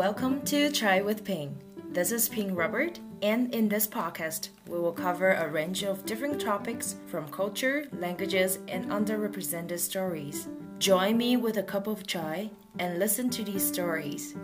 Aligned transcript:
Welcome 0.00 0.40
to 0.46 0.70
Chai 0.70 1.02
with 1.02 1.24
Ping. 1.26 1.54
This 1.90 2.10
is 2.10 2.26
Ping 2.26 2.54
Robert, 2.54 2.98
and 3.20 3.54
in 3.54 3.68
this 3.68 3.86
podcast, 3.86 4.48
we 4.66 4.78
will 4.78 4.94
cover 4.94 5.32
a 5.32 5.46
range 5.46 5.82
of 5.82 6.06
different 6.06 6.40
topics 6.40 6.96
from 7.06 7.28
culture, 7.28 7.84
languages, 7.92 8.60
and 8.66 8.86
underrepresented 8.86 9.78
stories. 9.78 10.48
Join 10.78 11.18
me 11.18 11.36
with 11.36 11.58
a 11.58 11.62
cup 11.62 11.86
of 11.86 12.06
chai 12.06 12.50
and 12.78 12.98
listen 12.98 13.28
to 13.28 13.44
these 13.44 13.62
stories. 13.62 14.34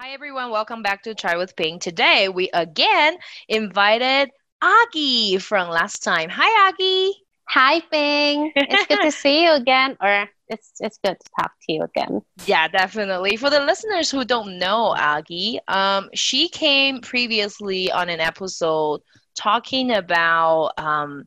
Hi, 0.00 0.10
everyone. 0.10 0.50
Welcome 0.50 0.82
back 0.82 1.04
to 1.04 1.14
Chai 1.14 1.36
with 1.36 1.54
Ping. 1.54 1.78
Today, 1.78 2.28
we 2.28 2.50
again 2.52 3.18
invited 3.48 4.30
Aggie 4.60 5.38
from 5.38 5.68
last 5.68 6.02
time. 6.02 6.28
Hi, 6.28 6.68
Aggie. 6.70 7.14
Hi, 7.50 7.80
Ping. 7.82 8.50
It's 8.56 8.86
good 8.88 9.02
to 9.02 9.12
see 9.22 9.44
you 9.44 9.52
again, 9.52 9.96
or 10.02 10.28
it's 10.50 10.72
it's 10.80 10.98
good 11.02 11.16
to 11.18 11.30
talk 11.40 11.52
to 11.62 11.72
you 11.72 11.82
again. 11.84 12.20
Yeah, 12.46 12.68
definitely. 12.68 13.36
For 13.36 13.48
the 13.48 13.60
listeners 13.60 14.10
who 14.10 14.24
don't 14.24 14.58
know 14.58 14.94
Aggie, 14.96 15.60
um, 15.68 16.10
she 16.14 16.48
came 16.48 17.00
previously 17.00 17.90
on 17.90 18.08
an 18.08 18.20
episode 18.20 19.00
talking 19.34 19.92
about 19.92 20.72
um, 20.76 21.26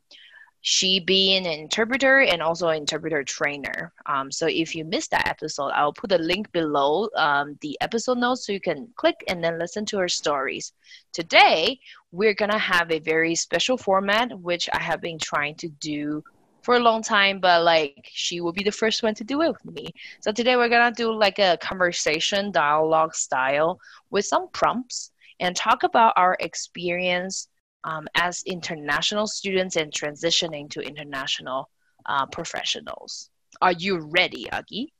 she 0.61 0.99
being 0.99 1.45
an 1.45 1.59
interpreter 1.59 2.21
and 2.21 2.41
also 2.41 2.69
an 2.69 2.77
interpreter 2.77 3.23
trainer. 3.23 3.91
Um, 4.05 4.31
so 4.31 4.47
if 4.47 4.75
you 4.75 4.85
missed 4.85 5.11
that 5.11 5.27
episode, 5.27 5.71
I'll 5.71 5.93
put 5.93 6.11
a 6.11 6.17
link 6.17 6.51
below 6.51 7.09
um, 7.17 7.57
the 7.61 7.77
episode 7.81 8.17
notes 8.17 8.45
so 8.45 8.53
you 8.53 8.61
can 8.61 8.87
click 8.95 9.23
and 9.27 9.43
then 9.43 9.59
listen 9.59 9.85
to 9.87 9.97
her 9.99 10.09
stories. 10.09 10.73
Today, 11.11 11.79
we're 12.11 12.33
gonna 12.33 12.57
have 12.57 12.91
a 12.91 12.99
very 12.99 13.35
special 13.35 13.77
format, 13.77 14.39
which 14.39 14.69
I 14.73 14.79
have 14.79 15.01
been 15.01 15.19
trying 15.19 15.55
to 15.55 15.69
do 15.69 16.23
for 16.63 16.75
a 16.75 16.79
long 16.79 17.03
time, 17.03 17.39
but 17.39 17.63
like 17.63 18.09
she 18.11 18.41
will 18.41 18.53
be 18.53 18.63
the 18.63 18.71
first 18.71 19.03
one 19.03 19.13
to 19.15 19.23
do 19.23 19.41
it 19.41 19.49
with 19.49 19.75
me. 19.75 19.93
So 20.21 20.31
today 20.31 20.55
we're 20.55 20.69
gonna 20.69 20.95
do 20.95 21.13
like 21.13 21.39
a 21.39 21.57
conversation 21.61 22.51
dialogue 22.51 23.15
style 23.15 23.79
with 24.09 24.25
some 24.25 24.49
prompts 24.49 25.11
and 25.39 25.55
talk 25.55 25.83
about 25.83 26.13
our 26.15 26.37
experience 26.39 27.49
um, 27.83 28.07
as 28.15 28.43
international 28.45 29.27
students 29.27 29.75
and 29.75 29.91
transitioning 29.91 30.69
to 30.71 30.79
international 30.81 31.69
uh, 32.05 32.25
professionals. 32.27 33.29
Are 33.61 33.73
you 33.73 33.99
ready, 33.99 34.49
Aggie? 34.49 34.93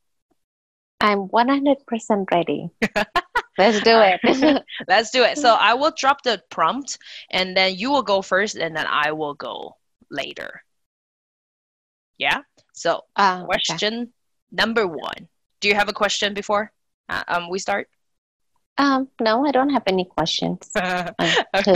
I'm 1.00 1.28
100% 1.30 2.32
ready. 2.32 2.70
Let's 3.58 3.82
do 3.82 4.00
it. 4.00 4.64
Let's 4.88 5.12
do 5.12 5.24
it. 5.24 5.38
So 5.38 5.54
I 5.54 5.74
will 5.76 5.94
drop 5.96 6.24
the 6.24 6.42
prompt 6.50 6.98
and 7.30 7.56
then 7.56 7.76
you 7.76 7.92
will 7.92 8.04
go 8.04 8.22
first 8.22 8.56
and 8.56 8.76
then 8.76 8.88
I 8.88 9.12
will 9.12 9.34
go 9.34 9.78
later. 10.10 10.64
Yeah? 12.18 12.42
So, 12.74 13.02
uh, 13.16 13.46
question 13.46 13.94
okay. 13.94 14.10
number 14.52 14.88
one. 14.88 15.28
Do 15.62 15.68
you 15.68 15.76
have 15.76 15.90
a 15.90 15.94
question 15.94 16.34
before 16.34 16.72
uh, 17.10 17.24
um, 17.28 17.50
we 17.50 17.60
start? 17.60 17.88
Um, 18.78 19.08
no, 19.22 19.46
I 19.46 19.52
don't 19.52 19.70
have 19.70 19.84
any 19.86 20.06
questions. 20.06 20.70
and 20.76 21.14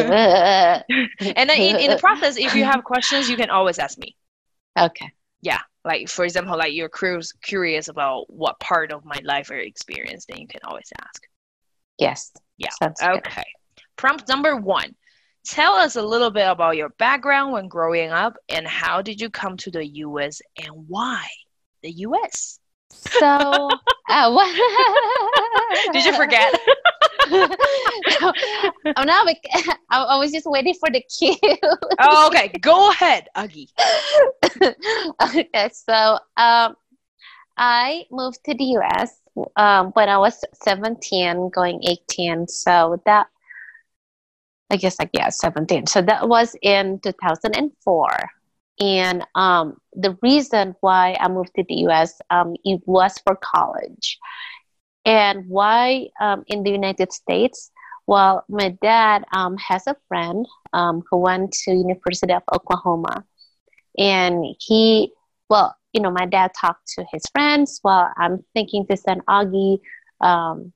then 0.09 1.49
in, 1.49 1.75
in 1.77 1.91
the 1.91 1.97
process, 2.01 2.37
if 2.37 2.55
you 2.55 2.63
have 2.63 2.83
questions, 2.83 3.29
you 3.29 3.37
can 3.37 3.49
always 3.49 3.77
ask 3.77 3.97
me. 3.99 4.15
Okay. 4.77 5.11
Yeah. 5.41 5.59
Like, 5.85 6.09
for 6.09 6.25
example, 6.25 6.57
like 6.57 6.73
you're 6.73 6.89
curious 7.43 7.87
about 7.87 8.25
what 8.29 8.59
part 8.59 8.91
of 8.91 9.05
my 9.05 9.19
life 9.23 9.49
or 9.51 9.55
experience, 9.55 10.25
then 10.27 10.39
you 10.39 10.47
can 10.47 10.59
always 10.65 10.91
ask. 11.01 11.23
Yes. 11.99 12.31
Yeah. 12.57 12.69
Sounds 12.81 13.01
okay. 13.01 13.43
Good. 13.75 13.83
Prompt 13.95 14.27
number 14.27 14.55
one. 14.55 14.95
Tell 15.47 15.73
us 15.73 15.95
a 15.95 16.01
little 16.01 16.29
bit 16.29 16.47
about 16.47 16.75
your 16.75 16.89
background 16.99 17.53
when 17.53 17.69
growing 17.69 18.11
up 18.11 18.35
and 18.49 18.67
how 18.67 19.01
did 19.01 19.21
you 19.21 19.29
come 19.29 19.55
to 19.57 19.71
the 19.71 19.85
US 19.85 20.41
and 20.61 20.69
why 20.87 21.25
the 21.83 21.91
US? 21.91 22.59
So, 22.89 23.69
uh, 24.09 24.31
what? 24.31 25.93
did 25.93 26.05
you 26.05 26.13
forget? 26.15 26.53
oh 27.31 28.33
no, 29.05 29.25
I 29.89 30.17
was 30.17 30.31
just 30.31 30.47
waiting 30.49 30.73
for 30.73 30.89
the 30.89 31.01
cue. 31.01 31.35
oh, 31.99 32.27
okay. 32.27 32.49
Go 32.59 32.91
ahead, 32.91 33.27
Aggie. 33.35 33.69
okay, 34.61 35.69
so 35.71 36.19
um, 36.35 36.75
I 37.57 38.05
moved 38.11 38.43
to 38.45 38.53
the 38.53 38.65
US 38.79 39.21
um, 39.55 39.91
when 39.93 40.09
I 40.09 40.17
was 40.17 40.43
17, 40.63 41.49
going 41.51 41.81
18. 41.83 42.47
So 42.47 43.01
that, 43.05 43.27
I 44.69 44.77
guess, 44.77 44.99
like, 44.99 45.11
yeah, 45.13 45.29
17. 45.29 45.87
So 45.87 46.01
that 46.01 46.27
was 46.27 46.55
in 46.61 46.99
2004. 46.99 48.07
And 48.79 49.25
um, 49.35 49.77
the 49.93 50.17
reason 50.21 50.75
why 50.81 51.15
I 51.19 51.27
moved 51.29 51.51
to 51.55 51.63
the 51.67 51.75
US, 51.87 52.19
um, 52.29 52.55
it 52.63 52.81
was 52.85 53.17
for 53.25 53.35
college. 53.35 54.19
And 55.05 55.47
why 55.47 56.07
um, 56.19 56.43
in 56.47 56.63
the 56.63 56.71
United 56.71 57.11
States? 57.13 57.71
Well, 58.07 58.45
my 58.49 58.77
dad 58.81 59.25
um, 59.33 59.57
has 59.57 59.87
a 59.87 59.95
friend 60.07 60.45
um, 60.73 61.03
who 61.09 61.17
went 61.17 61.51
to 61.63 61.71
University 61.71 62.33
of 62.33 62.43
Oklahoma, 62.53 63.25
and 63.97 64.45
he, 64.59 65.11
well, 65.49 65.75
you 65.91 66.01
know, 66.01 66.11
my 66.11 66.25
dad 66.25 66.51
talked 66.59 66.87
to 66.95 67.05
his 67.11 67.23
friends. 67.33 67.81
Well, 67.83 68.09
I'm 68.17 68.45
thinking 68.53 68.85
to 68.87 68.95
send 68.95 69.21
Aggie 69.27 69.79
um, 70.21 70.71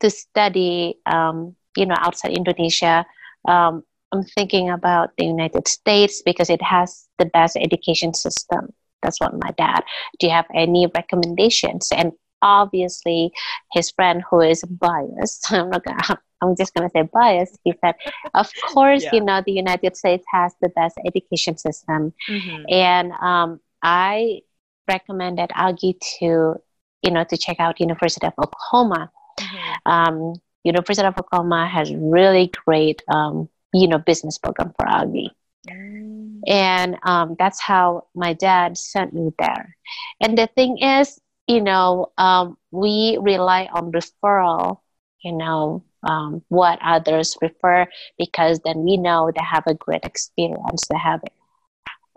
to 0.00 0.10
study, 0.10 0.96
um, 1.06 1.54
you 1.76 1.86
know, 1.86 1.96
outside 1.98 2.32
Indonesia. 2.32 3.06
Um, 3.46 3.82
I'm 4.12 4.24
thinking 4.24 4.70
about 4.70 5.10
the 5.18 5.24
United 5.24 5.66
States 5.66 6.22
because 6.22 6.50
it 6.50 6.62
has 6.62 7.08
the 7.18 7.26
best 7.26 7.56
education 7.56 8.14
system. 8.14 8.72
That's 9.02 9.20
what 9.20 9.38
my 9.38 9.50
dad. 9.58 9.82
Do 10.18 10.26
you 10.26 10.32
have 10.32 10.46
any 10.54 10.86
recommendations? 10.94 11.88
And 11.92 12.12
obviously 12.44 13.32
his 13.72 13.90
friend 13.90 14.22
who 14.30 14.40
is 14.40 14.62
biased 14.64 15.46
i'm 15.52 15.70
not 15.70 15.82
gonna 15.82 16.20
i'm 16.42 16.54
just 16.54 16.72
gonna 16.74 16.90
say 16.90 17.02
biased 17.12 17.58
he 17.64 17.72
said 17.80 17.94
of 18.34 18.48
course 18.68 19.02
yeah. 19.02 19.14
you 19.14 19.20
know 19.20 19.42
the 19.44 19.52
united 19.52 19.96
states 19.96 20.24
has 20.30 20.54
the 20.60 20.68
best 20.70 20.96
education 21.06 21.56
system 21.56 22.12
mm-hmm. 22.28 22.62
and 22.68 23.12
um, 23.12 23.58
i 23.82 24.40
recommended 24.86 25.50
aggie 25.54 25.96
to 26.18 26.54
you 27.02 27.10
know 27.10 27.24
to 27.24 27.36
check 27.36 27.58
out 27.58 27.80
university 27.80 28.26
of 28.26 28.34
oklahoma 28.38 29.10
mm-hmm. 29.40 29.90
um, 29.90 30.34
university 30.64 31.06
of 31.06 31.16
oklahoma 31.18 31.68
has 31.68 31.94
really 31.94 32.50
great 32.64 33.02
um, 33.08 33.48
you 33.72 33.86
know 33.86 33.98
business 33.98 34.38
program 34.38 34.72
for 34.76 34.88
aggie 34.88 35.30
mm. 35.68 36.40
and 36.46 36.96
um, 37.04 37.36
that's 37.38 37.60
how 37.60 38.06
my 38.14 38.32
dad 38.32 38.76
sent 38.76 39.12
me 39.14 39.30
there 39.38 39.76
and 40.20 40.36
the 40.36 40.48
thing 40.56 40.78
is 40.78 41.20
you 41.46 41.60
know, 41.60 42.12
um, 42.18 42.56
we 42.70 43.18
rely 43.20 43.68
on 43.72 43.92
referral, 43.92 44.80
you 45.22 45.32
know, 45.32 45.84
um, 46.02 46.42
what 46.48 46.78
others 46.82 47.36
refer 47.40 47.86
because 48.18 48.60
then 48.64 48.84
we 48.84 48.96
know 48.96 49.30
they 49.34 49.44
have 49.44 49.66
a 49.66 49.74
great 49.74 50.04
experience, 50.04 50.82
they 50.90 50.98
have 50.98 51.20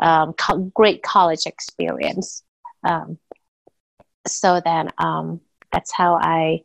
um, 0.02 0.34
co- 0.34 0.72
great 0.74 1.04
college 1.04 1.46
experience. 1.46 2.44
Um, 2.84 3.18
so 4.26 4.62
then 4.64 4.92
um, 4.98 5.42
that's 5.72 5.92
how 5.92 6.16
I 6.16 6.62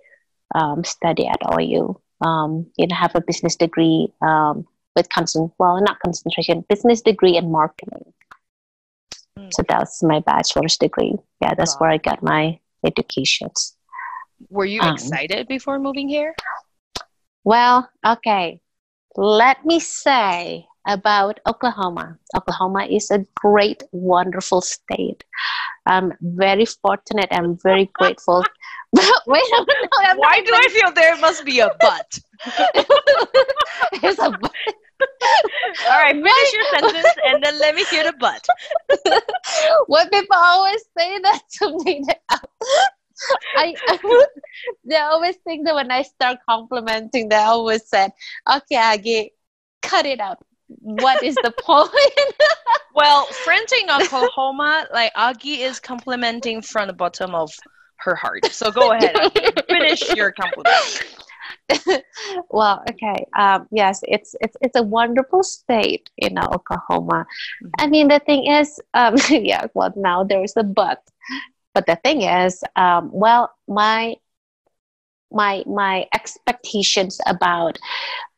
um, 0.54 0.84
study 0.84 1.26
at 1.26 1.40
OU. 1.58 1.98
Um, 2.20 2.66
you 2.76 2.86
know, 2.86 2.94
have 2.94 3.16
a 3.16 3.20
business 3.20 3.56
degree 3.56 4.12
um, 4.22 4.64
with 4.94 5.08
concent 5.08 5.52
well, 5.58 5.80
not 5.82 5.98
concentration, 6.00 6.64
business 6.68 7.00
degree 7.00 7.36
in 7.36 7.50
marketing. 7.50 8.12
So 9.50 9.62
that's 9.68 10.02
my 10.02 10.20
bachelor's 10.20 10.76
degree. 10.76 11.14
Yeah, 11.40 11.54
that's 11.54 11.74
wow. 11.74 11.80
where 11.80 11.90
I 11.90 11.96
got 11.96 12.22
my 12.22 12.58
education. 12.86 13.50
Were 14.50 14.64
you 14.64 14.80
um, 14.80 14.94
excited 14.94 15.48
before 15.48 15.78
moving 15.78 16.08
here? 16.08 16.34
Well, 17.44 17.88
okay. 18.06 18.60
Let 19.16 19.64
me 19.64 19.80
say 19.80 20.66
about 20.86 21.40
Oklahoma. 21.46 22.18
Oklahoma 22.36 22.84
is 22.84 23.10
a 23.10 23.24
great, 23.34 23.82
wonderful 23.92 24.60
state. 24.60 25.24
I'm 25.86 26.12
very 26.20 26.66
fortunate. 26.66 27.28
I'm 27.30 27.56
very 27.62 27.90
grateful. 27.94 28.44
Wait 28.92 29.42
a 29.58 29.66
minute. 29.66 30.16
Why 30.16 30.42
do 30.44 30.52
I 30.54 30.68
feel 30.68 30.92
there 30.92 31.16
must 31.18 31.44
be 31.44 31.60
a 31.60 31.70
but? 31.80 32.18
There's 34.00 34.18
a 34.18 34.30
but. 34.30 34.52
All 35.88 36.00
right, 36.00 36.14
finish 36.14 36.52
your 36.52 36.64
sentence 36.70 37.08
and 37.26 37.42
then 37.42 37.58
let 37.58 37.74
me 37.74 37.84
hear 37.84 38.04
the 38.04 38.14
but. 38.18 38.46
what 39.86 40.10
people 40.12 40.36
always 40.36 40.82
say 40.96 41.18
that 41.18 41.40
to 41.58 41.78
me, 41.84 42.04
I, 43.56 43.74
I 43.88 43.98
they 44.84 44.96
always 44.96 45.36
think 45.44 45.66
that 45.66 45.74
when 45.74 45.90
I 45.90 46.02
start 46.02 46.38
complimenting, 46.48 47.28
they 47.28 47.36
always 47.36 47.88
said, 47.88 48.12
"Okay, 48.52 48.76
Aggie, 48.76 49.32
cut 49.80 50.06
it 50.06 50.20
out." 50.20 50.38
What 50.80 51.22
is 51.22 51.34
the 51.36 51.52
point? 51.58 51.92
well, 52.94 53.26
friends 53.26 53.72
in 53.72 53.90
Oklahoma, 53.90 54.86
like 54.92 55.12
Aggie 55.14 55.62
is 55.62 55.80
complimenting 55.80 56.62
from 56.62 56.88
the 56.88 56.92
bottom 56.92 57.34
of 57.34 57.50
her 57.96 58.14
heart. 58.14 58.46
So 58.46 58.70
go 58.70 58.92
ahead, 58.92 59.16
finish 59.68 60.14
your 60.14 60.32
compliment. 60.32 61.02
well, 62.50 62.82
okay. 62.90 63.24
Um, 63.36 63.68
yes, 63.70 64.00
it's 64.04 64.34
it's 64.40 64.56
it's 64.60 64.76
a 64.76 64.82
wonderful 64.82 65.42
state, 65.42 66.10
you 66.16 66.30
know, 66.30 66.48
Oklahoma. 66.52 67.26
Mm-hmm. 67.62 67.68
I 67.78 67.86
mean, 67.86 68.08
the 68.08 68.20
thing 68.20 68.46
is, 68.46 68.80
um, 68.94 69.16
yeah. 69.30 69.66
Well, 69.74 69.92
now 69.96 70.24
there's 70.24 70.56
a 70.56 70.64
but. 70.64 71.02
but 71.74 71.86
the 71.86 71.96
thing 72.04 72.22
is, 72.22 72.62
um, 72.76 73.10
well, 73.12 73.50
my 73.66 74.16
my 75.32 75.64
my 75.66 76.06
expectations 76.14 77.20
about 77.26 77.78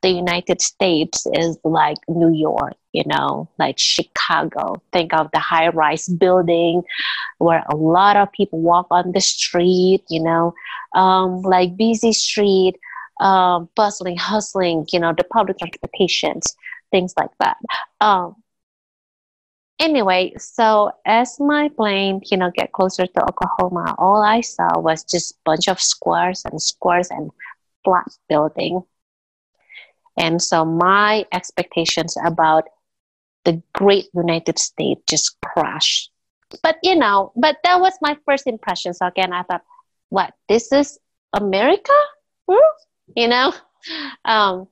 the 0.03 0.11
United 0.11 0.61
States 0.61 1.27
is 1.33 1.59
like 1.65 1.97
New 2.09 2.33
York, 2.33 2.75
you 2.93 3.05
know, 3.07 3.49
like 3.59 3.79
Chicago. 3.79 4.83
Think 4.93 5.15
of 5.15 5.31
the 5.33 5.39
high 5.39 5.69
rise 5.69 6.07
building 6.09 6.83
where 7.39 7.65
a 7.71 7.77
lot 7.77 8.17
of 8.17 8.31
people 8.33 8.61
walk 8.61 8.87
on 8.91 9.13
the 9.13 9.21
street, 9.21 10.03
you 10.11 10.23
know, 10.23 10.55
um, 10.95 11.41
like 11.43 11.77
busy 11.77 12.13
street, 12.13 12.77
um, 13.21 13.69
bustling, 13.75 14.17
hustling, 14.17 14.87
you 14.93 15.01
know, 15.01 15.15
the 15.17 15.25
public 15.25 15.59
transportations, 15.59 16.55
things 16.91 17.15
like 17.17 17.31
that. 17.41 17.57
Um, 18.01 18.37
anyway, 19.79 20.33
so 20.39 20.93
as 21.05 21.39
my 21.41 21.69
plane, 21.69 22.21
you 22.31 22.37
know, 22.37 22.51
get 22.55 22.73
closer 22.73 23.07
to 23.07 23.29
Oklahoma, 23.29 23.95
all 23.99 24.23
I 24.23 24.41
saw 24.41 24.79
was 24.79 25.05
just 25.05 25.43
bunch 25.45 25.69
of 25.69 25.81
squares 25.81 26.43
and 26.45 26.61
squares 26.61 27.11
and 27.11 27.31
flat 27.85 28.09
building. 28.29 28.83
And 30.17 30.41
so 30.41 30.65
my 30.65 31.27
expectations 31.33 32.17
about 32.25 32.65
the 33.45 33.63
great 33.75 34.07
United 34.15 34.59
States 34.59 35.03
just 35.09 35.37
crashed. 35.45 36.11
But 36.63 36.79
you 36.83 36.95
know, 36.95 37.33
but 37.37 37.59
that 37.65 37.81
was 37.81 37.95
my 38.01 38.17
first 38.25 38.47
impression. 38.47 38.95
So 38.95 39.07
again, 39.07 39.33
I 39.33 39.43
thought, 39.43 39.63
what 40.09 40.33
this 40.49 40.71
is 40.73 40.99
America? 41.33 41.93
Hmm? 42.49 42.59
You 43.17 43.29
know, 43.29 43.53
um, 44.25 44.69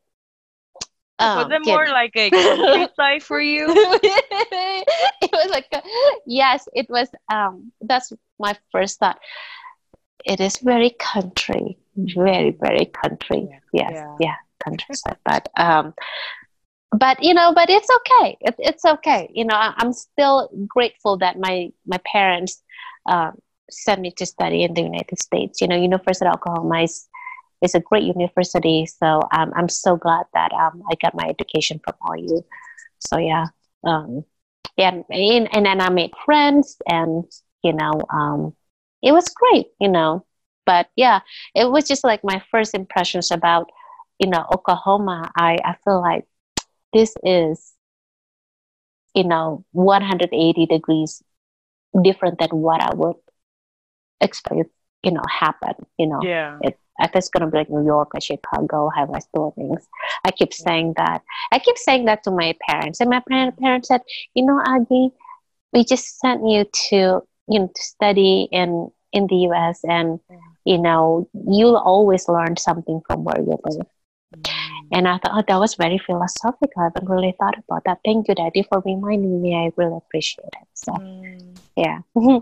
um, 1.19 1.37
was 1.38 1.50
it 1.50 1.67
more 1.67 1.87
like 1.88 2.17
a 2.17 2.31
countryside 2.31 3.23
for 3.23 3.41
you? 3.41 3.67
it 3.69 5.31
was 5.32 5.50
like, 5.50 5.67
a, 5.73 5.82
yes, 6.26 6.69
it 6.75 6.88
was. 6.88 7.09
Um, 7.32 7.73
that's 7.81 8.12
my 8.38 8.56
first 8.70 8.99
thought. 8.99 9.19
It 10.25 10.41
is 10.41 10.59
very 10.59 10.91
country, 10.99 11.79
very 11.97 12.56
very 12.61 12.87
country. 12.87 13.49
Yeah. 13.50 13.59
Yes, 13.73 13.91
yeah, 13.93 14.17
yeah 14.20 14.35
countryside. 14.64 15.17
but 15.25 15.49
um, 15.56 15.94
but 16.97 17.23
you 17.23 17.35
know, 17.35 17.53
but 17.53 17.70
it's 17.70 17.88
okay. 17.99 18.37
It, 18.41 18.55
it's 18.58 18.85
okay. 18.85 19.31
You 19.35 19.44
know, 19.44 19.55
I, 19.55 19.75
am 19.79 19.93
still 19.93 20.50
grateful 20.67 21.19
that 21.19 21.38
my 21.38 21.70
my 21.87 21.99
parents 22.11 22.62
um, 23.06 23.38
sent 23.70 24.00
me 24.00 24.12
to 24.12 24.26
study 24.26 24.62
in 24.62 24.75
the 24.75 24.82
United 24.82 25.19
States. 25.19 25.61
You 25.61 25.69
know, 25.69 25.76
University 25.76 26.26
of 26.26 26.35
Oklahoma 26.35 26.82
is 26.82 27.08
it's 27.62 27.75
a 27.75 27.81
great 27.81 28.03
university. 28.03 28.87
So 28.87 29.20
um, 29.32 29.53
I'm 29.55 29.69
so 29.69 29.97
glad 29.97 30.26
that 30.35 30.53
um, 30.53 30.82
I 30.91 30.97
got 31.00 31.14
my 31.14 31.29
education 31.29 31.81
from 31.82 31.94
OU. 32.11 32.44
So 32.99 33.19
yeah, 33.19 33.47
um, 33.85 34.25
yeah, 34.76 34.91
and, 35.11 35.49
and 35.55 35.67
then 35.67 35.81
I 35.81 35.91
made 35.91 36.12
friends, 36.25 36.76
and 36.87 37.25
you 37.62 37.73
know, 37.73 37.93
um, 38.12 38.55
it 39.03 39.12
was 39.12 39.29
great, 39.29 39.69
you 39.81 39.88
know. 39.88 40.26
But 40.67 40.88
yeah, 40.97 41.20
it 41.55 41.70
was 41.70 41.88
just 41.88 42.05
like 42.05 42.23
my 42.23 42.43
first 42.50 42.75
impressions 42.75 43.31
about 43.31 43.70
you 44.19 44.29
know 44.29 44.44
Oklahoma. 44.53 45.31
I 45.37 45.58
I 45.65 45.76
feel 45.85 46.00
like 46.00 46.25
this 46.93 47.15
is 47.25 47.73
you 49.15 49.25
know 49.25 49.65
180 49.73 50.67
degrees 50.67 51.23
different 52.03 52.38
than 52.38 52.50
what 52.50 52.81
I 52.81 52.94
would 52.94 53.17
expect 54.20 54.70
you 55.03 55.11
know 55.11 55.23
happen 55.29 55.75
you 55.99 56.06
know 56.06 56.23
yeah 56.23 56.58
it, 56.62 56.79
if 57.03 57.15
it's 57.15 57.29
gonna 57.29 57.51
be 57.51 57.59
like 57.59 57.71
New 57.71 57.85
York 57.85 58.15
or 58.15 58.21
Chicago, 58.21 58.91
high 58.95 59.05
rise 59.05 59.27
buildings. 59.33 59.87
I 60.25 60.31
keep 60.31 60.53
saying 60.53 60.95
that. 60.97 61.23
I 61.53 61.59
keep 61.59 61.79
saying 61.79 62.07
that 62.07 62.23
to 62.25 62.31
my 62.31 62.55
parents, 62.69 63.01
and 63.01 63.11
my 63.11 63.23
parents 63.29 63.89
said, 63.89 64.03
"You 64.35 64.47
know, 64.47 64.61
Aggie, 64.65 65.11
we 65.73 65.85
just 65.85 66.19
sent 66.19 66.49
you 66.49 66.65
to 66.89 67.23
you 67.49 67.59
know 67.61 67.71
to 67.75 67.83
study 67.83 68.49
in 68.51 68.91
in 69.13 69.27
the 69.27 69.37
U.S. 69.49 69.81
and 69.85 70.21
you 70.65 70.79
know 70.79 71.29
you'll 71.47 71.77
always 71.77 72.29
learn 72.29 72.57
something 72.57 73.01
from 73.07 73.25
where 73.25 73.41
you 73.41 73.59
live." 73.65 73.87
Mm. 74.37 74.73
And 74.93 75.09
I 75.09 75.19
thought, 75.19 75.33
oh, 75.35 75.45
that 75.47 75.59
was 75.59 75.75
very 75.75 75.99
philosophical. 75.99 76.83
I 76.83 76.85
haven't 76.85 77.09
really 77.09 77.35
thought 77.39 77.59
about 77.59 77.85
that. 77.85 77.99
Thank 78.05 78.29
you, 78.29 78.35
Daddy, 78.35 78.63
for 78.63 78.83
reminding 78.85 79.41
me. 79.41 79.55
I 79.55 79.73
really 79.77 79.97
appreciate 79.97 80.53
it. 80.53 80.69
So, 80.75 80.93
mm. 80.93 81.57
yeah. 81.77 82.01
yeah. 82.17 82.41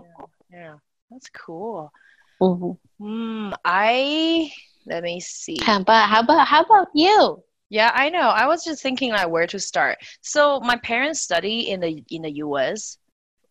yeah. 0.51 0.75
That's 1.09 1.29
cool. 1.29 1.91
Mm-hmm. 2.41 3.05
Mm, 3.05 3.53
I 3.63 4.51
let 4.85 5.03
me 5.03 5.19
see. 5.19 5.59
How 5.61 5.79
about 5.79 6.09
how 6.09 6.21
about 6.21 6.47
how 6.47 6.63
about 6.63 6.87
you? 6.93 7.43
Yeah, 7.69 7.91
I 7.93 8.09
know. 8.09 8.29
I 8.29 8.47
was 8.47 8.63
just 8.65 8.81
thinking 8.81 9.11
like 9.11 9.29
where 9.29 9.47
to 9.47 9.59
start. 9.59 9.99
So 10.21 10.59
my 10.59 10.75
parents 10.77 11.21
study 11.21 11.69
in 11.69 11.79
the 11.79 12.03
in 12.09 12.23
the 12.23 12.35
U.S. 12.37 12.97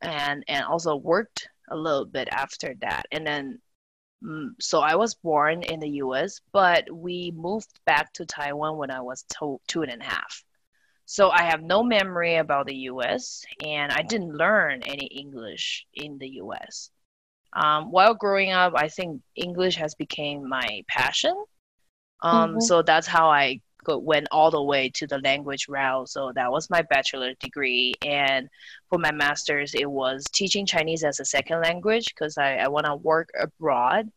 and 0.02 0.44
and 0.48 0.64
also 0.64 0.96
worked 0.96 1.48
a 1.70 1.76
little 1.76 2.04
bit 2.04 2.28
after 2.32 2.74
that, 2.80 3.06
and 3.12 3.24
then 3.26 3.60
mm, 4.24 4.50
so 4.60 4.80
I 4.80 4.96
was 4.96 5.14
born 5.14 5.62
in 5.62 5.78
the 5.78 5.90
U.S. 6.04 6.40
But 6.52 6.90
we 6.92 7.32
moved 7.36 7.80
back 7.86 8.12
to 8.14 8.26
Taiwan 8.26 8.76
when 8.76 8.90
I 8.90 9.00
was 9.00 9.24
two, 9.32 9.60
two 9.68 9.82
and 9.82 10.02
a 10.02 10.04
half. 10.04 10.44
So 11.06 11.30
I 11.30 11.42
have 11.42 11.62
no 11.62 11.82
memory 11.82 12.36
about 12.36 12.66
the 12.66 12.76
U.S. 12.92 13.44
and 13.64 13.90
I 13.92 14.02
didn't 14.02 14.36
learn 14.36 14.82
any 14.82 15.06
English 15.06 15.86
in 15.94 16.18
the 16.18 16.28
U.S. 16.44 16.90
Um, 17.52 17.90
while 17.90 18.14
growing 18.14 18.52
up, 18.52 18.74
I 18.76 18.88
think 18.88 19.22
English 19.34 19.76
has 19.76 19.94
become 19.94 20.48
my 20.48 20.84
passion. 20.88 21.34
Um, 22.22 22.50
mm-hmm. 22.50 22.60
So 22.60 22.82
that's 22.82 23.06
how 23.06 23.28
I 23.30 23.60
go, 23.84 23.98
went 23.98 24.28
all 24.30 24.50
the 24.50 24.62
way 24.62 24.90
to 24.94 25.06
the 25.06 25.18
language 25.18 25.66
route. 25.68 26.08
So 26.08 26.32
that 26.34 26.50
was 26.50 26.70
my 26.70 26.82
bachelor 26.82 27.34
degree, 27.40 27.94
and 28.04 28.48
for 28.88 28.98
my 28.98 29.12
master's, 29.12 29.74
it 29.74 29.90
was 29.90 30.24
teaching 30.32 30.66
Chinese 30.66 31.04
as 31.04 31.20
a 31.20 31.24
second 31.24 31.62
language 31.62 32.06
because 32.14 32.38
I, 32.38 32.56
I 32.56 32.68
want 32.68 32.86
to 32.86 32.96
work 32.96 33.30
abroad. 33.38 34.10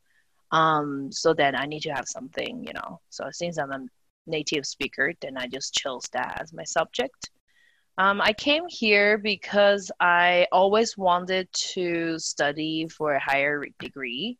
Um, 0.52 1.12
so 1.12 1.34
then 1.34 1.56
I 1.56 1.66
need 1.66 1.82
to 1.82 1.94
have 1.94 2.08
something, 2.08 2.64
you 2.64 2.74
know. 2.74 3.00
So 3.10 3.30
since 3.32 3.58
I'm 3.58 3.72
a 3.72 3.86
native 4.28 4.66
speaker, 4.66 5.14
then 5.22 5.38
I 5.38 5.48
just 5.48 5.74
chose 5.74 6.04
that 6.14 6.40
as 6.40 6.54
my 6.54 6.64
subject. 6.64 7.32
Um, 7.98 8.22
I 8.22 8.34
came 8.34 8.64
here 8.68 9.18
because 9.18 9.92
I 10.00 10.48
always 10.52 10.98
wanted 10.98 11.48
to 11.74 12.18
study 12.18 12.88
for 12.88 13.14
a 13.14 13.20
higher 13.20 13.66
degree. 13.80 14.38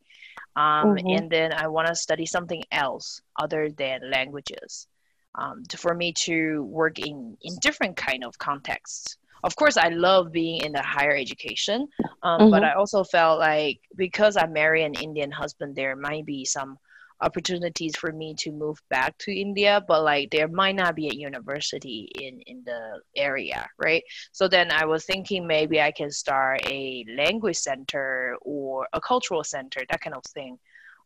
Um, 0.56 0.96
mm-hmm. 0.96 1.08
And 1.08 1.30
then 1.30 1.54
I 1.54 1.68
want 1.68 1.88
to 1.88 1.96
study 1.96 2.26
something 2.26 2.64
else 2.72 3.22
other 3.40 3.70
than 3.70 4.10
languages 4.10 4.88
um, 5.36 5.64
to, 5.70 5.78
for 5.78 5.94
me 5.94 6.14
to 6.14 6.64
work 6.64 7.00
in, 7.00 7.38
in 7.42 7.56
different 7.62 7.96
kind 7.96 8.24
of 8.24 8.38
contexts. 8.38 9.18
Of 9.44 9.56
course, 9.56 9.78
I 9.78 9.90
love 9.90 10.32
being 10.32 10.64
in 10.64 10.72
the 10.72 10.82
higher 10.82 11.16
education, 11.16 11.88
um, 12.22 12.42
mm-hmm. 12.42 12.52
but 12.52 12.64
I 12.64 12.74
also 12.74 13.04
felt 13.04 13.40
like 13.40 13.82
because 13.96 14.38
I 14.38 14.48
marry 14.48 14.84
an 14.84 14.94
Indian 14.94 15.32
husband, 15.32 15.76
there 15.76 15.96
might 15.96 16.26
be 16.26 16.46
some 16.46 16.78
opportunities 17.24 17.96
for 17.96 18.12
me 18.12 18.36
to 18.36 18.52
move 18.52 18.80
back 18.90 19.18
to 19.20 19.32
India, 19.34 19.84
but 19.88 20.04
like 20.04 20.30
there 20.32 20.48
might 20.48 20.76
not 20.76 20.96
be 20.96 21.08
a 21.08 21.16
university 21.16 22.10
in 22.20 22.42
in 22.42 22.64
the 22.66 23.02
area, 23.16 23.68
right? 23.78 24.04
So 24.32 24.48
then 24.48 24.72
I 24.72 24.86
was 24.86 25.06
thinking 25.06 25.48
maybe 25.48 25.82
I 25.82 25.92
can 25.92 26.12
start 26.12 26.62
a 26.68 27.06
language 27.18 27.58
center 27.58 28.36
or 28.42 28.88
a 28.94 29.02
cultural 29.02 29.44
center, 29.44 29.82
that 29.90 30.02
kind 30.02 30.16
of 30.16 30.24
thing. 30.26 30.60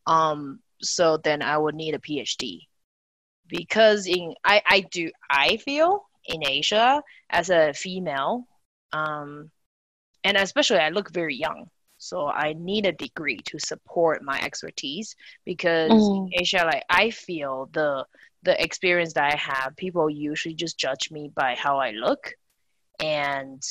Um, 0.07 0.59
so 0.81 1.17
then 1.17 1.41
I 1.41 1.57
would 1.57 1.75
need 1.75 1.95
a 1.95 2.00
PhD 2.00 2.67
because 3.47 4.07
in 4.07 4.33
I 4.43 4.62
I 4.65 4.79
do 4.91 5.12
I 5.29 5.57
feel 5.57 6.07
in 6.25 6.45
Asia 6.47 7.01
as 7.29 7.50
a 7.50 7.74
female, 7.74 8.47
um, 8.93 9.51
and 10.24 10.38
especially 10.38 10.79
I 10.79 10.89
look 10.89 11.12
very 11.12 11.36
young 11.36 11.69
so 11.98 12.27
I 12.27 12.54
need 12.54 12.86
a 12.86 12.92
degree 12.92 13.39
to 13.46 13.60
support 13.60 14.24
my 14.24 14.39
expertise 14.42 15.16
because 15.46 15.92
mm. 15.92 16.18
in 16.18 16.42
Asia, 16.42 16.63
like 16.66 16.84
I 16.89 17.10
feel 17.10 17.70
the 17.74 18.06
the 18.44 18.62
experience 18.63 19.13
that 19.13 19.34
I 19.34 19.36
have, 19.36 19.75
people 19.75 20.10
usually 20.10 20.56
just 20.56 20.77
judge 20.77 21.10
me 21.12 21.32
by 21.34 21.56
how 21.56 21.80
I 21.80 21.92
look, 21.92 22.34
and 23.00 23.62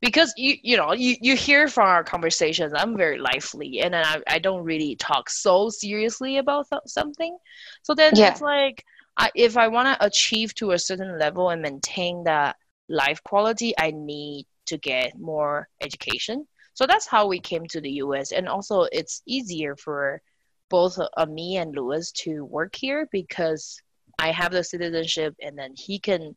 because 0.00 0.32
you 0.36 0.56
you 0.62 0.76
know 0.76 0.92
you, 0.92 1.16
you 1.20 1.34
hear 1.34 1.68
from 1.68 1.88
our 1.88 2.04
conversations 2.04 2.72
i'm 2.76 2.96
very 2.96 3.18
lively 3.18 3.80
and 3.80 3.96
I, 3.96 4.20
I 4.28 4.38
don't 4.38 4.62
really 4.62 4.96
talk 4.96 5.30
so 5.30 5.70
seriously 5.70 6.36
about 6.38 6.68
th- 6.70 6.82
something 6.86 7.36
so 7.82 7.94
then 7.94 8.12
yeah. 8.14 8.30
it's 8.30 8.40
like 8.40 8.84
I, 9.16 9.30
if 9.34 9.56
i 9.56 9.68
want 9.68 9.88
to 9.88 10.06
achieve 10.06 10.54
to 10.56 10.72
a 10.72 10.78
certain 10.78 11.18
level 11.18 11.50
and 11.50 11.62
maintain 11.62 12.24
that 12.24 12.56
life 12.88 13.22
quality 13.22 13.74
i 13.78 13.90
need 13.90 14.46
to 14.66 14.76
get 14.76 15.18
more 15.18 15.68
education 15.80 16.46
so 16.76 16.86
that's 16.86 17.06
how 17.06 17.26
we 17.26 17.40
came 17.40 17.66
to 17.68 17.80
the 17.80 17.92
US. 18.04 18.32
And 18.32 18.46
also, 18.46 18.82
it's 18.92 19.22
easier 19.24 19.76
for 19.76 20.20
both 20.68 20.98
uh, 20.98 21.24
me 21.24 21.56
and 21.56 21.74
Lewis 21.74 22.12
to 22.12 22.44
work 22.44 22.76
here 22.76 23.08
because 23.10 23.80
I 24.18 24.30
have 24.30 24.52
the 24.52 24.62
citizenship 24.62 25.34
and 25.40 25.58
then 25.58 25.72
he 25.74 25.98
can. 25.98 26.36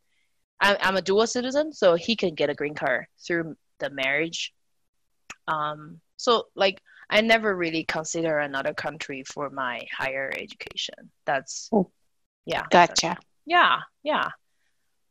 I'm, 0.62 0.78
I'm 0.80 0.96
a 0.96 1.02
dual 1.02 1.28
citizen, 1.28 1.74
so 1.74 1.96
he 1.96 2.16
can 2.16 2.36
get 2.36 2.50
a 2.50 2.54
green 2.54 2.74
card 2.74 3.08
through 3.28 3.58
the 3.80 3.90
marriage. 3.90 4.54
Um, 5.50 6.00
so, 6.16 6.46
like, 6.56 6.82
I 7.10 7.20
never 7.20 7.54
really 7.54 7.84
consider 7.84 8.40
another 8.40 8.74
country 8.74 9.24
for 9.26 9.50
my 9.50 9.86
higher 9.92 10.32
education. 10.38 11.12
That's, 11.26 11.70
yeah. 12.46 12.64
Gotcha. 12.70 13.18
yeah, 13.46 13.80
yeah. 14.04 14.30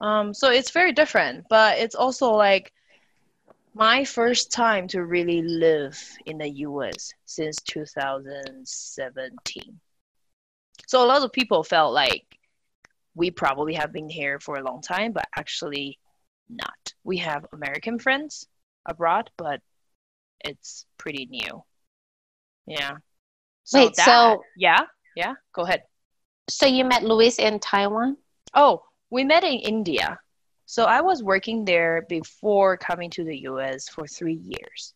Um, 0.00 0.32
so 0.32 0.50
it's 0.50 0.70
very 0.70 0.92
different, 0.92 1.44
but 1.50 1.78
it's 1.78 1.94
also 1.94 2.32
like 2.32 2.72
my 3.74 4.04
first 4.04 4.52
time 4.52 4.88
to 4.88 5.04
really 5.04 5.42
live 5.42 5.98
in 6.26 6.38
the 6.38 6.48
US 6.48 7.12
since 7.24 7.56
2017. 7.68 9.80
So 10.86 11.04
a 11.04 11.06
lot 11.06 11.22
of 11.22 11.32
people 11.32 11.62
felt 11.62 11.92
like 11.92 12.24
we 13.14 13.30
probably 13.30 13.74
have 13.74 13.92
been 13.92 14.08
here 14.08 14.40
for 14.40 14.56
a 14.56 14.62
long 14.62 14.80
time, 14.80 15.12
but 15.12 15.28
actually 15.36 15.98
not. 16.48 16.94
We 17.04 17.18
have 17.18 17.44
American 17.52 17.98
friends 17.98 18.46
abroad, 18.86 19.30
but 19.36 19.60
it's 20.40 20.86
pretty 20.96 21.26
new. 21.26 21.62
Yeah. 22.66 22.96
So 23.64 23.80
Wait, 23.80 23.94
that, 23.96 24.06
so 24.06 24.42
yeah, 24.56 24.86
yeah, 25.14 25.34
go 25.52 25.62
ahead. 25.62 25.82
so 26.48 26.64
you 26.66 26.84
met 26.84 27.02
Luis 27.02 27.38
in 27.38 27.60
Taiwan? 27.60 28.16
Oh, 28.54 28.82
we 29.10 29.24
met 29.24 29.44
in 29.44 29.58
India. 29.58 30.18
So 30.68 30.84
I 30.84 31.00
was 31.00 31.22
working 31.22 31.64
there 31.64 32.02
before 32.10 32.76
coming 32.76 33.08
to 33.12 33.24
the 33.24 33.38
US 33.38 33.88
for 33.88 34.06
three 34.06 34.34
years. 34.34 34.92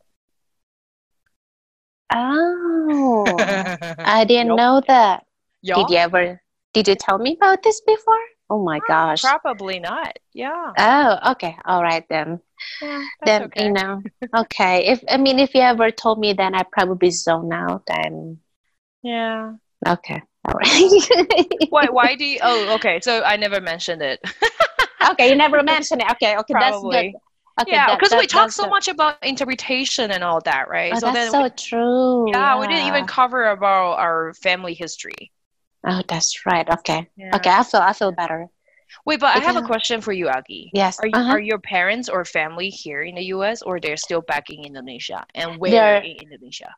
Oh, 2.13 3.41
I 4.05 4.25
didn't 4.25 4.49
Yup. 4.49 4.57
know 4.57 4.83
that. 4.87 5.25
Yeah, 5.63 5.77
Did 5.77 5.91
you 5.91 5.97
ever? 5.97 6.43
Did 6.75 6.89
you 6.89 6.95
tell 6.95 7.19
me 7.19 7.37
about 7.37 7.63
this 7.63 7.81
before? 7.81 8.21
Oh 8.51 8.63
my 8.63 8.81
mm, 8.81 8.87
gosh. 8.87 9.23
probably 9.23 9.79
not. 9.81 10.19
Yeah. 10.35 10.73
Oh, 10.79 11.31
okay. 11.33 11.57
All 11.65 11.83
right 11.83 12.05
then. 12.09 12.41
yeah 12.81 13.05
that's 13.21 13.31
Then 13.31 13.43
okay. 13.47 13.65
you 13.65 13.73
know. 13.73 14.03
Okay. 14.37 14.87
If 14.89 15.05
I 15.09 15.17
mean, 15.17 15.39
if 15.39 15.55
you 15.55 15.63
ever 15.63 15.91
told 15.91 16.19
me, 16.19 16.35
then 16.35 16.55
I 16.55 16.65
probably 16.65 17.11
zone 17.11 17.53
out. 17.53 17.85
And 17.89 18.39
Yeah. 19.03 19.55
okay. 19.87 20.23
All 20.45 20.55
right. 20.55 21.49
Why? 21.69 21.89
Why 21.89 22.15
do 22.17 22.25
you? 22.25 22.39
Oh, 22.43 22.75
okay. 22.75 23.01
So 23.01 23.23
I 23.23 23.37
never 23.37 23.61
mentioned 23.61 24.03
it. 24.03 24.21
okay, 25.11 25.29
you 25.29 25.35
never 25.37 25.63
mentioned 25.63 26.03
it. 26.03 26.11
Okay, 26.13 26.37
okay, 26.37 26.55
that's 26.55 26.81
good. 26.81 27.13
Okay, 27.61 27.73
yeah, 27.73 27.95
because 27.95 28.13
we 28.19 28.27
talk 28.27 28.51
so 28.51 28.65
good. 28.65 28.71
much 28.71 28.89
about 28.89 29.23
interpretation 29.23 30.11
and 30.11 30.25
all 30.25 30.41
that, 30.45 30.69
right? 30.71 30.93
Oh, 30.95 30.99
so 30.99 31.13
that's 31.13 31.31
so 31.31 31.43
we, 31.43 31.51
true. 31.51 32.31
yeah, 32.31 32.59
we 32.59 32.67
didn't 32.67 32.87
even 32.87 33.07
cover 33.07 33.51
about 33.51 33.99
our 33.99 34.33
family 34.35 34.73
history. 34.73 35.31
Oh, 35.87 36.01
that's 36.09 36.47
right. 36.47 36.69
Okay. 36.69 37.09
Yeah. 37.17 37.37
Okay, 37.37 37.51
I 37.51 37.63
feel 37.63 37.81
I 37.81 37.93
feel 37.93 38.13
better. 38.13 38.49
Wait, 39.05 39.21
but 39.21 39.37
I 39.37 39.41
have 39.41 39.57
a 39.57 39.63
question 39.63 40.01
for 40.01 40.13
you, 40.13 40.29
Aggie. 40.29 40.71
Yes. 40.73 40.99
Are 41.01 41.07
you, 41.07 41.13
uh-huh. 41.15 41.33
are 41.33 41.41
your 41.41 41.59
parents 41.59 42.09
or 42.09 42.25
family 42.25 42.69
here 42.69 43.03
in 43.03 43.15
the 43.15 43.25
U.S. 43.37 43.63
or 43.63 43.81
they're 43.81 43.97
still 43.97 44.21
back 44.21 44.51
in 44.51 44.65
Indonesia? 44.65 45.25
And 45.35 45.59
where 45.59 45.71
They're- 45.71 46.03
in 46.03 46.17
Indonesia? 46.23 46.75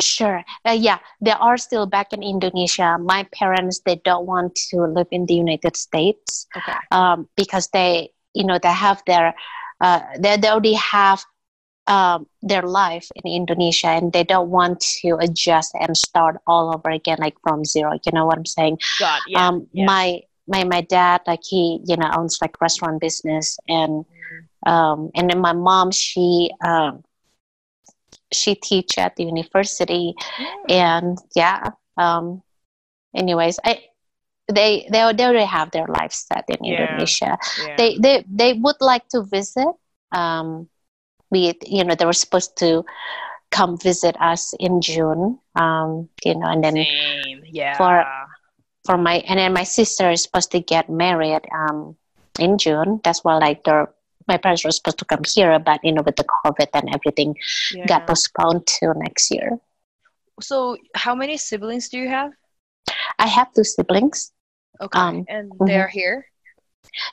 Sure. 0.00 0.44
Uh, 0.64 0.72
yeah, 0.72 0.98
they 1.20 1.32
are 1.32 1.56
still 1.56 1.86
back 1.86 2.12
in 2.12 2.22
Indonesia. 2.22 2.98
My 3.00 3.24
parents, 3.32 3.80
they 3.84 3.96
don't 4.04 4.26
want 4.26 4.54
to 4.70 4.82
live 4.84 5.08
in 5.10 5.24
the 5.26 5.34
United 5.34 5.76
States 5.76 6.46
Okay. 6.56 6.76
um, 6.90 7.28
because 7.36 7.68
they, 7.72 8.10
you 8.34 8.44
know, 8.44 8.58
they 8.62 8.72
have 8.72 9.02
their, 9.06 9.34
uh, 9.80 10.00
they, 10.18 10.36
they 10.36 10.48
already 10.48 10.74
have 10.74 11.24
um, 11.86 12.26
their 12.42 12.62
life 12.62 13.08
in 13.14 13.30
Indonesia 13.30 13.88
and 13.88 14.12
they 14.12 14.24
don't 14.24 14.50
want 14.50 14.80
to 15.00 15.16
adjust 15.20 15.72
and 15.80 15.96
start 15.96 16.36
all 16.46 16.74
over 16.74 16.90
again, 16.90 17.16
like 17.20 17.36
from 17.42 17.64
zero. 17.64 17.92
You 18.04 18.12
know 18.12 18.26
what 18.26 18.36
I'm 18.36 18.44
saying? 18.46 18.78
God, 18.98 19.20
yeah. 19.26 19.48
um, 19.48 19.66
yeah. 19.72 19.86
my, 19.86 20.20
my, 20.46 20.64
my 20.64 20.80
dad, 20.82 21.22
like 21.26 21.40
he, 21.42 21.80
you 21.86 21.96
know, 21.96 22.10
owns 22.16 22.38
like 22.42 22.60
restaurant 22.60 23.00
business 23.00 23.56
and, 23.66 24.04
um, 24.66 25.10
and 25.14 25.30
then 25.30 25.40
my 25.40 25.52
mom, 25.52 25.90
she, 25.90 26.50
um, 26.64 27.02
she 28.32 28.54
teach 28.54 28.98
at 28.98 29.16
the 29.16 29.24
university 29.24 30.14
and 30.68 31.18
yeah 31.34 31.70
um 31.98 32.42
anyways 33.14 33.58
i 33.64 33.80
they 34.52 34.86
they, 34.90 35.00
already 35.02 35.44
have 35.44 35.70
their 35.70 35.86
life 35.86 36.12
set 36.12 36.44
in 36.48 36.64
Yeah. 36.64 36.86
indonesia 36.86 37.38
yeah. 37.66 37.74
they 37.76 37.98
they 37.98 38.24
they 38.28 38.52
would 38.52 38.80
like 38.80 39.08
to 39.08 39.22
visit 39.22 39.68
um 40.12 40.68
we 41.30 41.54
you 41.66 41.84
know 41.84 41.94
they 41.94 42.04
were 42.06 42.12
supposed 42.16 42.56
to 42.58 42.84
come 43.50 43.76
visit 43.78 44.16
us 44.20 44.54
in 44.58 44.80
june 44.80 45.38
um 45.56 46.08
you 46.24 46.34
know 46.34 46.46
and 46.46 46.62
then 46.64 46.74
Same. 46.74 47.42
Yeah. 47.50 47.76
for- 47.76 48.06
for 48.84 48.96
my 48.96 49.16
and 49.26 49.38
then 49.38 49.52
my 49.52 49.64
sister 49.64 50.10
is 50.10 50.22
supposed 50.22 50.50
to 50.52 50.60
get 50.60 50.88
married 50.88 51.42
um 51.52 51.96
in 52.38 52.58
june 52.58 53.00
that's 53.02 53.24
why 53.24 53.34
like 53.36 53.64
their 53.64 53.90
my 54.28 54.36
parents 54.36 54.64
were 54.64 54.70
supposed 54.70 54.98
to 54.98 55.04
come 55.04 55.22
here 55.34 55.58
but 55.58 55.80
you 55.82 55.92
know 55.92 56.02
with 56.02 56.16
the 56.16 56.24
covid 56.24 56.68
and 56.74 56.88
everything 56.94 57.34
yeah. 57.74 57.86
got 57.86 58.06
postponed 58.06 58.66
to 58.66 58.92
next 58.96 59.30
year 59.30 59.58
So, 60.40 60.76
how 60.94 61.14
many 61.14 61.36
siblings 61.38 61.88
do 61.88 61.98
you 61.98 62.08
have? 62.08 62.32
i 63.18 63.26
have 63.26 63.48
two 63.54 63.64
siblings 63.64 64.32
Okay. 64.80 64.98
Um, 64.98 65.24
and 65.28 65.50
mhm. 65.52 65.66
they're 65.66 65.88
here? 65.88 66.26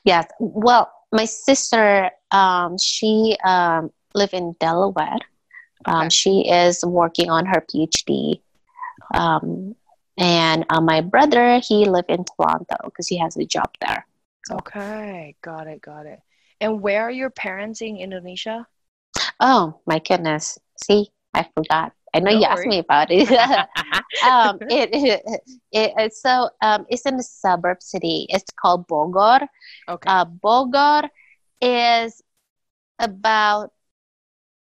Yes. 0.04 0.28
Well, 0.40 0.92
my 1.12 1.26
sister, 1.26 2.10
um, 2.32 2.78
she 2.78 3.38
um, 3.46 3.92
live 4.14 4.34
in 4.34 4.56
Delaware. 4.60 5.20
Um, 5.86 5.96
Okay. 6.08 6.10
She 6.10 6.50
is 6.50 6.84
working 6.86 7.30
on 7.30 7.46
her 7.46 7.62
PhD. 7.62 8.42
Um, 9.14 9.76
and 10.18 10.66
uh, 10.70 10.82
my 10.82 11.02
brother, 11.02 11.60
he 11.60 11.86
live 11.86 12.06
in 12.08 12.24
Toronto 12.24 12.76
because 12.86 13.08
he 13.08 13.18
has 13.18 13.36
a 13.38 13.46
job 13.46 13.70
there. 13.82 14.06
Okay. 14.52 15.36
Got 15.42 15.68
it. 15.68 15.82
Got 15.82 16.06
it. 16.06 16.20
And 16.64 16.82
where 16.82 17.04
are 17.04 17.12
your 17.12 17.30
parents 17.30 17.82
in 17.84 17.98
Indonesia? 17.98 18.66
Oh 19.40 19.82
my 19.86 20.00
goodness! 20.00 20.58
See, 20.80 21.12
I 21.36 21.44
forgot. 21.54 21.92
I 22.14 22.20
know 22.20 22.32
No 22.32 22.40
you 22.40 22.46
asked 22.46 22.68
me 22.68 22.80
about 22.80 23.08
it. 23.12 23.28
um, 24.30 24.60
it, 24.70 24.90
it, 24.94 25.92
it, 25.98 26.14
so 26.14 26.50
um, 26.62 26.86
it's 26.88 27.06
in 27.06 27.16
a 27.16 27.24
suburb 27.24 27.82
city. 27.82 28.28
It's 28.30 28.46
called 28.56 28.88
Bogor. 28.88 29.48
okay. 29.90 30.10
uh, 30.10 30.26
Bogor 30.26 31.10
is 31.60 32.22
about, 33.00 33.72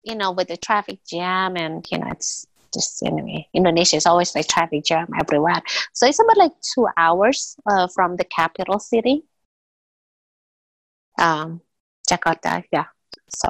you 0.04 0.14
know, 0.14 0.32
with 0.32 0.48
the 0.48 0.58
traffic 0.58 0.98
jam 1.08 1.56
and, 1.56 1.84
you 1.90 1.98
know, 1.98 2.08
it's 2.10 2.46
just 2.74 3.02
anyway, 3.02 3.48
Indonesia 3.54 3.96
is 3.96 4.06
always 4.06 4.34
like 4.34 4.46
traffic 4.46 4.84
jam 4.84 5.08
everywhere. 5.18 5.62
So 5.94 6.06
it's 6.06 6.20
about 6.20 6.36
like 6.36 6.52
two 6.74 6.86
hours 6.98 7.56
uh, 7.66 7.88
from 7.88 8.16
the 8.16 8.24
capital 8.24 8.78
city, 8.78 9.24
um, 11.18 11.62
Jakarta. 12.08 12.62
Yeah. 12.72 12.86
So, 13.28 13.48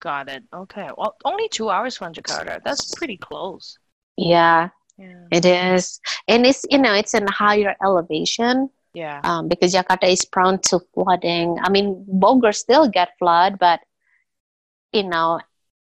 Got 0.00 0.28
it. 0.28 0.42
Okay. 0.52 0.88
Well, 0.96 1.16
only 1.24 1.48
two 1.48 1.68
hours 1.70 1.96
from 1.96 2.12
Jakarta. 2.12 2.60
That's 2.64 2.94
pretty 2.94 3.16
close. 3.18 3.78
yeah, 4.16 4.68
Yeah. 4.98 5.24
it 5.30 5.44
is. 5.44 6.00
And 6.28 6.46
it's, 6.46 6.64
you 6.70 6.78
know, 6.78 6.94
it's 6.94 7.14
in 7.14 7.26
higher 7.26 7.76
elevation. 7.84 8.70
Yeah. 8.92 9.20
um, 9.22 9.46
because 9.46 9.72
Jakarta 9.72 10.10
is 10.10 10.24
prone 10.24 10.58
to 10.66 10.80
flooding. 10.94 11.56
I 11.62 11.70
mean, 11.70 12.04
Bogor 12.10 12.52
still 12.52 12.88
get 12.88 13.10
flood, 13.20 13.56
but 13.60 13.78
you 14.92 15.04
know, 15.04 15.38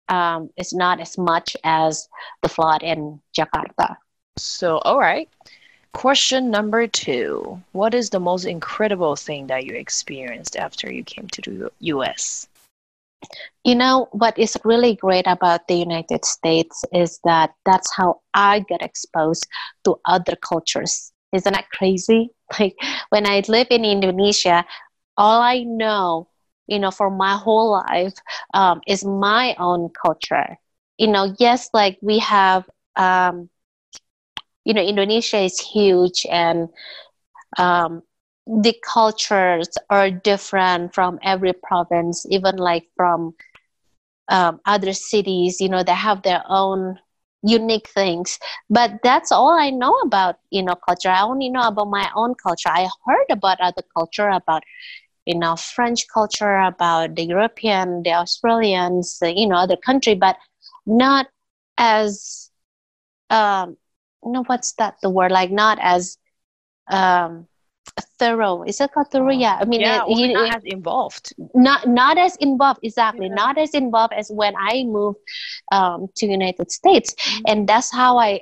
um, 0.09 0.51
it's 0.59 0.75
not 0.75 1.01
as 1.01 1.17
much 1.17 1.57
as 1.65 2.07
the 2.43 2.51
flood 2.51 2.83
in 2.83 3.19
Jakarta. 3.33 3.97
So, 4.37 4.77
all 4.85 4.99
right. 5.01 5.29
Question 5.93 6.51
number 6.51 6.87
two. 6.87 7.63
What 7.73 7.95
is 7.95 8.11
the 8.11 8.21
most 8.21 8.45
incredible 8.45 9.17
thing 9.17 9.47
that 9.49 9.65
you 9.65 9.75
experienced 9.75 10.57
after 10.57 10.91
you 10.93 11.05
came 11.05 11.29
to 11.29 11.41
the 11.43 11.71
US? 11.81 12.49
You 13.65 13.75
know 13.75 14.09
what 14.13 14.39
is 14.39 14.57
really 14.65 14.95
great 14.97 15.27
about 15.27 15.69
the 15.69 15.75
United 15.75 16.25
States 16.25 16.85
is 16.93 17.21
that 17.25 17.51
that's 17.65 17.91
how 17.97 18.21
I 18.35 18.61
get 18.61 18.83
exposed 18.83 19.47
to 19.85 19.97
other 20.07 20.35
cultures. 20.37 21.13
Isn't 21.33 21.53
that 21.53 21.71
crazy? 21.71 22.31
Like 22.61 22.77
when 23.09 23.27
I 23.27 23.43
live 23.49 23.69
in 23.71 23.85
Indonesia, 23.85 24.65
all 25.17 25.41
I 25.41 25.65
know, 25.65 26.29
you 26.67 26.79
know, 26.79 26.91
for 26.91 27.11
my 27.11 27.37
whole 27.37 27.73
life 27.73 28.15
um, 28.55 28.81
is 28.87 29.05
my 29.05 29.55
own 29.59 29.91
culture. 29.91 30.59
You 30.99 31.09
know, 31.09 31.35
yes, 31.39 31.71
like 31.73 31.99
we 32.03 32.19
have, 32.21 32.65
um, 32.97 33.49
you 34.65 34.75
know, 34.75 34.83
Indonesia 34.83 35.39
is 35.39 35.61
huge 35.61 36.27
and 36.31 36.69
um, 37.59 38.03
the 38.47 38.75
cultures 38.85 39.69
are 39.91 40.11
different 40.11 40.95
from 40.95 41.19
every 41.23 41.53
province, 41.53 42.27
even 42.31 42.57
like 42.57 42.87
from 42.97 43.35
um, 44.29 44.61
other 44.67 44.93
cities. 44.93 45.61
You 45.61 45.69
know, 45.69 45.83
they 45.83 45.93
have 45.95 46.23
their 46.23 46.43
own 46.49 46.99
unique 47.43 47.89
things. 47.89 48.39
But 48.71 49.01
that's 49.03 49.33
all 49.33 49.51
I 49.51 49.71
know 49.71 49.95
about, 50.05 50.37
you 50.51 50.63
know, 50.63 50.75
culture. 50.75 51.09
I 51.11 51.23
only 51.23 51.51
know 51.51 51.67
about 51.67 51.89
my 51.91 52.11
own 52.15 52.35
culture. 52.35 52.69
I 52.69 52.89
heard 53.07 53.27
about 53.31 53.61
other 53.61 53.83
culture, 53.97 54.29
about 54.29 54.63
you 55.27 55.39
know 55.39 55.57
French 55.57 56.07
culture, 56.13 56.57
about 56.59 57.15
the 57.17 57.25
European, 57.25 58.03
the 58.03 58.13
Australians, 58.13 59.19
you 59.23 59.47
know, 59.49 59.57
other 59.57 59.77
country, 59.77 60.15
but 60.15 60.37
not 60.87 61.27
as 61.79 62.51
um, 63.31 63.77
no, 64.25 64.43
what's 64.45 64.73
that? 64.75 64.97
The 65.03 65.11
word 65.11 65.31
like 65.33 65.51
not 65.51 65.79
as 65.81 66.19
um 66.91 67.47
thorough. 68.19 68.63
Is 68.63 68.81
it 68.81 68.93
called 68.93 69.09
thorough? 69.11 69.31
Yeah. 69.33 69.59
I 69.61 69.65
mean, 69.65 69.81
yeah, 69.81 70.05
it- 70.07 70.33
not 70.33 70.57
as 70.57 70.63
involved. 70.65 71.33
not 71.55 71.87
not 71.89 72.19
as 72.19 72.37
involved 72.37 72.81
exactly 72.83 73.27
Yeah. 73.27 73.35
not 73.35 73.59
as 73.59 73.71
involved 73.75 74.13
as 74.15 74.31
when 74.31 74.55
i 74.57 74.85
moved 74.85 75.19
um, 75.73 76.09
to 76.17 76.27
united 76.27 76.71
states 76.71 77.15
Mhm. 77.15 77.43
and 77.49 77.69
that's 77.69 77.91
how 77.93 78.19
i 78.19 78.41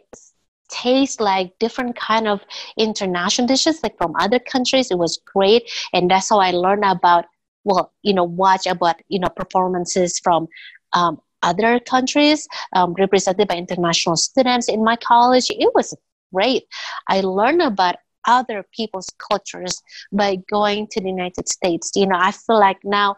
taste 0.68 1.20
like 1.20 1.52
different 1.58 1.96
kind 1.96 2.28
of 2.28 2.40
international 2.76 3.46
dishes 3.48 3.82
like 3.82 3.96
from 3.98 4.14
other 4.20 4.38
countries 4.38 4.90
it 4.90 4.98
was 4.98 5.18
great 5.34 5.62
and 5.92 6.10
that's 6.10 6.28
how 6.30 6.38
i 6.38 6.50
learned 6.52 6.84
about 6.84 7.24
well 7.64 7.92
you 8.02 8.14
know 8.14 8.24
watch 8.24 8.66
about 8.66 8.96
you 9.08 9.18
know 9.18 9.28
performances 9.28 10.18
from 10.22 10.46
um, 10.92 11.20
other 11.42 11.80
countries 11.80 12.46
um, 12.74 12.94
represented 12.94 13.48
by 13.48 13.56
international 13.56 14.16
students 14.16 14.68
in 14.68 14.84
my 14.84 14.96
college. 14.96 15.46
It 15.50 15.72
was 15.74 15.94
great. 16.32 16.64
I 17.08 17.20
learned 17.20 17.62
about 17.62 17.96
other 18.26 18.64
people's 18.74 19.10
cultures 19.30 19.82
by 20.12 20.36
going 20.50 20.86
to 20.88 21.00
the 21.00 21.08
United 21.08 21.48
States. 21.48 21.92
You 21.94 22.06
know, 22.06 22.18
I 22.18 22.32
feel 22.32 22.58
like 22.58 22.78
now 22.84 23.16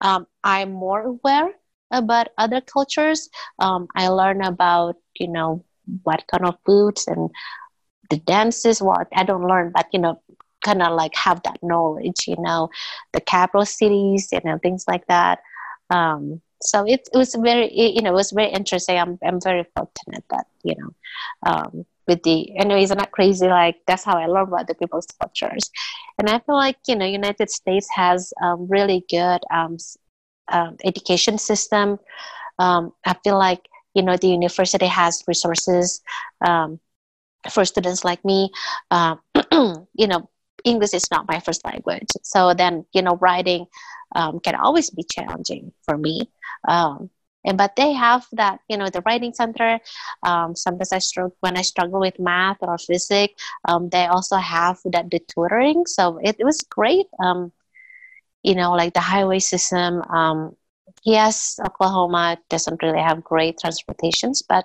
um, 0.00 0.26
I'm 0.44 0.72
more 0.72 1.02
aware 1.02 1.50
about 1.90 2.28
other 2.38 2.60
cultures. 2.60 3.28
Um, 3.58 3.88
I 3.94 4.08
learn 4.08 4.42
about, 4.42 4.96
you 5.18 5.28
know, 5.28 5.64
what 6.02 6.24
kind 6.30 6.46
of 6.46 6.56
foods 6.64 7.06
and 7.06 7.30
the 8.10 8.18
dances. 8.18 8.82
Well, 8.82 9.04
I 9.14 9.24
don't 9.24 9.46
learn, 9.46 9.72
but, 9.74 9.86
you 9.92 10.00
know, 10.00 10.20
kind 10.64 10.82
of 10.82 10.94
like 10.94 11.14
have 11.14 11.42
that 11.42 11.58
knowledge, 11.62 12.26
you 12.26 12.36
know, 12.38 12.70
the 13.12 13.20
capital 13.20 13.64
cities, 13.64 14.28
you 14.32 14.40
know, 14.44 14.58
things 14.58 14.84
like 14.88 15.06
that. 15.06 15.40
Um, 15.90 16.40
so 16.66 16.84
it, 16.86 17.08
it 17.12 17.16
was 17.16 17.34
very, 17.34 17.72
you 17.72 18.02
know, 18.02 18.10
it 18.10 18.14
was 18.14 18.32
very 18.32 18.50
interesting. 18.50 18.98
I'm, 18.98 19.18
I'm 19.24 19.40
very 19.40 19.64
fortunate 19.74 20.24
that, 20.30 20.46
you 20.62 20.74
know, 20.78 20.90
um, 21.46 21.86
with 22.06 22.22
the 22.22 22.56
anyways 22.56 22.90
i'm 22.90 22.98
not 22.98 23.12
crazy? 23.12 23.46
Like 23.46 23.76
that's 23.86 24.04
how 24.04 24.16
i 24.16 24.26
learn 24.26 24.48
about 24.48 24.66
the 24.68 24.74
people's 24.74 25.06
cultures. 25.20 25.70
And 26.18 26.28
i 26.30 26.38
feel 26.38 26.54
like 26.54 26.76
you 26.86 26.96
know 26.96 27.06
united 27.06 27.50
states 27.50 27.88
has 27.94 28.32
um, 28.42 28.66
really 28.68 29.04
good 29.10 29.40
um, 29.52 29.76
um, 30.48 30.76
education 30.84 31.38
system. 31.38 31.98
Um, 32.58 32.92
i 33.04 33.14
feel 33.24 33.38
like 33.38 33.68
you 33.94 34.02
know 34.02 34.16
the 34.16 34.28
university 34.28 34.86
has 34.86 35.24
resources 35.26 36.00
um, 36.46 36.80
for 37.50 37.64
students 37.64 38.04
like 38.04 38.24
me. 38.24 38.50
Uh, 38.90 39.16
you 39.94 40.06
know 40.06 40.28
english 40.64 40.94
is 40.94 41.10
not 41.10 41.28
my 41.28 41.40
first 41.40 41.64
language. 41.64 42.08
So 42.22 42.54
then 42.54 42.84
you 42.92 43.02
know 43.02 43.16
writing 43.16 43.66
um, 44.14 44.40
can 44.40 44.54
always 44.54 44.90
be 44.90 45.02
challenging 45.02 45.72
for 45.84 45.96
me. 45.96 46.30
Um, 46.68 47.10
and 47.44 47.56
but 47.56 47.76
they 47.76 47.92
have 47.92 48.26
that 48.32 48.60
you 48.68 48.76
know 48.76 48.88
the 48.90 49.02
writing 49.06 49.32
center 49.32 49.78
um, 50.24 50.54
sometimes 50.56 50.92
i 50.92 50.98
struggle 50.98 51.36
when 51.40 51.56
i 51.56 51.62
struggle 51.62 52.00
with 52.00 52.18
math 52.18 52.58
or 52.60 52.76
physics 52.76 53.40
um, 53.68 53.88
they 53.90 54.06
also 54.06 54.36
have 54.36 54.78
that 54.84 55.10
the 55.10 55.20
tutoring. 55.20 55.86
So 55.86 56.18
it, 56.22 56.36
it 56.38 56.44
was 56.44 56.60
great 56.62 57.06
um, 57.22 57.52
you 58.42 58.54
know 58.54 58.72
like 58.72 58.94
the 58.94 59.00
highway 59.00 59.38
system 59.38 60.02
yes 61.04 61.58
oklahoma 61.64 62.36
doesn't 62.50 62.82
really 62.82 63.00
have 63.00 63.22
great 63.22 63.58
transportations 63.58 64.42
but 64.42 64.64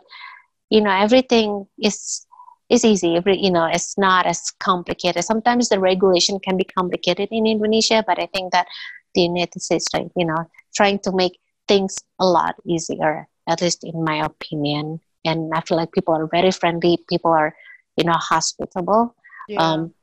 you 0.70 0.82
know 0.82 0.92
everything 0.92 1.68
is 1.82 2.26
is 2.70 2.86
easy. 2.86 3.20
You 3.26 3.52
know 3.52 3.66
it's 3.66 3.98
not 3.98 4.26
as 4.26 4.52
complicated. 4.60 5.26
Sometimes 5.26 5.68
the 5.68 5.80
regulation 5.80 6.40
can 6.40 6.56
be 6.58 6.64
complicated 6.64 7.28
in 7.32 7.46
indonesia 7.46 8.04
but 8.08 8.18
i 8.18 8.28
think 8.34 8.52
that 8.52 8.68
the 9.16 9.22
united 9.22 9.62
states 9.62 9.88
you 10.16 10.26
know 10.26 10.46
trying 10.74 11.00
to 11.00 11.12
make 11.12 11.38
things 11.72 12.04
a 12.20 12.26
lot 12.26 12.56
easier, 12.66 13.28
at 13.48 13.62
least 13.62 13.84
in 13.84 14.04
my 14.04 14.26
opinion. 14.26 15.00
And 15.24 15.54
I 15.54 15.62
feel 15.62 15.78
like 15.78 15.92
people 15.92 16.14
are 16.14 16.28
very 16.28 16.52
friendly. 16.52 17.00
People 17.08 17.32
are, 17.32 17.56
you 17.96 18.04
know, 18.04 18.20
hospitable. 18.20 19.16
Yeah. 19.48 19.62
Um, 19.62 19.94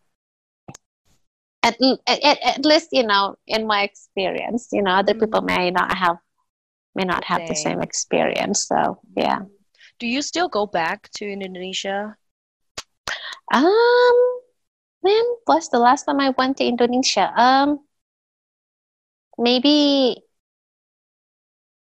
at, 1.62 1.76
at, 2.06 2.38
at 2.42 2.64
least, 2.64 2.88
you 2.92 3.02
know, 3.02 3.36
in 3.46 3.66
my 3.66 3.82
experience, 3.82 4.68
you 4.72 4.82
know, 4.82 4.92
other 4.92 5.12
mm-hmm. 5.12 5.24
people 5.28 5.42
may 5.42 5.70
not 5.70 5.92
have 5.92 6.16
may 6.94 7.04
not 7.04 7.22
have 7.24 7.40
same. 7.40 7.48
the 7.48 7.54
same 7.54 7.82
experience. 7.82 8.66
So 8.66 9.00
yeah. 9.16 9.40
Do 9.98 10.06
you 10.06 10.22
still 10.22 10.48
go 10.48 10.66
back 10.66 11.10
to 11.18 11.26
Indonesia? 11.26 12.16
Um, 13.52 14.16
when 15.00 15.24
was 15.46 15.68
the 15.68 15.78
last 15.78 16.04
time 16.04 16.20
I 16.20 16.30
went 16.30 16.56
to 16.58 16.64
Indonesia? 16.64 17.32
Um, 17.36 17.80
maybe 19.38 20.22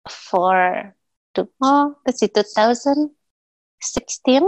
for 0.10 0.95
to, 1.33 1.48
oh, 1.62 1.95
let's 2.05 2.19
see, 2.19 2.27
2016. 2.27 4.43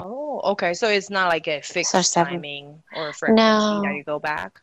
Oh, 0.00 0.40
okay. 0.52 0.74
So 0.74 0.88
it's 0.88 1.10
not 1.10 1.28
like 1.28 1.48
a 1.48 1.60
fixed 1.62 2.14
timing 2.14 2.82
or 2.94 3.12
frequency 3.12 3.42
no. 3.42 3.82
that 3.82 3.94
you 3.94 4.04
go 4.04 4.18
back. 4.18 4.60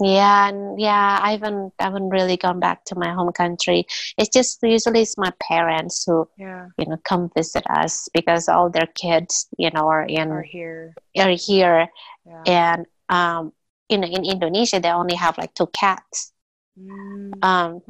Yeah, 0.00 0.48
and 0.48 0.80
yeah, 0.80 1.20
I 1.22 1.32
haven't 1.32 1.72
I 1.78 1.84
haven't 1.84 2.08
really 2.08 2.36
gone 2.36 2.58
back 2.58 2.84
to 2.86 2.98
my 2.98 3.12
home 3.12 3.30
country. 3.30 3.86
It's 4.18 4.28
just 4.28 4.58
usually 4.60 5.02
it's 5.02 5.16
my 5.16 5.32
parents 5.40 6.02
who 6.04 6.28
yeah. 6.36 6.66
you 6.76 6.86
know 6.86 6.96
come 7.04 7.30
visit 7.36 7.62
us 7.70 8.08
because 8.12 8.48
all 8.48 8.70
their 8.70 8.88
kids 8.96 9.46
you 9.56 9.70
know 9.70 9.86
are 9.86 10.02
in 10.02 10.32
are 10.32 10.42
here 10.42 10.96
are 11.16 11.30
here, 11.30 11.86
yeah. 12.26 12.42
and 12.44 12.86
um 13.08 13.52
you 13.88 13.98
know 13.98 14.08
in 14.08 14.24
Indonesia 14.24 14.80
they 14.80 14.90
only 14.90 15.14
have 15.14 15.38
like 15.38 15.54
two 15.54 15.68
cats. 15.68 16.32
Mm. 16.78 17.44
Um, 17.44 17.82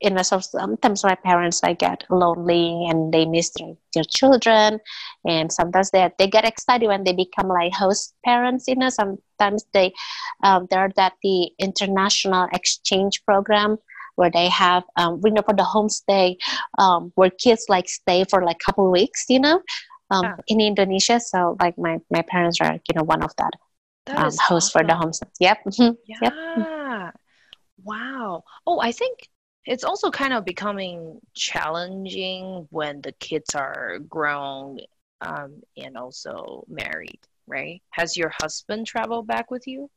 you 0.00 0.10
know, 0.10 0.22
so 0.22 0.40
sometimes 0.40 1.04
my 1.04 1.14
parents 1.14 1.62
like 1.62 1.80
get 1.80 2.04
lonely 2.08 2.86
and 2.88 3.12
they 3.12 3.26
miss 3.26 3.50
their, 3.50 3.74
their 3.94 4.04
children, 4.04 4.80
and 5.26 5.52
sometimes 5.52 5.90
they 5.90 6.10
they 6.18 6.26
get 6.26 6.46
excited 6.46 6.86
when 6.86 7.04
they 7.04 7.12
become 7.12 7.48
like 7.48 7.72
host 7.72 8.14
parents. 8.24 8.66
You 8.66 8.76
know, 8.76 8.88
sometimes 8.88 9.64
they 9.74 9.92
um, 10.42 10.66
they're 10.70 10.90
at 10.96 11.12
the 11.22 11.50
international 11.58 12.48
exchange 12.52 13.22
program 13.24 13.76
where 14.16 14.30
they 14.30 14.48
have 14.48 14.84
um, 14.96 15.20
you 15.24 15.32
know 15.32 15.42
for 15.42 15.54
the 15.54 15.64
homestay 15.64 16.36
um, 16.78 17.12
where 17.14 17.30
kids 17.30 17.66
like 17.68 17.88
stay 17.88 18.24
for 18.24 18.42
like 18.42 18.56
a 18.56 18.64
couple 18.64 18.90
weeks. 18.90 19.26
You 19.28 19.40
know, 19.40 19.60
um, 20.10 20.24
yeah. 20.24 20.36
in 20.48 20.60
Indonesia. 20.60 21.20
So 21.20 21.56
like 21.60 21.76
my 21.76 21.98
my 22.10 22.22
parents 22.22 22.58
are 22.62 22.72
you 22.72 22.94
know 22.96 23.04
one 23.04 23.22
of 23.22 23.36
that. 23.36 23.52
that 24.06 24.16
um, 24.16 24.24
host 24.24 24.40
awesome. 24.50 24.72
for 24.72 24.82
the 24.86 24.94
homestay. 24.94 25.28
Yep. 25.40 25.58
yeah. 26.08 26.18
Yep. 26.22 26.79
Wow. 27.84 28.44
Oh, 28.66 28.80
I 28.80 28.92
think 28.92 29.28
it's 29.66 29.84
also 29.84 30.10
kind 30.10 30.32
of 30.32 30.44
becoming 30.44 31.20
challenging 31.34 32.66
when 32.70 33.00
the 33.00 33.12
kids 33.12 33.54
are 33.54 33.98
grown 34.08 34.78
um, 35.20 35.62
and 35.76 35.96
also 35.96 36.64
married, 36.68 37.20
right? 37.46 37.82
Has 37.90 38.16
your 38.16 38.32
husband 38.40 38.86
traveled 38.86 39.26
back 39.26 39.50
with 39.50 39.66
you? 39.66 39.90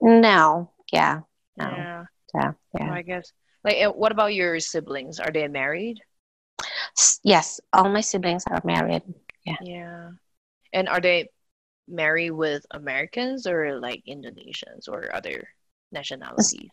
No. 0.00 0.70
Yeah. 0.92 1.20
No. 1.56 1.66
Yeah. 1.70 2.04
Yeah. 2.34 2.52
yeah. 2.78 2.92
I 2.92 3.02
guess. 3.02 3.32
Like, 3.62 3.94
what 3.94 4.12
about 4.12 4.34
your 4.34 4.60
siblings? 4.60 5.18
Are 5.18 5.30
they 5.30 5.48
married? 5.48 6.00
Yes, 7.22 7.60
all 7.72 7.88
my 7.88 8.02
siblings 8.02 8.44
are 8.50 8.60
married. 8.64 9.02
Yeah. 9.46 9.56
Yeah. 9.62 10.10
And 10.72 10.88
are 10.88 11.00
they 11.00 11.30
married 11.88 12.30
with 12.30 12.66
Americans 12.70 13.46
or 13.46 13.78
like 13.80 14.02
Indonesians 14.06 14.88
or 14.88 15.14
other 15.14 15.48
nationalities? 15.92 16.70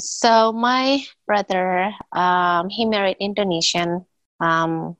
so 0.00 0.52
my 0.52 1.00
brother, 1.26 1.92
um, 2.12 2.68
he 2.68 2.84
married 2.84 3.16
Indonesian. 3.20 4.04
Um, 4.40 4.96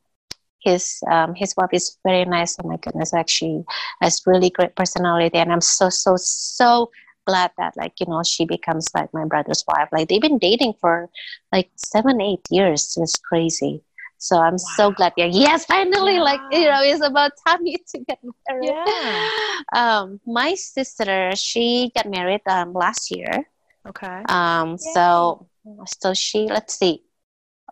his 0.61 1.03
um, 1.11 1.35
his 1.35 1.55
wife 1.57 1.71
is 1.73 1.99
very 2.05 2.25
nice. 2.25 2.57
Oh 2.63 2.69
my 2.69 2.77
goodness, 2.77 3.13
actually 3.13 3.65
has 4.01 4.23
really 4.27 4.51
great 4.51 4.77
personality, 4.77 5.37
and 5.39 5.53
I'm 5.53 5.61
so 5.61 5.89
so 5.91 6.15
so 6.17 6.91
glad 7.27 7.51
that 7.59 7.77
like 7.77 7.99
you 8.01 8.07
know 8.07 8.23
she 8.23 8.45
becomes 8.45 8.89
like 8.95 9.13
my 9.13 9.25
brother's 9.25 9.65
wife. 9.67 9.89
Like 9.93 10.09
they've 10.09 10.21
been 10.21 10.39
dating 10.39 10.75
for 10.81 11.11
like 11.53 11.71
seven 11.77 12.21
eight 12.21 12.47
years. 12.51 12.97
It's 13.01 13.17
crazy. 13.17 13.83
So 14.23 14.39
I'm 14.39 14.53
wow. 14.53 14.75
so 14.77 14.91
glad. 14.93 15.15
Yeah, 15.17 15.27
yes, 15.27 15.67
finally, 15.67 16.15
yeah. 16.15 16.23
like 16.23 16.41
you 16.53 16.71
know, 16.71 16.81
it's 16.81 17.05
about 17.05 17.33
time 17.45 17.67
you 17.67 17.77
to 17.89 17.99
get 18.07 18.19
married. 18.49 18.71
Yeah. 18.71 19.29
Um, 19.73 20.21
my 20.27 20.55
sister, 20.55 21.33
she 21.35 21.91
got 21.97 22.07
married 22.07 22.43
um 22.47 22.73
last 22.73 23.11
year. 23.11 23.51
Okay. 23.87 24.23
Um, 24.29 24.79
Yay. 24.79 24.95
so 24.95 25.49
so 25.87 26.15
she 26.15 26.47
let's 26.47 26.79
see, 26.79 27.03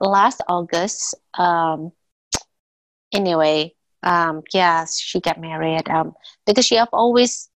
last 0.01 0.43
August. 0.49 1.15
Um, 1.39 1.93
anyway, 3.13 3.75
um, 4.03 4.43
yeah, 4.53 4.87
she 4.91 5.21
got 5.21 5.41
married. 5.41 5.89
Um, 5.89 6.15
because 6.47 6.67
she 6.67 6.75
have 6.75 6.91
always 6.93 7.49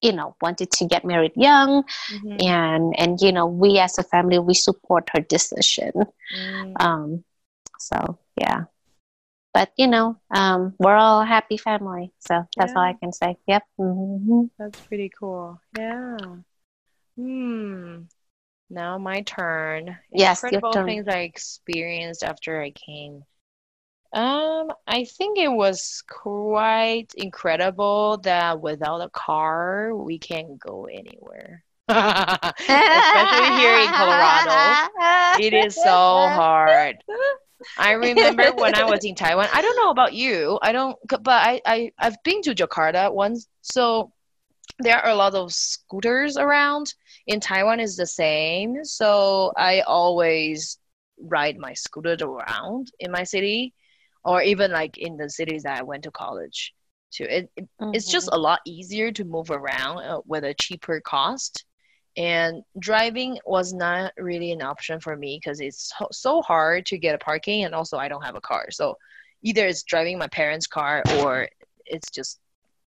you 0.00 0.12
know 0.12 0.36
wanted 0.40 0.70
to 0.70 0.86
get 0.86 1.04
married 1.04 1.32
young 1.34 1.82
mm-hmm. 1.82 2.36
and 2.40 2.94
and 2.98 3.20
you 3.20 3.32
know 3.32 3.46
we 3.46 3.78
as 3.78 3.98
a 3.98 4.02
family 4.02 4.38
we 4.38 4.54
support 4.54 5.10
her 5.12 5.20
decision 5.20 5.92
mm. 6.34 6.72
um 6.80 7.22
so 7.78 8.18
yeah 8.36 8.64
but 9.54 9.70
you 9.76 9.86
know 9.86 10.16
um 10.34 10.74
we're 10.78 10.94
all 10.94 11.22
a 11.22 11.26
happy 11.26 11.56
family 11.56 12.12
so 12.18 12.46
that's 12.56 12.72
yeah. 12.72 12.78
all 12.78 12.84
i 12.84 12.92
can 12.94 13.12
say 13.12 13.36
yep 13.46 13.62
mm-hmm. 13.78 14.44
that's 14.58 14.80
pretty 14.80 15.10
cool 15.18 15.60
yeah 15.76 16.16
Hmm. 17.18 18.02
Now 18.70 18.96
my 18.96 19.22
turn. 19.22 19.98
Yes, 20.12 20.44
Incredible 20.44 20.72
turn. 20.72 20.86
things 20.86 21.08
I 21.08 21.20
experienced 21.20 22.22
after 22.22 22.62
I 22.62 22.70
came. 22.70 23.24
Um, 24.12 24.72
I 24.86 25.04
think 25.04 25.36
it 25.36 25.50
was 25.50 26.04
quite 26.08 27.12
incredible 27.16 28.18
that 28.18 28.60
without 28.60 29.00
a 29.00 29.10
car 29.10 29.94
we 29.96 30.18
can't 30.18 30.58
go 30.60 30.86
anywhere. 30.86 31.64
Especially 31.88 33.56
here 33.56 33.78
in 33.78 33.88
Colorado. 33.88 34.88
It 35.40 35.54
is 35.54 35.74
so 35.74 35.90
hard. 35.90 37.02
I 37.76 37.92
remember 38.06 38.52
when 38.52 38.74
I 38.74 38.84
was 38.84 39.04
in 39.04 39.14
Taiwan. 39.14 39.48
I 39.52 39.62
don't 39.62 39.76
know 39.76 39.90
about 39.90 40.12
you. 40.12 40.58
I 40.62 40.72
don't, 40.72 40.96
but 41.08 41.28
I, 41.28 41.60
I 41.66 41.92
I've 41.98 42.22
been 42.22 42.42
to 42.42 42.54
Jakarta 42.54 43.12
once. 43.12 43.48
So 43.62 44.12
there 44.78 44.98
are 44.98 45.10
a 45.10 45.14
lot 45.14 45.34
of 45.34 45.52
scooters 45.52 46.36
around. 46.36 46.94
In 47.26 47.40
Taiwan 47.40 47.80
is 47.80 47.96
the 47.96 48.06
same. 48.06 48.84
So 48.84 49.52
I 49.56 49.80
always 49.80 50.78
ride 51.20 51.58
my 51.58 51.74
scooter 51.74 52.16
around 52.22 52.92
in 53.00 53.10
my 53.10 53.24
city 53.24 53.74
or 54.24 54.42
even 54.42 54.70
like 54.70 54.98
in 54.98 55.16
the 55.16 55.28
cities 55.28 55.64
that 55.64 55.78
I 55.78 55.82
went 55.82 56.04
to 56.04 56.10
college 56.10 56.74
to. 57.12 57.24
It, 57.24 57.50
it 57.56 57.68
mm-hmm. 57.80 57.94
It's 57.94 58.10
just 58.10 58.28
a 58.32 58.38
lot 58.38 58.60
easier 58.66 59.10
to 59.12 59.24
move 59.24 59.50
around 59.50 59.98
uh, 59.98 60.20
with 60.26 60.44
a 60.44 60.54
cheaper 60.54 61.00
cost. 61.00 61.64
And 62.18 62.64
driving 62.80 63.38
was 63.46 63.72
not 63.72 64.12
really 64.18 64.50
an 64.50 64.60
option 64.60 64.98
for 64.98 65.16
me 65.16 65.38
because 65.40 65.60
it's 65.60 65.92
so, 66.10 66.42
hard 66.42 66.84
to 66.86 66.98
get 66.98 67.14
a 67.14 67.18
parking, 67.18 67.64
and 67.64 67.76
also 67.76 67.96
I 67.96 68.08
don't 68.08 68.24
have 68.24 68.34
a 68.34 68.40
car. 68.40 68.72
So 68.72 68.98
either 69.42 69.64
it's 69.68 69.84
driving 69.84 70.18
my 70.18 70.26
parents' 70.26 70.66
car 70.66 71.04
or 71.18 71.48
it's 71.86 72.10
just 72.10 72.40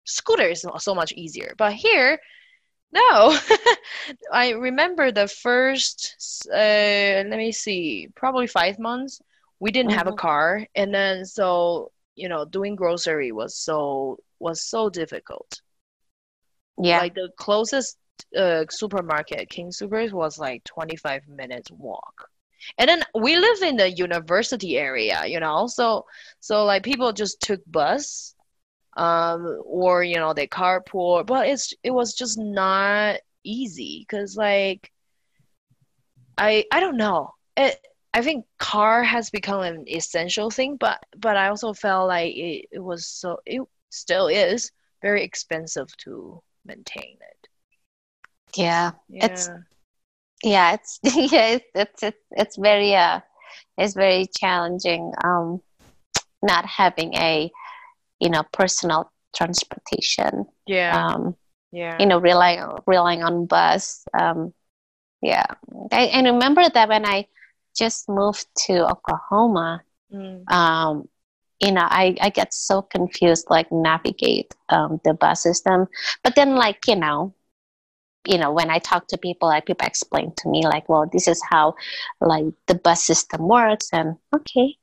scooter 0.05 0.49
is 0.49 0.65
so 0.79 0.95
much 0.95 1.13
easier. 1.13 1.53
But 1.59 1.73
here, 1.73 2.21
no. 2.93 3.37
I 4.33 4.51
remember 4.51 5.11
the 5.11 5.27
first, 5.27 6.47
uh, 6.53 7.27
let 7.27 7.37
me 7.37 7.51
see, 7.51 8.09
probably 8.15 8.47
five 8.47 8.79
months, 8.79 9.21
we 9.59 9.73
didn't 9.73 9.91
mm-hmm. 9.91 9.99
have 9.99 10.07
a 10.07 10.11
mm-hmm. 10.11 10.19
car. 10.19 10.67
And 10.77 10.95
then, 10.95 11.25
so, 11.25 11.91
you 12.15 12.29
know, 12.29 12.45
doing 12.45 12.77
grocery 12.77 13.33
was 13.33 13.57
so, 13.57 14.19
was 14.39 14.63
so 14.63 14.89
difficult. 14.89 15.61
Yeah. 16.81 17.01
Like 17.01 17.15
the 17.15 17.31
closest 17.37 17.97
uh, 18.37 18.65
supermarket, 18.71 19.49
King 19.51 19.73
Supers, 19.73 20.13
was 20.13 20.39
like 20.39 20.65
25 20.65 21.29
minutes 21.29 21.71
walk. 21.71 22.29
And 22.77 22.89
then 22.89 23.03
we 23.15 23.37
live 23.37 23.63
in 23.63 23.77
the 23.77 23.91
university 23.91 24.77
area, 24.79 25.25
you 25.27 25.41
know, 25.41 25.67
so 25.69 26.07
so 26.41 26.65
like 26.65 26.83
people 26.83 27.13
just 27.13 27.41
took 27.41 27.63
bus 27.67 28.35
um, 28.99 29.61
or 29.65 30.03
you 30.03 30.17
know 30.17 30.35
they 30.35 30.47
carpool 30.47 31.25
but 31.25 31.47
it's 31.49 31.73
it 31.83 31.93
was 31.93 32.15
just 32.15 32.37
not 32.39 33.21
easy 33.45 34.05
because 34.07 34.37
like 34.37 34.93
i 36.37 36.65
i 36.73 36.81
don't 36.81 36.97
know. 36.97 37.33
It 37.57 37.79
i 38.13 38.23
think 38.23 38.45
car 38.59 39.03
has 39.05 39.31
become 39.31 39.63
an 39.63 39.85
essential 39.89 40.51
thing 40.51 40.77
but 40.77 40.99
but 41.17 41.37
i 41.37 41.49
also 41.49 41.73
felt 41.73 42.09
like 42.09 42.35
it, 42.35 42.67
it 42.73 42.79
was 42.81 43.07
so 43.07 43.39
it 43.47 43.63
still 43.91 44.27
is 44.29 44.73
very 45.03 45.23
expensive 45.23 45.97
to 45.99 46.43
maintain 46.65 47.17
it 47.21 47.49
yeah, 48.59 48.91
yeah. 49.09 49.27
it's 49.27 49.51
yeah. 50.43 50.73
It's 50.75 51.01
yeah 51.33 51.47
it's, 51.49 51.65
it's 51.75 52.03
it's 52.03 52.19
it's 52.33 52.57
very 52.57 52.95
uh 52.95 53.21
it's 53.77 53.95
very 53.95 54.27
challenging 54.37 55.13
um 55.25 55.61
not 56.43 56.67
having 56.67 57.15
a 57.15 57.51
you 58.21 58.31
know 58.31 58.43
personal 58.53 59.11
transportation 59.35 60.47
yeah. 60.67 61.07
um 61.07 61.37
yeah. 61.73 61.97
you 62.01 62.07
know 62.07 62.19
relying 62.19 62.65
relying 62.87 63.23
on 63.23 63.47
bus 63.47 64.05
um 64.19 64.53
yeah. 65.21 65.47
I, 65.91 66.03
and 66.15 66.27
remember 66.27 66.69
that 66.69 66.89
when 66.89 67.05
i 67.05 67.27
just 67.77 68.09
moved 68.09 68.47
to 68.67 68.89
oklahoma 68.89 69.83
mm. 70.13 70.49
um 70.51 71.09
you 71.61 71.73
know 71.73 71.87
i 71.91 72.17
i 72.21 72.31
get 72.31 72.55
so 72.55 72.83
confused 72.83 73.47
like 73.51 73.71
navigate 73.73 74.55
um 74.69 75.01
the 75.05 75.15
bus 75.15 75.43
system. 75.43 75.87
But 76.23 76.37
then 76.37 76.55
like 76.55 76.87
you 76.87 76.97
know 76.97 77.35
you 78.27 78.39
know 78.39 78.53
when 78.53 78.71
i 78.71 78.79
talk 78.79 79.07
to 79.07 79.17
people 79.19 79.49
like 79.49 79.67
people 79.67 79.87
explain 79.87 80.33
to 80.37 80.49
me 80.49 80.65
like 80.65 80.89
well 80.89 81.09
this 81.13 81.29
is 81.29 81.41
how 81.49 81.75
like 82.21 82.45
the 82.67 82.75
bus 82.75 83.05
system 83.05 83.49
works 83.49 83.89
and 83.93 84.17
okay 84.35 84.77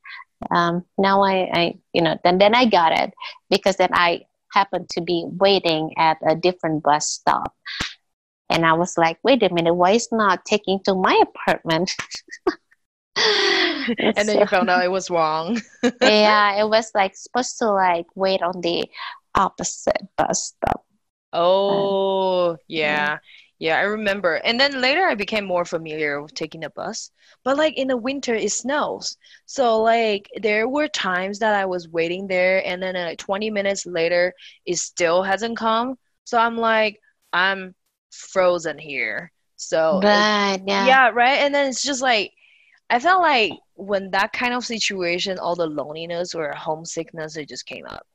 um, 0.50 0.84
now 0.98 1.22
I, 1.22 1.50
I, 1.52 1.74
you 1.92 2.02
know, 2.02 2.18
then 2.24 2.38
then 2.38 2.54
I 2.54 2.66
got 2.66 2.92
it 2.92 3.14
because 3.50 3.76
then 3.76 3.90
I 3.92 4.22
happened 4.52 4.88
to 4.90 5.00
be 5.00 5.24
waiting 5.26 5.92
at 5.96 6.18
a 6.26 6.34
different 6.34 6.82
bus 6.82 7.08
stop, 7.08 7.54
and 8.50 8.64
I 8.64 8.74
was 8.74 8.96
like, 8.96 9.18
wait 9.22 9.42
a 9.42 9.52
minute, 9.52 9.74
why 9.74 9.92
is 9.92 10.08
not 10.12 10.44
taking 10.44 10.80
to 10.84 10.94
my 10.94 11.20
apartment? 11.22 11.92
and 13.16 14.16
then 14.16 14.26
so, 14.26 14.40
you 14.40 14.46
found 14.46 14.70
out 14.70 14.84
it 14.84 14.90
was 14.90 15.10
wrong. 15.10 15.60
yeah, 16.00 16.60
it 16.60 16.68
was 16.68 16.90
like 16.94 17.16
supposed 17.16 17.58
to 17.58 17.70
like 17.70 18.06
wait 18.14 18.42
on 18.42 18.60
the 18.60 18.84
opposite 19.34 20.02
bus 20.16 20.54
stop. 20.54 20.85
Oh, 21.36 22.50
um, 22.50 22.56
yeah. 22.68 23.18
Yeah, 23.58 23.78
I 23.78 23.82
remember. 23.82 24.34
And 24.34 24.60
then 24.60 24.80
later 24.82 25.06
I 25.06 25.14
became 25.14 25.44
more 25.46 25.64
familiar 25.64 26.20
with 26.20 26.34
taking 26.34 26.60
the 26.60 26.70
bus. 26.70 27.10
But 27.42 27.56
like 27.56 27.78
in 27.78 27.88
the 27.88 27.96
winter 27.96 28.34
it 28.34 28.52
snows. 28.52 29.16
So 29.46 29.82
like 29.82 30.28
there 30.40 30.68
were 30.68 30.88
times 30.88 31.38
that 31.38 31.54
I 31.54 31.64
was 31.64 31.88
waiting 31.88 32.26
there 32.26 32.66
and 32.66 32.82
then 32.82 32.94
like 32.94 33.18
20 33.18 33.50
minutes 33.50 33.86
later 33.86 34.34
it 34.66 34.76
still 34.76 35.22
hasn't 35.22 35.56
come. 35.56 35.96
So 36.24 36.38
I'm 36.38 36.56
like 36.58 37.00
I'm 37.32 37.74
frozen 38.10 38.78
here. 38.78 39.32
So 39.56 40.00
right, 40.02 40.60
yeah. 40.66 40.86
yeah, 40.86 41.08
right. 41.10 41.38
And 41.38 41.54
then 41.54 41.68
it's 41.70 41.82
just 41.82 42.02
like 42.02 42.32
I 42.90 42.98
felt 43.00 43.22
like 43.22 43.52
when 43.74 44.10
that 44.10 44.32
kind 44.32 44.54
of 44.54 44.64
situation, 44.64 45.38
all 45.38 45.56
the 45.56 45.66
loneliness 45.66 46.34
or 46.34 46.52
homesickness, 46.52 47.36
it 47.36 47.48
just 47.48 47.66
came 47.66 47.86
up 47.86 48.06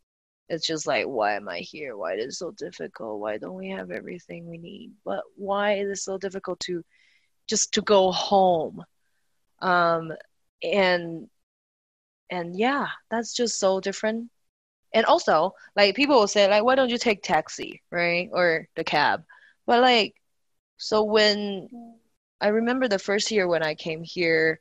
it's 0.50 0.68
just 0.68 0.88
like 0.88 1.06
why 1.06 1.36
am 1.36 1.48
i 1.48 1.60
here? 1.60 1.96
Why 1.96 2.16
is 2.16 2.26
it 2.26 2.38
so 2.38 2.52
difficult? 2.52 3.20
Why 3.20 3.38
don't 3.38 3.56
we 3.56 3.70
have 3.70 3.92
everything 3.92 4.48
we 4.50 4.58
need? 4.58 4.92
But 5.06 5.22
why 5.36 5.74
is 5.76 5.90
it 5.90 6.02
so 6.02 6.18
difficult 6.18 6.60
to 6.62 6.84
just 7.48 7.74
to 7.74 7.82
go 7.82 8.12
home? 8.12 8.84
Um 9.62 10.12
and 10.64 11.30
and 12.30 12.58
yeah 12.58 12.88
that's 13.10 13.34
just 13.34 13.60
so 13.60 13.80
different. 13.80 14.30
And 14.94 15.06
also 15.06 15.54
like 15.76 15.96
people 15.96 16.20
will 16.20 16.28
say 16.28 16.50
like 16.50 16.64
why 16.64 16.76
don't 16.76 16.90
you 16.90 16.98
take 16.98 17.24
taxi 17.24 17.82
right? 17.92 18.30
Or 18.32 18.68
the 18.76 18.84
cab? 18.84 19.24
But 19.66 19.82
like 19.82 20.16
so 20.82 21.04
when 21.04 21.70
i 22.42 22.48
remember 22.48 22.88
the 22.88 22.98
first 22.98 23.30
year 23.30 23.48
when 23.48 23.62
i 23.62 23.76
came 23.76 24.02
here 24.04 24.60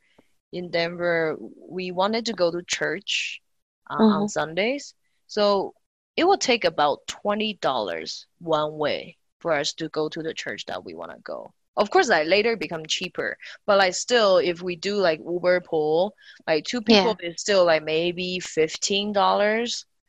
in 0.53 0.71
denver 0.71 1.37
we 1.69 1.91
wanted 1.91 2.27
to 2.27 2.35
go 2.35 2.51
to 2.51 2.63
church 2.63 3.41
uh, 3.89 3.97
mm-hmm. 3.97 4.23
on 4.23 4.29
sundays 4.29 4.95
so 5.31 5.73
it 6.17 6.25
will 6.25 6.37
take 6.37 6.65
about 6.65 7.07
$20 7.07 8.25
one 8.41 8.77
way 8.77 9.17
for 9.39 9.53
us 9.53 9.73
to 9.75 9.89
go 9.89 10.09
to 10.09 10.23
the 10.23 10.35
church 10.35 10.67
that 10.67 10.85
we 10.85 10.93
want 10.93 11.13
to 11.13 11.19
go 11.23 11.55
of 11.77 11.89
course 11.89 12.09
like 12.09 12.27
later 12.27 12.57
become 12.57 12.85
cheaper 12.85 13.39
but 13.65 13.79
like 13.79 13.95
still 13.95 14.39
if 14.39 14.61
we 14.61 14.75
do 14.75 14.97
like 14.97 15.21
uber 15.21 15.61
pool 15.61 16.13
like 16.49 16.65
two 16.65 16.83
people 16.83 17.17
yeah. 17.23 17.31
is 17.31 17.41
still 17.41 17.65
like 17.65 17.85
maybe 17.85 18.41
$15 18.43 19.15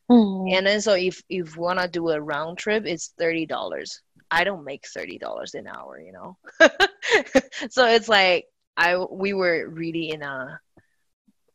mm. 0.10 0.54
and 0.54 0.66
then 0.66 0.82
so 0.82 0.94
if 0.94 1.22
if 1.30 1.56
we 1.56 1.74
to 1.76 1.88
do 1.88 2.10
a 2.10 2.20
round 2.20 2.58
trip 2.58 2.84
it's 2.88 3.14
$30 3.22 4.02
i 4.32 4.44
don't 4.44 4.66
make 4.66 4.84
$30 4.84 5.54
an 5.54 5.68
hour 5.68 6.02
you 6.02 6.14
know 6.14 6.36
so 7.70 7.86
it's 7.86 8.10
like 8.10 8.46
i 8.76 8.98
we 8.98 9.34
were 9.34 9.70
really 9.70 10.10
in 10.10 10.24
a 10.24 10.60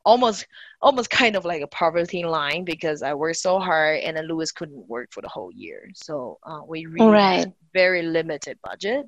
almost 0.07 0.47
almost 0.81 1.11
kind 1.11 1.37
of 1.37 1.45
like 1.45 1.63
a 1.63 1.67
poverty 1.67 2.23
line 2.25 2.65
because 2.65 3.03
I 3.03 3.13
worked 3.15 3.39
so 3.39 3.59
hard 3.59 4.01
and 4.01 4.17
then 4.17 4.29
Lewis 4.29 4.53
couldn't 4.53 4.89
work 4.89 5.13
for 5.13 5.21
the 5.21 5.29
whole 5.29 5.51
year. 5.53 5.91
So 5.95 6.39
uh, 6.45 6.61
we 6.67 6.87
really 6.87 7.11
right. 7.11 7.47
very 7.75 8.03
limited 8.03 8.59
budget. 8.63 9.05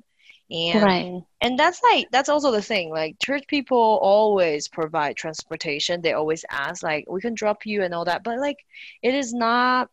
And 0.51 0.83
right. 0.83 1.21
and 1.41 1.57
that's 1.57 1.81
like 1.83 2.07
that's 2.11 2.27
also 2.27 2.51
the 2.51 2.61
thing. 2.61 2.89
Like 2.89 3.17
church 3.19 3.45
people 3.47 3.99
always 4.01 4.67
provide 4.67 5.15
transportation. 5.15 6.01
They 6.01 6.13
always 6.13 6.43
ask 6.49 6.83
like 6.83 7.05
we 7.07 7.21
can 7.21 7.35
drop 7.35 7.65
you 7.65 7.83
and 7.83 7.93
all 7.93 8.05
that. 8.05 8.23
But 8.23 8.39
like 8.39 8.57
it 9.01 9.13
is 9.13 9.31
not 9.31 9.89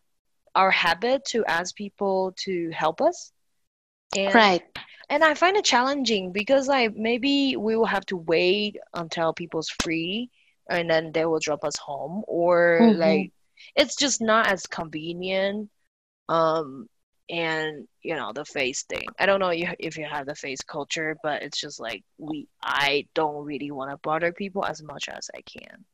our 0.55 0.71
habit 0.71 1.25
to 1.25 1.45
ask 1.45 1.75
people 1.75 2.33
to 2.45 2.69
help 2.71 3.01
us. 3.01 3.31
And, 4.15 4.33
right. 4.33 4.63
And 5.09 5.23
I 5.23 5.35
find 5.35 5.55
it 5.55 5.63
challenging 5.63 6.31
because 6.31 6.67
like 6.67 6.95
maybe 6.95 7.55
we 7.55 7.77
will 7.77 7.85
have 7.85 8.05
to 8.07 8.17
wait 8.17 8.77
until 8.93 9.31
people's 9.33 9.69
free 9.81 10.31
and 10.69 10.89
then 10.89 11.11
they 11.11 11.25
will 11.25 11.39
drop 11.39 11.63
us 11.63 11.77
home. 11.77 12.23
Or 12.27 12.79
mm-hmm. 12.81 12.99
like 12.99 13.31
it's 13.75 13.95
just 13.95 14.21
not 14.21 14.47
as 14.47 14.65
convenient 14.67 15.69
um 16.29 16.87
and 17.29 17.87
you 18.01 18.15
know 18.15 18.31
the 18.33 18.45
face 18.45 18.83
thing. 18.83 19.05
I 19.19 19.25
don't 19.25 19.39
know 19.39 19.51
if 19.53 19.97
you 19.97 20.05
have 20.05 20.25
the 20.25 20.35
face 20.35 20.61
culture 20.61 21.17
but 21.23 21.41
it's 21.41 21.59
just 21.59 21.79
like 21.79 22.03
we 22.17 22.47
i 22.61 23.05
don't 23.13 23.43
really 23.45 23.71
want 23.71 23.91
to 23.91 23.97
bother 23.97 24.31
people 24.31 24.63
as 24.65 24.81
much 24.81 25.09
as 25.09 25.29
i 25.35 25.41
can. 25.41 25.85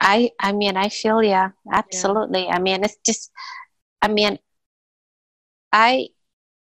I 0.00 0.30
i 0.40 0.52
mean 0.52 0.76
i 0.76 0.88
feel 0.88 1.22
yeah. 1.22 1.50
Absolutely. 1.72 2.44
Yeah. 2.44 2.56
i 2.56 2.58
mean 2.58 2.84
it's 2.84 2.98
just 3.04 3.30
i 4.02 4.08
mean 4.08 4.38
i 5.72 6.08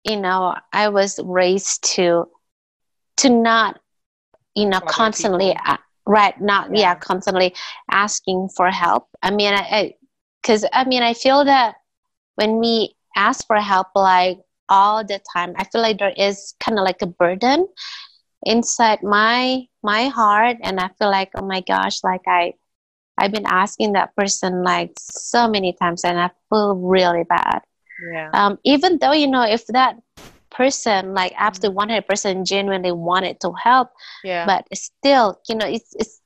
you 0.05 0.17
know 0.17 0.55
i 0.73 0.89
was 0.89 1.19
raised 1.25 1.85
to 1.95 2.29
to 3.19 3.31
not 3.31 3.81
you 4.55 4.67
know 4.67 4.81
constantly 4.81 5.57
right 6.07 6.41
not 6.41 6.71
yeah. 6.73 6.81
yeah. 6.81 6.95
constantly 6.95 7.55
asking 7.91 8.49
for 8.57 8.71
help 8.71 9.09
i 9.23 9.31
mean 9.31 9.53
i 9.53 9.93
because 10.43 10.65
I, 10.65 10.83
I 10.83 10.85
mean 10.85 11.03
i 11.03 11.15
feel 11.15 11.45
that 11.45 11.77
when 12.37 12.59
we 12.59 12.95
ask 13.17 13.47
for 13.47 13.57
help 13.57 13.89
like 13.95 14.39
all 14.69 15.05
the 15.05 15.21
time 15.33 15.55
i 15.57 15.65
feel 15.65 15.83
like 15.83 15.99
there 15.99 16.15
is 16.17 16.55
kind 16.61 16.79
of 16.79 16.85
like 16.85 17.03
a 17.03 17.07
burden 17.07 17.67
inside 18.45 19.03
my 19.03 19.65
my 19.83 20.09
heart 20.09 20.57
and 20.63 20.79
i 20.79 20.89
feel 20.99 21.11
like 21.11 21.31
oh 21.37 21.45
my 21.45 21.61
gosh 21.63 22.03
like 22.05 22.23
i 22.27 22.53
i've 23.19 23.33
been 23.33 23.47
asking 23.47 23.93
that 23.93 24.15
person 24.15 24.63
like 24.63 24.93
so 24.99 25.49
many 25.49 25.73
times 25.73 26.05
and 26.05 26.19
i 26.19 26.31
feel 26.51 26.75
really 26.77 27.25
bad 27.25 27.61
yeah 28.13 28.31
um 28.35 28.59
even 28.65 28.99
though 28.99 29.13
you 29.13 29.27
know 29.27 29.43
if 29.43 29.67
that 29.69 29.97
person 30.51 31.15
like 31.15 31.33
absolutely 31.37 31.77
100% 31.77 32.03
mm-hmm. 32.03 32.43
genuinely 32.45 32.93
wanted 32.93 33.39
to 33.41 33.53
help 33.53 33.91
yeah 34.25 34.47
but 34.47 34.65
still 34.77 35.41
you 35.49 35.55
know 35.55 35.67
it's 35.67 35.95
it's 35.95 36.21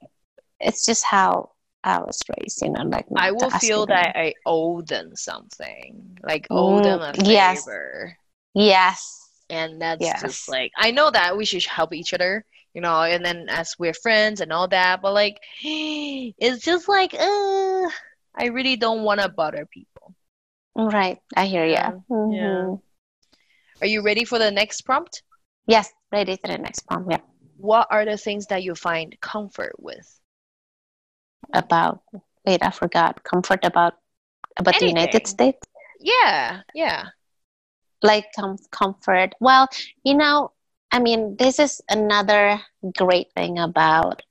it's 0.61 0.85
just 0.85 1.04
how 1.04 1.50
I 1.83 1.98
was 1.98 2.20
raised, 2.38 2.62
you 2.62 2.70
know, 2.70 2.83
like 2.83 3.06
I 3.16 3.30
will 3.30 3.50
feel 3.50 3.87
that 3.87 4.14
I 4.14 4.35
owe 4.44 4.83
them 4.83 5.16
something, 5.16 6.18
like 6.22 6.46
owe 6.50 6.83
them 6.83 7.00
a 7.00 7.14
yes. 7.24 7.64
favor. 7.64 8.16
Yes. 8.54 9.28
And 9.48 9.80
that's 9.80 10.02
Yes. 10.02 10.20
just 10.20 10.48
like 10.48 10.72
I 10.76 10.90
know 10.90 11.11
that 11.11 11.37
we 11.37 11.44
should 11.44 11.64
help 11.64 11.94
each 11.94 12.12
other, 12.12 12.44
you 12.74 12.80
know, 12.80 13.02
and 13.02 13.24
then 13.24 13.48
as 13.48 13.76
we're 13.78 13.94
friends 13.94 14.40
and 14.40 14.52
all 14.52 14.68
that, 14.68 15.00
but 15.00 15.14
like 15.14 15.40
it's 15.62 16.62
just 16.62 16.88
like 16.88 17.14
uh 17.14 17.88
I 18.35 18.46
really 18.52 18.76
don't 18.76 19.02
want 19.02 19.20
to 19.20 19.28
bother 19.28 19.66
people. 19.66 20.14
Right. 20.76 21.18
I 21.35 21.46
hear 21.46 21.64
you. 21.64 21.72
Yeah. 21.72 21.92
Yeah. 22.30 22.74
Are 23.81 23.87
you 23.87 24.03
ready 24.03 24.25
for 24.25 24.38
the 24.38 24.51
next 24.51 24.83
prompt? 24.83 25.23
Yes. 25.66 25.90
Ready 26.12 26.37
to 26.37 26.43
the 26.49 26.59
next 26.59 26.81
prompt. 26.87 27.11
Yeah. 27.11 27.21
What 27.57 27.87
are 27.90 28.05
the 28.05 28.16
things 28.16 28.47
that 28.47 28.62
you 28.62 28.75
find 28.75 29.16
comfort 29.21 29.75
with? 29.79 30.09
About 31.53 32.01
wait, 32.47 32.62
I 32.62 32.71
forgot. 32.71 33.23
Comfort 33.25 33.64
about 33.64 33.95
about 34.57 34.79
the 34.79 34.87
United 34.87 35.27
States. 35.27 35.59
Yeah, 36.01 36.62
yeah. 36.75 37.07
like 38.03 38.27
com- 38.38 38.57
comfort 38.71 39.35
well 39.40 39.69
you 40.05 40.14
know 40.14 40.51
i 40.90 40.99
mean 40.99 41.37
this 41.38 41.59
is 41.59 41.81
another 41.88 42.61
great 42.97 43.31
thing 43.35 43.59
about 43.59 44.23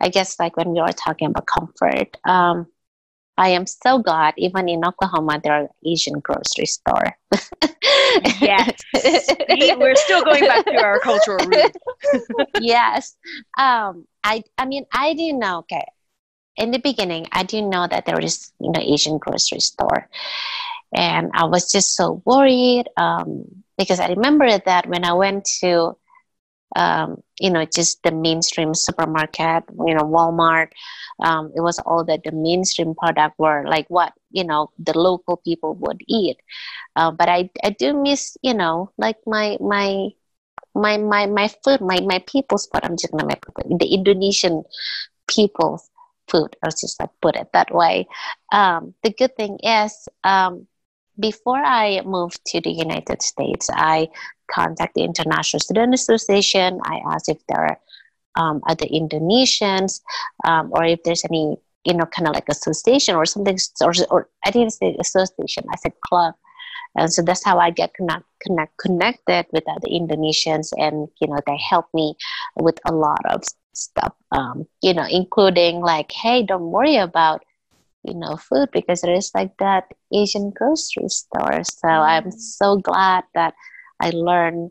i 0.00 0.08
guess 0.08 0.38
like 0.40 0.56
when 0.56 0.70
we 0.72 0.80
were 0.80 0.92
talking 0.92 1.28
about 1.28 1.46
comfort 1.46 2.16
um 2.24 2.66
i 3.36 3.48
am 3.48 3.66
so 3.66 3.98
glad 3.98 4.34
even 4.36 4.68
in 4.68 4.84
oklahoma 4.84 5.40
there 5.42 5.52
are 5.52 5.68
asian 5.86 6.18
grocery 6.20 6.66
store 6.66 7.16
Yes. 8.40 8.80
See, 8.96 9.74
we're 9.76 9.96
still 9.96 10.22
going 10.22 10.44
back 10.46 10.64
to 10.66 10.76
our 10.82 10.98
cultural 11.00 11.44
roots. 11.46 11.76
yes 12.60 13.16
um 13.58 14.06
i 14.22 14.42
i 14.58 14.64
mean 14.66 14.84
i 14.92 15.14
didn't 15.14 15.40
know 15.40 15.58
okay 15.58 15.84
in 16.56 16.70
the 16.70 16.78
beginning 16.78 17.26
i 17.32 17.42
didn't 17.42 17.70
know 17.70 17.86
that 17.86 18.06
there 18.06 18.20
is 18.20 18.52
you 18.60 18.70
know 18.70 18.80
asian 18.80 19.18
grocery 19.18 19.60
store 19.60 20.08
and 20.94 21.30
i 21.34 21.44
was 21.44 21.70
just 21.70 21.94
so 21.96 22.22
worried 22.24 22.84
um 22.96 23.44
because 23.76 24.00
i 24.00 24.08
remember 24.08 24.46
that 24.58 24.86
when 24.86 25.04
i 25.04 25.12
went 25.12 25.44
to 25.44 25.96
um 26.74 27.22
you 27.40 27.50
know 27.50 27.64
just 27.64 28.02
the 28.02 28.10
mainstream 28.12 28.74
supermarket 28.74 29.64
you 29.86 29.94
know 29.94 30.04
walmart 30.04 30.68
um 31.24 31.50
it 31.56 31.60
was 31.60 31.78
all 31.80 32.04
that 32.04 32.22
the 32.24 32.32
mainstream 32.32 32.94
product 32.94 33.38
were 33.38 33.64
like 33.66 33.86
what 33.88 34.12
you 34.30 34.44
know 34.44 34.70
the 34.78 34.96
local 34.98 35.36
people 35.38 35.74
would 35.74 36.00
eat 36.08 36.36
uh, 36.96 37.10
but 37.10 37.28
i 37.28 37.48
i 37.64 37.70
do 37.70 37.92
miss 37.94 38.36
you 38.42 38.54
know 38.54 38.90
like 38.98 39.16
my 39.26 39.56
my 39.60 40.08
my 40.74 40.96
my 40.96 41.26
my 41.26 41.48
food, 41.48 41.80
my 41.80 42.00
my 42.00 42.18
people's 42.26 42.66
food. 42.66 42.84
I'm 42.84 42.96
just 42.96 43.12
gonna 43.12 43.26
make 43.26 43.44
the 43.78 43.86
Indonesian 43.94 44.64
people's 45.28 45.90
food. 46.28 46.56
I'll 46.62 46.70
just 46.70 46.98
like 47.00 47.10
put 47.20 47.36
it 47.36 47.48
that 47.52 47.74
way. 47.74 48.06
Um, 48.52 48.94
the 49.02 49.10
good 49.10 49.36
thing 49.36 49.58
is, 49.62 50.08
um, 50.24 50.66
before 51.18 51.58
I 51.58 52.00
moved 52.04 52.44
to 52.46 52.60
the 52.60 52.70
United 52.70 53.22
States, 53.22 53.70
I 53.72 54.08
contacted 54.50 54.94
the 54.94 55.04
International 55.04 55.60
Student 55.60 55.94
Association. 55.94 56.80
I 56.84 57.00
asked 57.10 57.28
if 57.28 57.38
there 57.48 57.66
are 57.66 57.78
um, 58.36 58.62
other 58.66 58.86
Indonesians 58.86 60.00
um, 60.44 60.70
or 60.72 60.84
if 60.84 61.02
there's 61.04 61.24
any, 61.24 61.56
you 61.84 61.94
know, 61.94 62.06
kind 62.06 62.28
of 62.28 62.34
like 62.34 62.48
association 62.48 63.14
or 63.14 63.26
something. 63.26 63.58
Or, 63.80 63.92
or 64.10 64.28
I 64.44 64.50
didn't 64.50 64.72
say 64.72 64.96
association. 64.98 65.64
I 65.70 65.76
said 65.76 65.92
club 66.00 66.34
and 66.96 67.12
so 67.12 67.22
that's 67.22 67.44
how 67.44 67.58
I 67.58 67.70
get 67.70 67.94
connect, 67.94 68.24
connect 68.40 68.76
connected 68.78 69.46
with 69.52 69.64
other 69.68 69.88
Indonesians, 69.88 70.72
and 70.76 71.08
you 71.20 71.28
know 71.28 71.38
they 71.46 71.58
help 71.58 71.86
me 71.92 72.16
with 72.56 72.78
a 72.86 72.92
lot 72.92 73.20
of 73.26 73.42
stuff. 73.74 74.14
Um, 74.30 74.66
you 74.80 74.94
know, 74.94 75.06
including 75.10 75.80
like, 75.80 76.12
hey, 76.12 76.42
don't 76.44 76.70
worry 76.70 76.96
about 76.96 77.44
you 78.04 78.14
know 78.14 78.36
food 78.36 78.68
because 78.72 79.00
there 79.00 79.14
is 79.14 79.30
like 79.34 79.56
that 79.58 79.84
Asian 80.12 80.50
grocery 80.50 81.08
store. 81.08 81.64
So 81.64 81.88
I'm 81.88 82.30
so 82.30 82.76
glad 82.76 83.24
that 83.34 83.54
I 84.00 84.10
learned 84.10 84.70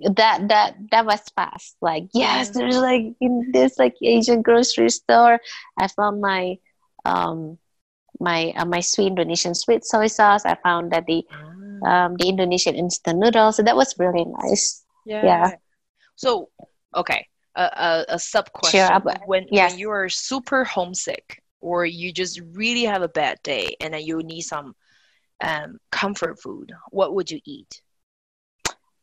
that 0.00 0.48
that 0.48 0.76
that 0.90 1.06
was 1.06 1.20
fast. 1.34 1.76
Like, 1.80 2.04
yes, 2.12 2.50
there's 2.50 2.76
like 2.76 3.14
in 3.20 3.50
this 3.52 3.78
like 3.78 3.94
Asian 4.02 4.42
grocery 4.42 4.90
store. 4.90 5.40
I 5.78 5.88
found 5.88 6.20
my 6.20 6.58
um 7.04 7.58
my 8.20 8.52
uh, 8.56 8.64
my 8.64 8.80
sweet 8.80 9.08
Indonesian 9.08 9.54
sweet 9.54 9.84
soy 9.84 10.06
sauce. 10.06 10.44
I 10.44 10.56
found 10.62 10.92
that 10.92 11.06
the 11.06 11.24
um, 11.84 12.16
the 12.16 12.28
Indonesian 12.28 12.74
instant 12.74 13.18
noodles. 13.18 13.56
So 13.56 13.62
that 13.62 13.76
was 13.76 13.94
really 13.98 14.24
nice. 14.24 14.84
Yeah. 15.04 15.24
Yeah. 15.24 15.50
So, 16.16 16.50
okay, 16.94 17.26
a, 17.54 17.62
a, 17.62 18.04
a 18.14 18.18
sub 18.18 18.52
question. 18.52 18.88
Sure, 18.88 19.00
when, 19.26 19.46
yes. 19.50 19.72
when 19.72 19.78
you 19.78 19.90
are 19.90 20.08
super 20.08 20.64
homesick 20.64 21.42
or 21.60 21.84
you 21.84 22.12
just 22.12 22.40
really 22.52 22.84
have 22.84 23.02
a 23.02 23.08
bad 23.08 23.38
day 23.42 23.76
and 23.80 23.94
then 23.94 24.02
you 24.02 24.22
need 24.22 24.42
some 24.42 24.74
um, 25.42 25.78
comfort 25.90 26.40
food, 26.40 26.72
what 26.90 27.14
would 27.14 27.30
you 27.30 27.40
eat? 27.44 27.82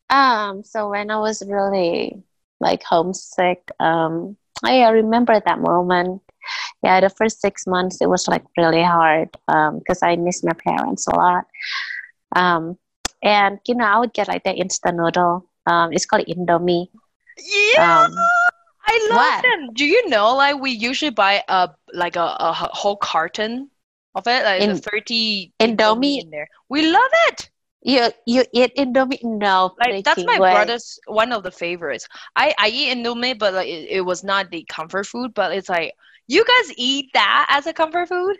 Um, 0.10 0.63
so 0.63 0.89
when 0.89 1.10
I 1.12 1.18
was 1.18 1.44
really 1.48 2.24
like 2.60 2.84
homesick, 2.84 3.70
um, 3.80 4.38
I 4.63 4.82
I 4.82 4.89
remember 4.89 5.39
that 5.39 5.60
moment. 5.60 6.22
Yeah, 6.84 7.00
the 7.02 7.10
first 7.10 7.41
six 7.41 7.65
months 7.68 8.02
it 8.02 8.10
was 8.10 8.28
like 8.28 8.44
really 8.58 8.84
hard 8.84 9.30
um, 9.48 9.80
because 9.80 10.02
I 10.04 10.15
miss 10.15 10.44
my 10.44 10.54
parents 10.54 11.08
a 11.08 11.15
lot. 11.15 11.46
Um, 12.36 12.78
and 13.24 13.60
you 13.68 13.76
know, 13.76 13.86
I 13.86 14.00
would 14.00 14.13
get 14.13 14.28
like 14.28 14.44
the 14.44 14.54
instant 14.54 14.98
noodle. 14.98 15.50
Um, 15.65 15.91
it's 15.94 16.06
called 16.06 16.26
Indomie. 16.28 16.88
Yeah, 17.38 18.06
Um, 18.06 18.15
I 18.86 19.08
love 19.10 19.34
what? 19.34 19.43
them. 19.43 19.74
Do 19.74 19.86
you 19.86 20.08
know, 20.10 20.36
like, 20.36 20.60
we 20.60 20.71
usually 20.71 21.12
buy 21.12 21.43
a 21.48 21.69
like 21.93 22.15
a, 22.15 22.36
a 22.39 22.54
whole 22.54 22.98
carton 22.98 23.69
of 24.15 24.28
it, 24.28 24.43
like 24.43 24.62
In- 24.62 24.82
30 24.82 25.54
Indomie? 25.60 26.19
in 26.19 26.30
there. 26.30 26.50
We 26.69 26.89
love 26.91 27.12
it. 27.30 27.50
You 27.82 28.12
you 28.26 28.45
eat 28.54 28.76
Indomie? 28.76 29.24
No, 29.24 29.76
Like 29.80 30.04
that's 30.04 30.26
my 30.26 30.39
way. 30.39 30.50
brother's 30.50 31.00
one 31.08 31.32
of 31.32 31.43
the 31.43 31.52
favorites. 31.52 32.08
I 32.36 32.54
I 32.58 32.69
eat 32.69 32.95
Indomie, 32.98 33.38
but 33.38 33.54
like 33.54 33.67
it, 33.67 33.89
it 33.89 34.02
was 34.02 34.24
not 34.24 34.50
the 34.52 34.63
comfort 34.69 35.06
food. 35.08 35.34
But 35.34 35.54
it's 35.54 35.69
like 35.69 35.93
you 36.28 36.43
guys 36.45 36.74
eat 36.78 37.12
that 37.13 37.48
as 37.50 37.67
a 37.67 37.74
comfort 37.74 38.08
food. 38.10 38.38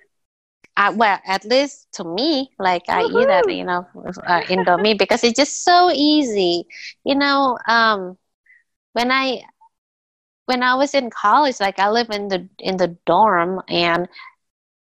uh, 0.78 0.94
well, 0.96 1.20
at 1.26 1.46
least 1.46 1.88
to 1.94 2.04
me, 2.04 2.50
like 2.60 2.84
I 2.90 3.04
eat 3.04 3.28
that, 3.28 3.50
you 3.50 3.64
know, 3.64 3.88
uh, 4.28 4.42
Indomie 4.44 4.98
because 4.98 5.24
it's 5.24 5.38
just 5.38 5.64
so 5.64 5.90
easy. 5.94 6.66
You 7.04 7.16
know, 7.16 7.58
um, 7.68 8.18
when 8.94 9.12
I 9.12 9.44
when 10.46 10.64
I 10.64 10.76
was 10.76 10.94
in 10.94 11.10
college, 11.10 11.60
like 11.60 11.80
I 11.80 11.90
live 11.90 12.10
in 12.10 12.28
the 12.28 12.48
in 12.60 12.78
the 12.78 12.98
dorm, 13.06 13.62
and 13.70 14.08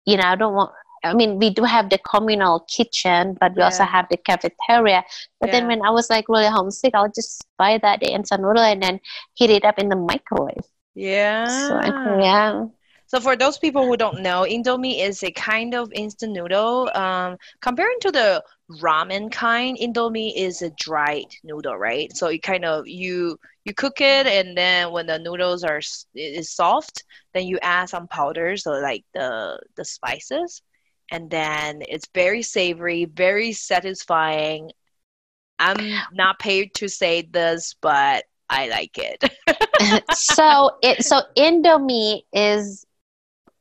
you 0.06 0.16
know, 0.16 0.24
I 0.24 0.36
don't 0.36 0.54
want. 0.54 0.72
I 1.02 1.14
mean, 1.14 1.38
we 1.38 1.48
do 1.48 1.64
have 1.64 1.88
the 1.88 1.98
communal 1.98 2.60
kitchen, 2.68 3.36
but 3.40 3.56
we 3.56 3.62
also 3.62 3.84
have 3.84 4.06
the 4.10 4.18
cafeteria. 4.18 5.02
But 5.40 5.50
then 5.50 5.66
when 5.66 5.80
I 5.82 5.90
was 5.90 6.10
like 6.10 6.28
really 6.28 6.46
homesick, 6.46 6.94
I'll 6.94 7.10
just 7.10 7.46
buy 7.56 7.78
that 7.78 8.02
instant 8.02 8.42
noodle 8.42 8.62
and 8.62 8.82
then 8.82 9.00
heat 9.34 9.48
it 9.48 9.64
up 9.64 9.78
in 9.78 9.88
the 9.88 9.96
microwave. 9.96 10.64
Yeah. 10.94 11.46
So 11.46 11.80
yeah, 12.20 12.66
So 13.10 13.18
for 13.18 13.34
those 13.34 13.58
people 13.58 13.84
who 13.86 13.96
don't 13.96 14.20
know, 14.20 14.46
Indomie 14.48 15.00
is 15.00 15.24
a 15.24 15.32
kind 15.32 15.74
of 15.74 15.92
instant 15.92 16.32
noodle. 16.32 16.88
Um, 16.94 17.38
comparing 17.60 17.96
to 18.02 18.12
the 18.12 18.44
ramen 18.80 19.32
kind, 19.32 19.76
Indomie 19.76 20.32
is 20.36 20.62
a 20.62 20.70
dried 20.70 21.26
noodle, 21.42 21.76
right? 21.76 22.16
So 22.16 22.28
you 22.28 22.38
kind 22.38 22.64
of 22.64 22.86
you 22.86 23.36
you 23.64 23.74
cook 23.74 24.00
it, 24.00 24.28
and 24.28 24.56
then 24.56 24.92
when 24.92 25.06
the 25.06 25.18
noodles 25.18 25.64
are 25.64 25.80
is 26.14 26.52
soft, 26.52 27.02
then 27.34 27.48
you 27.48 27.58
add 27.62 27.88
some 27.88 28.06
powders, 28.06 28.62
so 28.62 28.70
like 28.74 29.04
the 29.12 29.58
the 29.74 29.84
spices, 29.84 30.62
and 31.10 31.28
then 31.28 31.82
it's 31.88 32.06
very 32.14 32.42
savory, 32.42 33.06
very 33.06 33.52
satisfying. 33.52 34.70
I'm 35.58 35.98
not 36.12 36.38
paid 36.38 36.74
to 36.74 36.86
say 36.86 37.22
this, 37.22 37.74
but 37.80 38.22
I 38.48 38.68
like 38.68 38.96
it. 38.98 39.34
so 40.14 40.78
it 40.80 41.04
so 41.04 41.22
Indomie 41.36 42.22
is 42.32 42.86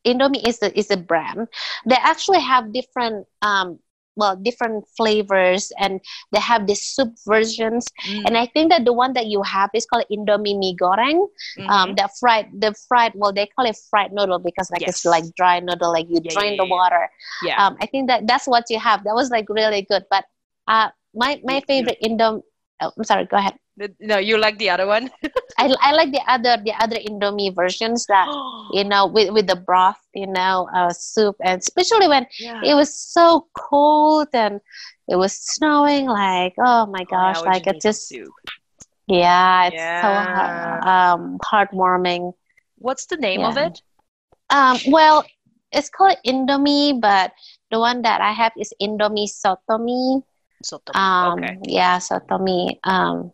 Indomie 0.09 0.47
is 0.47 0.61
a 0.63 0.69
is 0.77 0.89
a 0.91 0.97
brand. 0.97 1.47
They 1.85 1.97
actually 1.99 2.41
have 2.41 2.73
different 2.73 3.27
um 3.41 3.79
well 4.15 4.35
different 4.35 4.85
flavors 4.97 5.71
and 5.79 5.99
they 6.31 6.39
have 6.39 6.67
the 6.67 6.75
soup 6.75 7.13
versions 7.27 7.93
and 8.25 8.37
I 8.37 8.45
think 8.47 8.71
that 8.71 8.85
the 8.85 8.93
one 8.93 9.13
that 9.13 9.27
you 9.27 9.41
have 9.43 9.69
is 9.73 9.85
called 9.85 10.05
Indomie 10.11 10.57
mie 10.57 10.75
goreng. 10.79 11.27
Um 11.69 11.93
Mhm. 11.93 11.95
the 11.95 12.09
fried 12.19 12.47
the 12.57 12.73
fried 12.87 13.13
well 13.15 13.33
they 13.33 13.47
call 13.47 13.65
it 13.65 13.77
fried 13.89 14.11
noodle 14.13 14.39
because 14.39 14.71
like 14.71 14.83
it's 14.87 15.05
like 15.05 15.25
dry 15.35 15.59
noodle 15.59 15.91
like 15.93 16.07
you 16.09 16.21
Yeah, 16.21 16.33
drain 16.33 16.55
yeah, 16.55 16.57
the 16.57 16.65
yeah. 16.65 16.75
water. 16.75 17.09
yeah. 17.41 17.57
Um 17.57 17.77
I 17.81 17.85
think 17.87 18.07
that 18.09 18.27
that's 18.27 18.47
what 18.47 18.65
you 18.69 18.79
have. 18.79 19.03
That 19.03 19.15
was 19.15 19.29
like 19.31 19.45
really 19.49 19.81
good. 19.83 20.05
But 20.09 20.25
uh 20.67 20.89
my 21.13 21.39
my 21.43 21.61
favorite 21.67 21.97
Indom 22.03 22.41
oh, 22.81 22.91
I'm 22.97 23.03
sorry, 23.03 23.25
go 23.25 23.37
ahead. 23.37 23.55
No, 23.99 24.17
you 24.17 24.37
like 24.37 24.57
the 24.57 24.69
other 24.69 24.85
one? 24.87 25.09
I, 25.57 25.73
I 25.81 25.91
like 25.93 26.11
the 26.11 26.21
other 26.27 26.57
the 26.63 26.73
other 26.79 26.97
Indomie 26.97 27.53
versions 27.55 28.05
that 28.07 28.27
you 28.73 28.83
know 28.83 29.07
with 29.07 29.31
with 29.31 29.47
the 29.47 29.55
broth 29.55 29.99
you 30.13 30.27
know 30.27 30.69
uh, 30.73 30.89
soup 30.91 31.35
and 31.43 31.59
especially 31.61 32.07
when 32.07 32.25
yeah. 32.39 32.61
it 32.63 32.73
was 32.75 32.93
so 32.93 33.47
cold 33.55 34.27
and 34.33 34.59
it 35.07 35.15
was 35.17 35.33
snowing 35.33 36.05
like 36.07 36.53
oh 36.59 36.85
my 36.87 37.05
Oh, 37.11 37.17
yeah, 37.27 37.33
gosh 37.33 37.41
we 37.41 37.47
like 37.49 37.67
it 37.67 37.81
just 37.81 38.07
soup. 38.07 38.33
yeah 39.07 39.67
it's 39.67 39.99
so 40.01 40.07
Yeah. 40.13 40.79
uh, 40.83 40.89
um 40.89 41.37
heartwarming 41.43 42.33
What's 42.77 43.05
the 43.07 43.17
name 43.17 43.43
of 43.43 43.57
it? 43.57 43.81
Um, 44.49 44.77
well, 44.87 45.25
it's 45.71 45.89
called 45.89 46.15
Indomie, 46.25 46.99
but 46.99 47.33
the 47.71 47.79
one 47.79 48.01
that 48.03 48.21
I 48.21 48.31
have 48.31 48.53
is 48.57 48.73
Indomie 48.81 49.27
Sotomi. 49.27 50.23
Sotomi. 50.63 50.95
Um, 50.95 51.39
okay. 51.39 51.57
yeah, 51.65 51.97
Sotomi. 51.99 52.79
Um, 52.83 53.31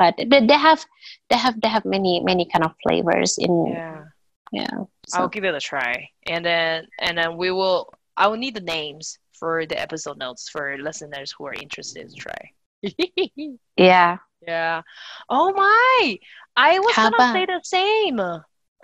but 0.00 0.16
they, 0.16 0.40
they 0.48 0.56
have 0.68 0.80
they 1.28 1.36
have 1.36 1.60
they 1.60 1.68
have 1.68 1.84
many 1.84 2.20
many 2.24 2.44
kind 2.48 2.64
of 2.64 2.72
flavors 2.82 3.36
in 3.36 3.52
Yeah. 3.76 4.04
yeah. 4.52 4.76
I'll 5.12 5.28
give 5.28 5.44
it 5.44 5.54
a 5.54 5.60
try. 5.60 6.08
And 6.24 6.40
then 6.48 6.88
and 7.04 7.18
then 7.18 7.36
we 7.36 7.50
will 7.52 7.92
I 8.16 8.28
will 8.28 8.40
need 8.40 8.54
the 8.56 8.64
names 8.64 9.18
for 9.38 9.66
the 9.68 9.76
episode 9.80 10.16
notes 10.16 10.48
for 10.48 10.64
listeners 10.80 11.28
who 11.36 11.44
are 11.48 11.56
interested 11.64 12.08
to 12.08 12.16
try. 12.16 12.42
yeah. 13.76 14.16
yeah. 14.46 14.82
Oh 15.28 15.52
my. 15.52 16.18
I 16.56 16.78
was 16.80 16.94
How 16.96 17.10
gonna 17.10 17.32
say 17.36 17.44
the 17.46 17.60
same. 17.64 18.18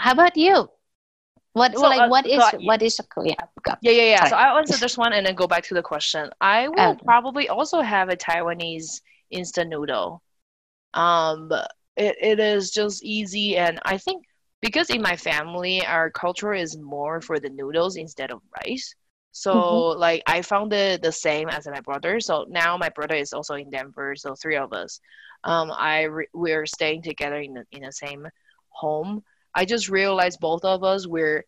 How 0.01 0.13
about 0.13 0.37
you? 0.37 0.69
What 1.57 1.73
So, 1.73 1.89
like 1.89 2.01
uh, 2.05 2.09
what 2.13 2.27
is 2.27 2.37
so 2.43 2.57
I- 2.59 2.61
what 2.69 2.83
is 2.83 3.01
a 3.01 3.05
yeah? 3.25 3.49
Go. 3.65 3.73
Yeah, 3.81 3.93
yeah, 3.93 4.09
yeah. 4.15 4.25
Sorry. 4.29 4.31
So 4.31 4.37
I'll 4.37 4.59
answer 4.59 4.77
this 4.77 4.97
one 4.99 5.13
and 5.17 5.25
then 5.27 5.35
go 5.35 5.47
back 5.49 5.65
to 5.73 5.75
the 5.75 5.83
question. 5.83 6.29
I 6.41 6.69
will 6.69 6.93
Okay. 7.01 7.05
probably 7.05 7.49
also 7.49 7.81
have 7.81 8.09
a 8.13 8.17
Taiwanese 8.17 9.01
instant 9.31 9.71
noodle. 9.71 10.21
Um, 10.97 11.53
it, 11.97 12.17
it 12.21 12.41
is 12.41 12.71
just 12.73 13.05
easy, 13.05 13.57
and 13.57 13.81
I 13.85 13.99
think 13.99 14.25
because 14.63 14.91
in 14.91 15.03
my 15.03 15.17
family, 15.17 15.85
our 15.87 16.11
culture 16.11 16.55
is 16.55 16.77
more 16.79 17.21
for 17.21 17.39
the 17.41 17.51
noodles 17.51 17.97
instead 17.97 18.31
of 18.33 18.43
rice. 18.67 18.95
So 19.33 19.53
Mhm. 19.53 19.85
like 19.99 20.23
I 20.27 20.43
found 20.43 20.73
it 20.73 21.03
the 21.03 21.13
same 21.13 21.49
as 21.49 21.67
my 21.67 21.81
brother. 21.81 22.21
So 22.21 22.47
now 22.49 22.77
my 22.79 22.91
brother 22.91 23.15
is 23.17 23.33
also 23.33 23.55
in 23.55 23.71
Denver, 23.71 24.15
so 24.17 24.35
three 24.35 24.57
of 24.57 24.73
us. 24.73 25.01
Um, 25.45 25.73
I 25.73 26.03
re- 26.05 26.29
we're 26.35 26.67
staying 26.67 27.03
together 27.03 27.37
in 27.39 27.55
the 27.55 27.65
in 27.73 27.83
the 27.83 27.93
same 27.93 28.27
home. 28.71 29.23
I 29.55 29.65
just 29.67 29.89
realized 29.89 30.41
both 30.41 30.65
of 30.65 30.85
us 30.85 31.07
we're 31.07 31.45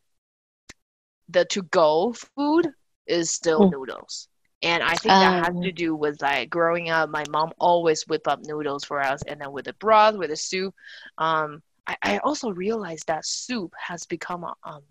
the 1.29 1.45
to 1.47 1.63
go 1.63 2.13
food 2.13 2.69
is 3.07 3.31
still 3.33 3.65
Mm. 3.65 3.71
noodles. 3.71 4.29
And 4.63 4.83
I 4.83 4.97
think 4.99 5.21
that 5.21 5.35
has 5.35 5.53
Um. 5.53 5.63
to 5.63 5.73
do 5.73 5.95
with 5.95 6.21
like 6.23 6.51
growing 6.51 6.91
up, 6.91 7.11
my 7.11 7.25
mom 7.25 7.53
always 7.59 8.07
whip 8.07 8.27
up 8.29 8.41
noodles 8.43 8.85
for 8.85 9.01
us 9.01 9.23
and 9.27 9.41
then 9.41 9.53
with 9.53 9.67
the 9.67 9.75
broth, 9.75 10.17
with 10.17 10.31
the 10.31 10.37
soup. 10.37 10.75
Um, 11.19 11.63
I, 11.87 11.97
I 12.03 12.19
also 12.19 12.51
realized 12.51 13.07
that 13.09 13.27
soup 13.27 13.73
has 13.89 14.07
become 14.07 14.45
a, 14.45 14.55
um 14.65 14.83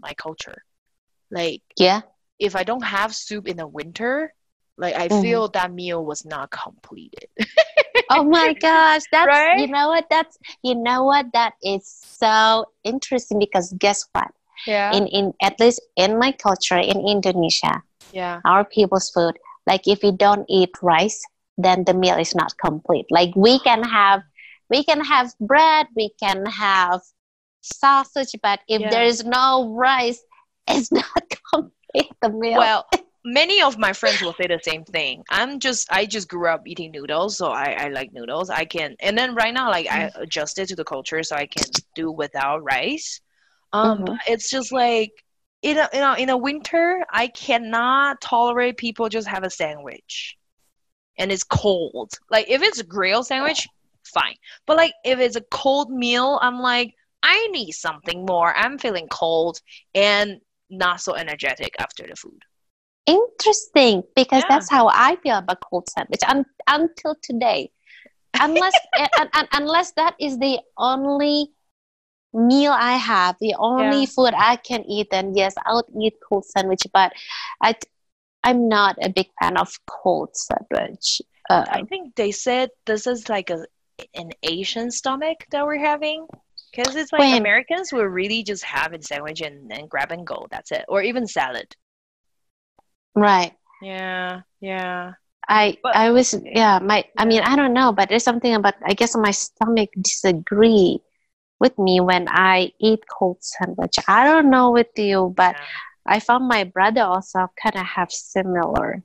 my 0.00 0.12
culture. 0.14 0.62
Like 1.30 1.62
Yeah. 1.76 2.02
if 2.38 2.56
I 2.56 2.64
don't 2.64 2.84
have 2.84 3.14
soup 3.14 3.48
in 3.48 3.56
the 3.56 3.66
winter, 3.66 4.32
like 4.76 4.94
I 4.94 5.08
Mhm. 5.10 5.10
feel 5.10 5.48
that 5.48 5.72
meal 5.72 6.04
was 6.04 6.24
not 6.24 6.50
completed. 6.50 7.28
Oh 8.10 8.24
my 8.24 8.54
gosh, 8.60 9.02
that's 9.10 9.46
Right? 9.48 9.52
you 9.52 9.68
know 9.68 9.88
what 9.88 10.06
that's 10.10 10.38
you 10.62 10.74
know 10.74 11.04
what 11.04 11.26
that 11.32 11.54
is 11.62 11.86
so 11.86 12.66
interesting 12.84 13.38
because 13.38 13.72
guess 13.78 14.06
what? 14.12 14.30
Yeah. 14.66 14.92
In 14.92 15.06
in 15.08 15.32
at 15.42 15.58
least 15.60 15.80
in 15.96 16.18
my 16.18 16.32
culture 16.32 16.78
in 16.78 17.06
Indonesia, 17.06 17.82
yeah. 18.12 18.40
our 18.44 18.64
people's 18.64 19.10
food, 19.10 19.38
like 19.66 19.86
if 19.86 20.02
we 20.02 20.12
don't 20.12 20.46
eat 20.48 20.70
rice, 20.82 21.22
then 21.58 21.84
the 21.84 21.94
meal 21.94 22.18
is 22.18 22.34
not 22.34 22.56
complete. 22.58 23.06
Like 23.10 23.34
we 23.36 23.58
can 23.60 23.82
have 23.82 24.22
we 24.70 24.84
can 24.84 25.04
have 25.04 25.32
bread, 25.40 25.86
we 25.96 26.10
can 26.20 26.46
have 26.46 27.02
sausage, 27.60 28.34
but 28.42 28.60
if 28.68 28.80
Yeah. 28.80 28.90
there 28.90 29.04
is 29.04 29.24
no 29.24 29.74
rice, 29.74 30.22
it's 30.68 30.92
not 30.92 31.22
complete 31.52 32.12
the 32.20 32.30
meal. 32.30 32.58
Well, 32.58 32.86
many 33.24 33.62
of 33.62 33.78
my 33.78 33.92
friends 33.92 34.20
will 34.20 34.34
say 34.34 34.46
the 34.46 34.60
same 34.62 34.84
thing. 34.84 35.24
I'm 35.30 35.58
just 35.58 35.88
I 35.90 36.06
just 36.06 36.28
grew 36.28 36.48
up 36.48 36.62
eating 36.66 36.92
noodles, 36.92 37.36
so 37.38 37.48
I, 37.48 37.76
I 37.78 37.88
like 37.88 38.12
noodles. 38.12 38.50
I 38.50 38.64
can 38.64 38.96
and 39.00 39.16
then 39.16 39.34
right 39.34 39.52
now 39.52 39.70
like 39.70 39.88
I 39.90 40.10
mm. 40.10 40.20
adjusted 40.20 40.68
to 40.68 40.76
the 40.76 40.84
culture 40.84 41.22
so 41.22 41.36
I 41.36 41.46
can 41.46 41.64
do 41.94 42.10
without 42.12 42.62
rice. 42.62 43.20
Um 43.74 44.04
but 44.04 44.16
it's 44.28 44.48
just 44.50 44.72
like 44.72 45.12
in 45.62 45.78
a, 45.78 45.88
you 45.92 46.00
know 46.00 46.14
in 46.14 46.30
a 46.30 46.36
winter 46.36 47.04
I 47.10 47.26
cannot 47.28 48.20
tolerate 48.20 48.76
people 48.76 49.08
just 49.08 49.28
have 49.28 49.44
a 49.44 49.50
sandwich. 49.50 50.36
And 51.18 51.30
it's 51.30 51.44
cold. 51.44 52.12
Like 52.30 52.46
if 52.48 52.60
it's 52.62 52.80
a 52.80 52.84
grilled 52.84 53.26
sandwich, 53.26 53.68
fine. 54.04 54.36
But 54.66 54.76
like 54.76 54.92
if 55.04 55.18
it's 55.20 55.36
a 55.36 55.44
cold 55.50 55.90
meal, 55.90 56.38
I'm 56.42 56.58
like 56.58 56.94
I 57.22 57.48
need 57.48 57.72
something 57.72 58.24
more. 58.26 58.54
I'm 58.54 58.78
feeling 58.78 59.08
cold 59.08 59.60
and 59.94 60.40
not 60.70 61.00
so 61.00 61.14
energetic 61.14 61.74
after 61.78 62.06
the 62.06 62.16
food. 62.16 62.42
Interesting, 63.06 64.02
because 64.16 64.42
Yeah. 64.42 64.48
that's 64.48 64.70
how 64.70 64.88
I 64.88 65.16
feel 65.22 65.38
about 65.38 65.60
cold 65.60 65.88
sandwich 65.90 66.20
un- 66.26 66.46
until 66.66 67.14
today. 67.22 67.70
Unless 68.40 68.74
un- 69.20 69.28
un- 69.34 69.48
unless 69.52 69.92
that 69.92 70.14
is 70.18 70.38
the 70.38 70.58
only 70.78 71.52
meal 72.34 72.72
I 72.72 72.96
have, 72.96 73.36
the 73.40 73.54
only 73.58 74.00
Yeah. 74.00 74.06
food 74.06 74.34
I 74.36 74.56
can 74.56 74.84
eat, 74.84 75.08
then 75.10 75.34
yes, 75.34 75.54
I'll 75.64 75.84
eat 76.02 76.14
cold 76.28 76.44
sandwich. 76.44 76.82
But 76.92 77.12
I, 77.62 77.74
I'm 78.42 78.68
not 78.68 78.96
a 79.00 79.08
big 79.08 79.28
fan 79.40 79.56
of 79.56 79.72
cold 79.86 80.36
sandwich. 80.36 81.22
Uh, 81.48 81.64
I 81.68 81.82
think 81.84 82.14
they 82.16 82.32
said 82.32 82.70
this 82.86 83.06
is 83.06 83.28
like 83.28 83.50
a 83.50 83.64
an 84.14 84.30
Asian 84.42 84.90
stomach 84.90 85.46
that 85.50 85.64
we're 85.64 85.78
having. 85.78 86.26
Because 86.74 86.96
it's 86.96 87.12
like 87.12 87.20
When- 87.20 87.38
Americans 87.40 87.92
will 87.92 88.06
really 88.10 88.42
just 88.42 88.64
have 88.64 88.92
a 88.92 89.00
sandwich 89.00 89.40
and, 89.40 89.70
and 89.72 89.88
grab 89.88 90.10
and 90.10 90.26
go. 90.26 90.48
That's 90.50 90.72
it. 90.72 90.84
Or 90.88 91.00
even 91.02 91.28
salad. 91.28 91.70
right. 93.14 93.52
Yeah, 93.82 94.40
yeah. 94.60 95.12
I 95.48 95.76
But- 95.82 95.94
I 95.94 96.10
was 96.10 96.34
yeah 96.42 96.78
my 96.80 97.04
I 97.18 97.26
mean 97.26 97.42
I 97.42 97.54
don't 97.54 97.74
know 97.74 97.92
but 97.92 98.08
there's 98.08 98.24
something 98.24 98.54
about 98.54 98.74
I 98.84 98.94
guess 98.94 99.14
my 99.14 99.30
stomach 99.30 99.90
disagree 100.00 101.00
with 101.60 101.78
me 101.78 102.00
when 102.00 102.28
I 102.28 102.72
eat 102.80 103.00
cold 103.08 103.38
sandwich. 103.42 103.96
I 104.08 104.24
don't 104.24 104.50
know 104.50 104.70
with 104.72 104.88
you, 104.96 105.32
but 105.36 105.56
yeah. 105.56 105.66
I 106.06 106.20
found 106.20 106.48
my 106.48 106.64
brother 106.64 107.02
also 107.02 107.48
kind 107.62 107.76
of 107.76 107.86
have 107.86 108.10
similar 108.12 109.02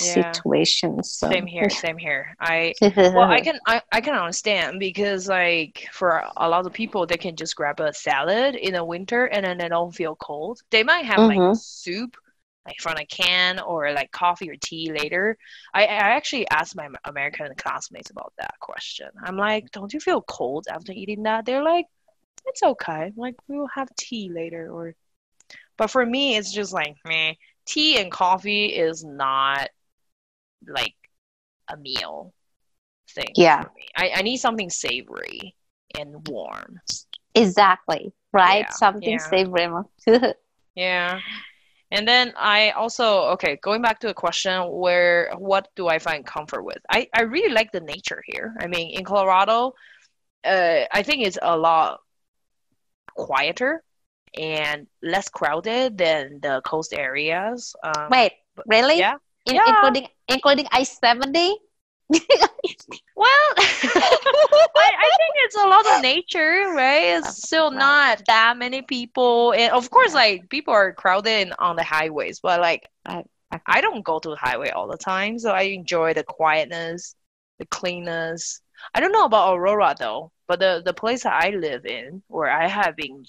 Yeah. 0.00 0.42
situations. 0.42 1.10
So. 1.12 1.28
Same 1.30 1.46
here, 1.46 1.70
same 1.70 1.98
here. 1.98 2.36
I 2.40 2.74
well 3.12 3.26
I 3.30 3.40
can 3.40 3.58
I, 3.66 3.82
I 3.92 4.00
can 4.00 4.14
understand 4.14 4.80
because 4.80 5.28
like 5.28 5.88
for 5.92 6.24
a 6.36 6.48
lot 6.48 6.66
of 6.66 6.72
people 6.72 7.06
they 7.06 7.16
can 7.18 7.36
just 7.36 7.56
grab 7.56 7.80
a 7.80 7.92
salad 7.94 8.56
in 8.56 8.74
the 8.74 8.84
winter 8.84 9.26
and 9.26 9.44
then 9.44 9.58
they 9.58 9.68
don't 9.68 9.94
feel 9.94 10.16
cold. 10.16 10.60
They 10.70 10.82
might 10.84 11.04
have 11.06 11.24
like 11.24 11.44
Mhm. 11.44 11.54
soup 11.54 12.16
like 12.66 12.76
from 12.80 12.96
a 12.96 13.04
can 13.06 13.60
or 13.60 13.92
like 13.92 14.10
coffee 14.10 14.50
or 14.50 14.56
tea 14.56 14.90
later. 14.90 15.36
I, 15.74 15.82
I 15.82 16.16
actually 16.16 16.48
asked 16.48 16.76
my 16.76 16.88
American 17.04 17.52
classmates 17.56 18.10
about 18.10 18.32
that 18.38 18.54
question. 18.60 19.08
I'm 19.22 19.36
like, 19.36 19.70
don't 19.70 19.92
you 19.92 20.00
feel 20.00 20.22
cold 20.22 20.66
after 20.70 20.92
eating 20.92 21.24
that? 21.24 21.44
They're 21.44 21.62
like, 21.62 21.86
it's 22.46 22.62
okay. 22.62 23.12
Like 23.16 23.36
we 23.48 23.58
will 23.58 23.68
have 23.74 23.88
tea 23.96 24.30
later 24.32 24.70
or 24.70 24.94
but 25.76 25.90
for 25.90 26.04
me 26.04 26.36
it's 26.36 26.52
just 26.52 26.72
like 26.72 26.96
meh. 27.06 27.34
Tea 27.66 27.98
and 27.98 28.10
coffee 28.12 28.66
is 28.66 29.04
not 29.04 29.68
like 30.66 30.94
a 31.68 31.76
meal 31.76 32.32
thing. 33.10 33.32
Yeah. 33.34 33.62
for 33.64 33.72
me. 33.74 33.86
I, 33.96 34.12
I 34.16 34.22
need 34.22 34.36
something 34.36 34.70
savory 34.70 35.54
and 35.98 36.26
warm. 36.28 36.80
exactly 37.34 38.12
right. 38.32 38.66
Yeah, 38.68 38.70
Something 38.70 39.10
yeah. 39.10 39.18
savory. 39.18 39.68
Yeah. 40.76 41.20
And 41.90 42.08
then 42.08 42.32
I 42.36 42.70
also 42.70 43.34
okay, 43.34 43.58
going 43.62 43.82
back 43.82 44.00
to 44.00 44.08
the 44.08 44.14
question 44.14 44.62
where 44.70 45.32
what 45.38 45.68
do 45.76 45.88
I 45.88 45.98
find 45.98 46.24
comfort 46.26 46.64
with? 46.64 46.78
I, 46.90 47.08
I 47.14 47.22
really 47.22 47.52
like 47.52 47.72
the 47.72 47.80
nature 47.80 48.22
here. 48.26 48.54
I 48.58 48.66
mean 48.66 48.90
in 48.90 49.04
Colorado, 49.04 49.74
uh, 50.44 50.80
I 50.92 51.02
think 51.02 51.26
it's 51.26 51.38
a 51.40 51.56
lot 51.56 52.00
quieter 53.14 53.82
and 54.36 54.86
less 55.02 55.28
crowded 55.28 55.96
than 55.96 56.40
the 56.42 56.60
coast 56.64 56.92
areas. 56.92 57.74
Um, 57.84 58.08
Wait, 58.10 58.32
really? 58.66 58.98
yeah. 58.98 59.14
In- 59.46 59.56
Yeah. 59.56 59.68
Including 59.68 60.08
including 60.28 60.66
I 60.72 60.82
seventy. 60.84 61.56
Well, 63.16 63.28
I, 63.58 64.90
I 64.98 65.10
think 65.18 65.34
it's 65.44 65.56
a 65.56 65.68
lot 65.68 65.86
of 65.86 66.00
nature, 66.02 66.72
right? 66.74 67.18
It's 67.18 67.42
still 67.44 67.70
not 67.70 68.22
that 68.26 68.56
many 68.58 68.82
people, 68.82 69.52
and 69.54 69.72
of 69.72 69.90
course, 69.90 70.14
like 70.14 70.48
people 70.50 70.74
are 70.74 70.92
crowded 70.92 71.52
on 71.58 71.76
the 71.76 71.84
highways, 71.84 72.40
but 72.40 72.60
like 72.60 72.88
Right. 73.06 73.26
I 73.66 73.80
don't 73.80 74.04
go 74.04 74.18
to 74.18 74.30
the 74.30 74.36
highway 74.36 74.70
all 74.70 74.88
the 74.88 74.96
time, 74.98 75.38
so 75.38 75.52
I 75.52 75.62
enjoy 75.62 76.14
the 76.14 76.24
quietness, 76.24 77.14
the 77.58 77.66
cleanness. 77.66 78.60
I 78.94 79.00
don't 79.00 79.12
know 79.12 79.26
about 79.26 79.54
Aurora 79.56 79.94
though, 79.98 80.32
but 80.48 80.58
the 80.60 80.82
the 80.84 80.94
place 80.94 81.22
that 81.24 81.34
I 81.44 81.50
live 81.50 81.86
in, 81.86 82.22
where 82.28 82.50
I 82.50 82.66
have 82.68 82.96
been 82.96 83.24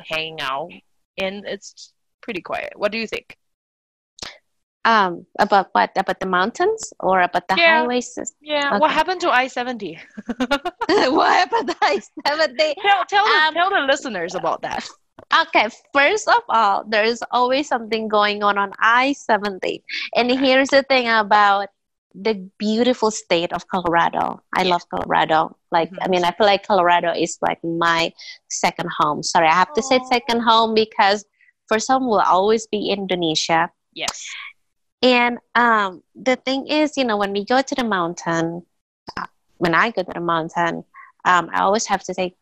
hanging 0.00 0.40
out, 0.40 0.70
and 1.18 1.44
it's 1.46 1.92
pretty 2.20 2.40
quiet. 2.42 2.74
What 2.76 2.92
do 2.92 2.98
you 2.98 3.06
think? 3.08 3.36
Um, 4.88 5.26
about 5.36 5.68
what? 5.76 5.92
About 6.00 6.16
the 6.16 6.24
mountains 6.26 6.94
or 6.96 7.20
about 7.20 7.44
the 7.44 7.60
Yeah. 7.60 7.84
highways? 7.84 8.08
Yeah, 8.40 8.78
what 8.80 8.88
happened 8.90 9.20
to 9.20 9.28
I 9.28 9.52
seventy? 9.52 10.00
what 11.12 11.28
happened 11.28 11.68
to 11.68 11.76
I 11.84 12.00
seventy? 12.24 12.72
Tell 12.80 13.04
tell 13.04 13.24
the, 13.28 13.36
Um, 13.36 13.52
tell 13.52 13.68
the 13.68 13.84
listeners 13.84 14.32
about 14.32 14.62
that. 14.64 14.88
Okay, 15.28 15.68
first 15.92 16.24
of 16.24 16.40
all, 16.48 16.88
there 16.88 17.04
is 17.04 17.20
always 17.36 17.68
something 17.68 18.08
going 18.08 18.40
on 18.42 18.56
on 18.56 18.72
I 18.80 19.12
70. 19.12 19.84
And 20.16 20.30
here's 20.32 20.70
the 20.72 20.82
thing 20.88 21.04
about 21.04 21.68
the 22.14 22.48
beautiful 22.56 23.10
state 23.10 23.52
of 23.52 23.68
Colorado. 23.68 24.40
I 24.56 24.62
love 24.64 24.88
Colorado. 24.88 25.52
Like, 25.70 25.92
I 26.00 26.06
Mhm. 26.06 26.10
mean, 26.10 26.24
I 26.24 26.32
feel 26.32 26.46
like 26.48 26.64
Colorado 26.64 27.12
is 27.12 27.36
like 27.44 27.60
my 27.62 28.08
second 28.48 28.88
home. 28.96 29.20
Sorry, 29.22 29.46
I 29.46 29.52
have 29.52 29.74
to 29.76 29.82
say 29.82 30.00
second 30.08 30.40
home 30.48 30.72
because 30.72 31.26
for 31.68 31.76
some 31.78 32.08
will 32.08 32.24
always 32.24 32.64
be 32.66 32.88
Indonesia. 32.88 33.68
Yes. 33.92 34.24
And 35.02 35.38
um, 35.54 36.02
the 36.14 36.36
thing 36.36 36.66
is, 36.66 36.96
you 36.96 37.04
know, 37.04 37.16
when 37.16 37.32
we 37.32 37.44
go 37.44 37.62
to 37.62 37.74
the 37.74 37.84
mountain, 37.84 38.62
when 39.58 39.74
I 39.74 39.90
go 39.90 40.02
to 40.02 40.12
the 40.12 40.20
mountain, 40.20 40.84
um, 41.24 41.50
I 41.52 41.60
always 41.60 41.86
have 41.86 42.02
to 42.04 42.14
take, 42.14 42.36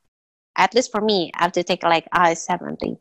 at 0.57 0.75
least 0.75 0.91
for 0.91 1.01
me, 1.01 1.31
I 1.35 1.43
have 1.45 1.53
to 1.53 1.65
take 1.65 1.83
like 1.83 2.07
I 2.13 2.35
70. 2.35 2.97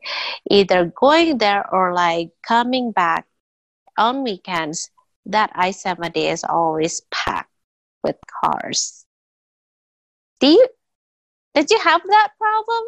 Either 0.50 0.86
going 0.86 1.38
there 1.38 1.66
or 1.74 1.94
like 1.94 2.30
coming 2.46 2.92
back 2.92 3.28
on 3.98 4.24
weekends, 4.24 4.90
that 5.28 5.52
I 5.56 5.72
70 5.72 6.28
is 6.28 6.44
always 6.44 7.02
packed 7.12 7.52
with 8.04 8.18
cars. 8.44 9.06
Do 10.40 10.48
you, 10.48 10.68
did 11.54 11.72
you 11.72 11.80
have 11.80 12.02
that 12.06 12.30
problem? 12.38 12.84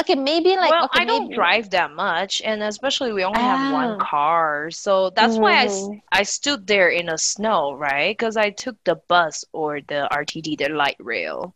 Okay, 0.00 0.14
maybe 0.14 0.56
like, 0.56 0.70
well, 0.70 0.84
okay, 0.84 1.02
I 1.02 1.04
don't 1.04 1.24
maybe- 1.24 1.34
drive 1.34 1.70
that 1.70 1.92
much, 1.92 2.42
and 2.44 2.62
especially 2.62 3.12
we 3.12 3.24
only 3.24 3.40
have 3.40 3.72
one 3.72 3.96
Ah. 4.00 4.04
car, 4.04 4.70
so 4.70 5.10
that's 5.10 5.36
why 5.38 5.52
I. 5.64 6.20
I 6.20 6.22
stood 6.24 6.66
there 6.66 6.88
in 6.90 7.06
the 7.06 7.16
snow, 7.18 7.72
right? 7.74 8.16
Because 8.16 8.36
I 8.36 8.50
took 8.50 8.76
the 8.84 8.96
bus 9.08 9.44
or 9.52 9.80
the 9.80 10.08
RTD, 10.10 10.56
the 10.56 10.68
light 10.70 10.96
rail, 10.98 11.54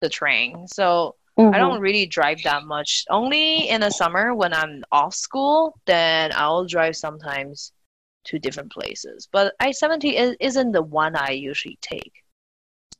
the 0.00 0.08
train. 0.08 0.66
So 0.68 1.14
I 1.36 1.42
Mhm. 1.42 1.58
don't 1.58 1.80
really 1.80 2.06
drive 2.06 2.42
that 2.42 2.64
much. 2.64 3.04
Only 3.10 3.68
in 3.68 3.80
the 3.80 3.90
summer 3.90 4.34
when 4.34 4.52
I'm 4.52 4.82
off 4.90 5.14
school, 5.14 5.78
then 5.86 6.32
I'll 6.34 6.64
drive 6.66 6.96
sometimes 6.96 7.72
to 8.24 8.38
different 8.38 8.72
places. 8.72 9.28
But 9.30 9.54
I 9.60 9.70
seventy 9.70 10.16
is, 10.16 10.36
isn't 10.40 10.72
the 10.72 10.82
one 10.82 11.14
I 11.16 11.30
usually 11.30 11.78
take. 11.80 12.24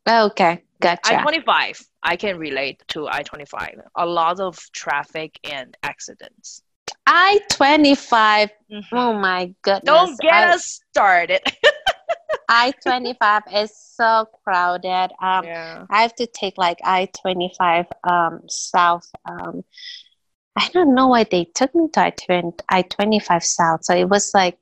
Okay, 0.09 0.63
gotcha. 0.81 1.19
I 1.19 1.23
twenty 1.23 1.41
five, 1.41 1.81
I 2.03 2.17
can 2.17 2.39
relate 2.39 2.83
to 2.89 3.09
I 3.09 3.23
twenty 3.23 3.45
five. 3.45 3.81
A 3.97 4.07
lot 4.07 4.41
of 4.41 4.59
traffic 4.73 5.39
and 5.45 5.77
accidents. 5.83 6.63
I 7.07 7.41
25 7.51 8.51
Mhm. 8.71 8.85
Oh 8.93 9.13
my 9.15 9.55
goodness. 9.63 9.83
Don't 9.85 10.21
get 10.21 10.35
I, 10.35 10.55
us 10.55 10.81
started. 10.91 11.41
I 12.49 12.73
25 12.83 13.43
is 13.55 13.77
so 13.77 14.27
crowded. 14.45 15.11
Um, 15.21 15.45
yeah. 15.45 15.87
I 15.91 16.03
have 16.03 16.15
to 16.17 16.27
take 16.27 16.57
like 16.57 16.79
I 16.85 17.09
25 17.23 17.87
um, 18.05 18.41
south. 18.49 19.11
Um, 19.25 19.65
I 20.57 20.69
don't 20.73 20.95
know 20.95 21.09
why 21.09 21.25
they 21.25 21.45
took 21.45 21.75
me 21.75 21.89
to 21.93 22.13
I 22.69 22.83
25 22.83 23.45
south. 23.45 23.85
So 23.85 23.95
it 23.95 24.09
was 24.09 24.33
like 24.35 24.59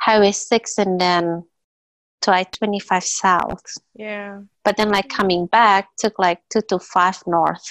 Highway 0.00 0.32
6 0.32 0.78
and 0.78 1.00
then 1.00 1.44
to 2.26 2.34
I 2.34 2.42
25 2.44 3.02
south. 3.02 3.62
Yeah. 3.94 4.42
But 4.64 4.76
then, 4.76 4.90
like 4.90 5.08
coming 5.08 5.46
back, 5.46 5.88
took 5.96 6.18
like 6.18 6.40
2 6.50 6.60
to 6.68 6.78
5 6.78 7.22
north. 7.26 7.64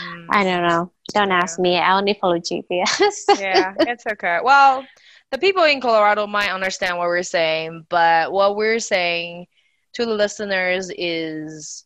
Mm. 0.00 0.26
I 0.30 0.44
don't 0.44 0.66
know. 0.68 0.92
Don't 1.14 1.32
ask 1.32 1.58
me. 1.58 1.78
I 1.78 1.96
only 1.98 2.14
follow 2.20 2.38
GPS. 2.38 3.00
yeah, 3.40 3.74
it's 3.80 4.04
okay. 4.06 4.38
Well, 4.44 4.84
the 5.30 5.38
people 5.38 5.64
in 5.64 5.80
Colorado 5.80 6.26
might 6.26 6.50
understand 6.52 6.98
what 6.98 7.06
we're 7.08 7.22
saying, 7.24 7.86
but 7.88 8.30
what 8.32 8.54
we're 8.56 8.78
saying 8.78 9.46
to 9.94 10.04
the 10.06 10.14
listeners 10.14 10.90
is 10.96 11.84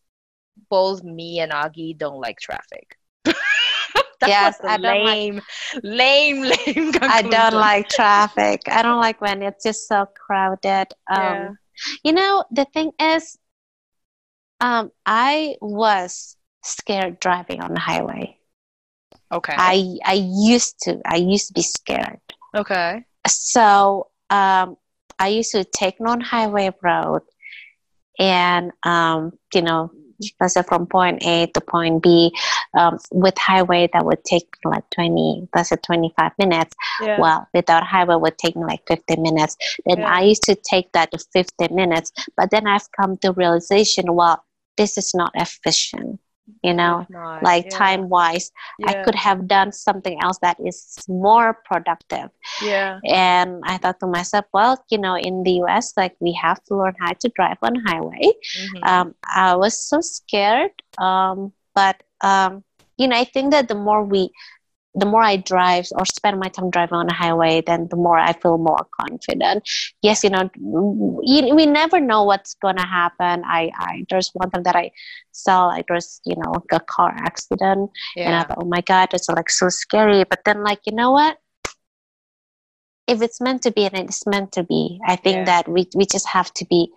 both 0.69 1.03
me 1.03 1.39
and 1.39 1.51
Aggie 1.51 1.93
don't 1.93 2.19
like 2.21 2.39
traffic. 2.39 2.97
That 4.19 4.29
Yes, 4.29 4.57
was 4.63 4.71
a 4.71 4.73
I 4.73 4.77
don't 4.77 5.03
like- 5.05 5.13
lame, 5.13 5.41
lame, 5.83 6.41
lame. 6.41 6.91
I 7.03 7.21
don't 7.21 7.53
like 7.53 7.87
traffic. 7.87 8.61
I 8.67 8.81
don't 8.81 8.99
like 8.99 9.21
when 9.21 9.43
it's 9.43 9.63
just 9.63 9.87
so 9.87 10.07
crowded. 10.07 10.87
Um, 11.07 11.21
Yeah. 11.21 11.49
You 12.03 12.13
know, 12.13 12.43
the 12.51 12.65
thing 12.65 12.91
is, 12.99 13.37
um, 14.59 14.91
I 15.05 15.55
was 15.61 16.35
scared 16.63 17.19
driving 17.19 17.61
on 17.61 17.73
the 17.73 17.79
highway. 17.79 18.37
Okay. 19.31 19.55
I 19.57 19.97
I 20.05 20.13
used 20.13 20.79
to. 20.81 21.01
I 21.05 21.17
used 21.17 21.47
to 21.47 21.53
be 21.53 21.61
scared. 21.61 22.19
okay. 22.55 23.03
So 23.27 24.07
um, 24.29 24.77
I 25.19 25.29
used 25.29 25.51
to 25.51 25.63
take 25.63 25.99
non-highway 25.99 26.71
road, 26.81 27.21
and 28.17 28.71
um, 28.83 29.33
you 29.53 29.61
know, 29.61 29.91
let's 30.39 30.53
say 30.53 30.63
from 30.63 30.87
point 30.87 31.23
A 31.25 31.47
to 31.47 31.61
point 31.61 32.03
B, 32.03 32.33
um, 32.77 32.97
with 33.11 33.37
highway 33.37 33.89
that 33.93 34.05
would 34.05 34.23
take 34.23 34.47
like 34.63 34.89
twenty, 34.89 35.47
let's 35.55 35.69
say 35.69 35.75
twenty-five 35.77 36.31
minutes. 36.39 36.75
Yeah. 37.01 37.19
Well, 37.19 37.47
without 37.53 37.83
highway 37.83 38.15
would 38.15 38.37
take 38.37 38.55
me 38.55 38.63
like 38.63 38.81
50 38.87 39.17
minutes. 39.17 39.55
Then 39.85 39.99
Yeah. 39.99 40.13
I 40.13 40.21
used 40.21 40.43
to 40.43 40.55
take 40.55 40.91
that 40.93 41.11
to 41.11 41.19
50 41.33 41.73
minutes. 41.73 42.11
But 42.35 42.51
then 42.51 42.67
I've 42.67 42.91
come 42.91 43.17
to 43.17 43.31
realization, 43.33 44.13
well, 44.13 44.43
this 44.77 44.97
is 44.97 45.13
not 45.13 45.31
efficient. 45.35 46.19
You 46.63 46.73
know, 46.73 47.05
not, 47.09 47.43
like 47.43 47.65
yeah, 47.65 47.69
time 47.69 48.09
wise, 48.09 48.51
I 48.85 48.93
could 48.93 49.15
have 49.15 49.47
done 49.47 49.71
something 49.71 50.17
else 50.21 50.39
that 50.39 50.57
is 50.63 50.97
more 51.07 51.53
productive. 51.65 52.29
Yeah. 52.61 52.99
And 53.05 53.61
I 53.65 53.77
thought 53.77 53.99
to 53.99 54.07
myself, 54.07 54.45
well, 54.53 54.83
you 54.89 54.97
know, 54.97 55.15
in 55.15 55.43
the 55.43 55.51
US, 55.63 55.93
like 55.97 56.15
we 56.19 56.33
have 56.33 56.63
to 56.65 56.75
learn 56.75 56.95
how 56.99 57.13
to 57.13 57.29
drive 57.35 57.57
on 57.61 57.75
highway. 57.85 58.31
Mhm. 58.57 58.87
Um, 58.87 59.15
I 59.23 59.55
was 59.55 59.77
so 59.77 60.01
scared. 60.01 60.71
Um, 60.97 61.53
but, 61.75 62.03
um, 62.21 62.63
you 62.97 63.07
know, 63.07 63.17
I 63.17 63.23
think 63.25 63.51
that 63.51 63.67
the 63.67 63.75
more 63.75 64.03
we, 64.03 64.31
the 64.99 65.05
more 65.05 65.21
I 65.21 65.37
drive 65.37 65.85
or 65.97 66.05
spend 66.05 66.39
my 66.39 66.49
time 66.49 66.69
driving 66.71 66.95
on 66.97 67.05
the 67.07 67.13
highway, 67.13 67.61
then 67.65 67.87
the 67.89 67.95
more 67.95 68.17
I 68.17 68.33
feel 68.33 68.57
more 68.57 68.83
confident. 68.99 69.63
Yes, 70.01 70.23
you 70.23 70.31
know, 70.31 70.49
you, 71.21 71.53
we 71.55 71.65
never 71.67 71.99
know 71.99 72.23
what's 72.23 72.55
gonna 72.55 72.85
happen. 72.85 73.43
I, 73.45 73.71
I 73.77 74.05
there's 74.09 74.31
one 74.33 74.49
time 74.49 74.63
that 74.63 74.75
I 74.75 74.91
saw 75.31 75.67
like 75.67 75.85
there's 75.87 76.19
you 76.25 76.35
know 76.35 76.53
a 76.71 76.79
car 76.79 77.13
accident, 77.15 77.91
and 78.25 78.35
I 78.35 78.43
thought, 78.43 78.57
oh 78.59 78.65
my 78.65 78.81
god, 78.81 79.13
it's 79.13 79.29
like 79.29 79.49
so 79.51 79.69
scary. 79.69 80.23
But 80.23 80.39
then 80.45 80.63
like 80.63 80.79
you 80.85 80.95
know 80.95 81.11
what? 81.11 81.37
If 83.07 83.21
it's 83.21 83.39
meant 83.39 83.61
to 83.63 83.71
be, 83.71 83.85
and 83.85 83.95
it's 83.95 84.25
meant 84.27 84.51
to 84.53 84.63
be, 84.63 84.99
I 85.07 85.15
think 85.15 85.37
Yeah. 85.37 85.45
that 85.45 85.67
we 85.69 85.87
we 85.95 86.05
just 86.05 86.27
have 86.27 86.51
to 86.55 86.65
be 86.65 86.91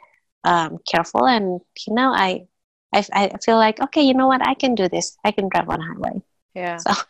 um, 0.44 0.78
careful. 0.90 1.26
And 1.26 1.60
you 1.86 1.94
know, 1.94 2.10
I, 2.12 2.46
I 2.92 3.04
I 3.12 3.38
feel 3.44 3.56
like 3.56 3.78
okay, 3.80 4.02
you 4.02 4.14
know 4.14 4.26
what? 4.26 4.40
I 4.46 4.54
can 4.54 4.74
do 4.74 4.88
this. 4.88 5.16
I 5.24 5.30
can 5.32 5.48
drive 5.48 5.68
on 5.68 5.80
highway. 5.80 6.22
Yeah. 6.54 6.78
So- 6.78 7.02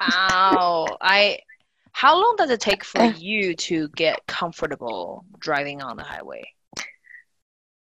wow. 0.00 0.86
I 1.00 1.38
how 1.92 2.14
long 2.14 2.34
does 2.36 2.50
it 2.50 2.60
take 2.60 2.84
for 2.84 3.04
you 3.18 3.54
to 3.54 3.88
get 3.88 4.26
comfortable 4.26 5.24
driving 5.38 5.82
on 5.82 5.96
the 5.96 6.02
highway? 6.02 6.44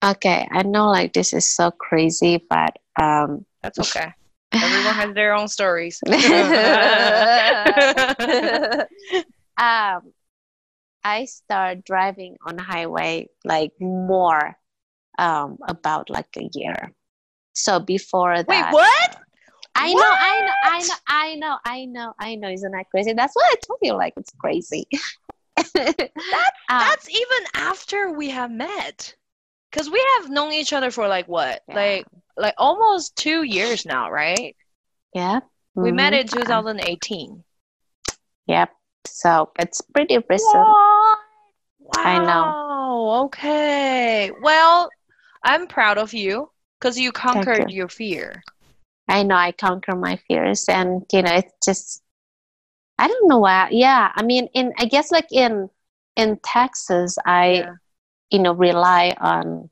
Okay, 0.04 0.48
I 0.52 0.64
know 0.64 0.88
like 0.90 1.14
this 1.14 1.34
is 1.34 1.48
so 1.48 1.70
crazy, 1.70 2.44
but 2.50 2.76
um, 3.00 3.46
That's 3.62 3.78
okay. 3.80 4.12
Everyone 4.54 4.96
has 4.96 5.14
their 5.14 5.36
own 5.36 5.48
stories. 5.48 6.02
um, 9.58 10.12
I 11.04 11.26
start 11.26 11.84
driving 11.86 12.38
on 12.46 12.58
highway 12.58 13.28
like 13.46 13.72
more 13.80 14.58
um, 15.20 15.58
about 15.68 16.10
like 16.10 16.36
a 16.38 16.50
year. 16.54 16.92
So 17.54 17.80
before 17.80 18.42
that, 18.42 18.48
Wait, 18.48 18.74
what? 18.74 19.18
I 19.82 19.94
know, 19.94 20.02
I 20.04 20.42
know, 20.42 20.54
I 20.64 20.80
know, 20.84 20.96
I 21.08 21.36
know, 21.36 21.58
I 21.66 21.86
know, 21.86 22.14
I 22.20 22.36
know. 22.36 22.50
Isn't 22.50 22.72
that 22.72 22.90
crazy? 22.92 23.14
That's 23.14 23.36
why 23.36 23.50
I 23.52 23.56
told 23.66 23.80
you 23.82 23.94
like 23.94 24.14
it's 24.18 24.32
crazy. 24.40 24.88
Um, 26.70 26.80
That's 26.80 27.10
even 27.10 27.48
after 27.56 28.12
we 28.14 28.30
have 28.30 28.52
met. 28.52 29.16
Cuz 29.72 29.90
we 29.90 30.04
have 30.18 30.30
known 30.30 30.54
each 30.54 30.74
other 30.74 30.92
for 30.92 31.08
like 31.08 31.28
what? 31.28 31.64
Yeah. 31.68 31.76
Like 31.76 32.08
like 32.38 32.56
almost 32.58 33.16
2 33.18 33.44
years 33.44 33.86
now, 33.86 34.10
right? 34.12 34.56
yeah. 35.14 35.42
We 35.76 35.92
met 35.92 36.14
mhm, 36.14 36.22
in 36.22 36.28
2018. 36.28 37.44
Yep. 38.48 38.70
So 39.08 39.52
it's 39.60 39.82
pretty 39.82 40.18
recent. 40.30 40.78
What? 41.80 41.98
I 42.06 42.20
know. 42.20 43.24
Okay. 43.26 44.32
Well, 44.42 44.90
I'm 45.44 45.68
proud 45.68 45.98
of 45.98 46.14
you 46.14 46.52
because 46.80 46.98
you 47.00 47.12
conquered 47.12 47.70
you. 47.72 47.78
your 47.78 47.90
fear. 47.90 48.44
I 49.12 49.24
know 49.24 49.36
I 49.36 49.52
conquer 49.54 49.96
my 49.96 50.18
fears, 50.28 50.66
and 50.70 51.06
you 51.14 51.22
know 51.24 51.34
it's 51.34 51.54
just 51.66 52.04
I 52.98 53.08
don't 53.08 53.28
know 53.28 53.40
why. 53.40 53.70
Yeah, 53.72 54.12
I 54.16 54.24
mean, 54.24 54.48
in 54.54 54.74
I 54.78 54.86
guess 54.86 55.12
like 55.12 55.28
in 55.32 55.70
in 56.16 56.40
Texas, 56.44 57.18
I 57.26 57.66
Yeah. 57.66 57.76
you 58.32 58.40
know 58.40 58.54
rely 58.54 59.16
on. 59.22 59.70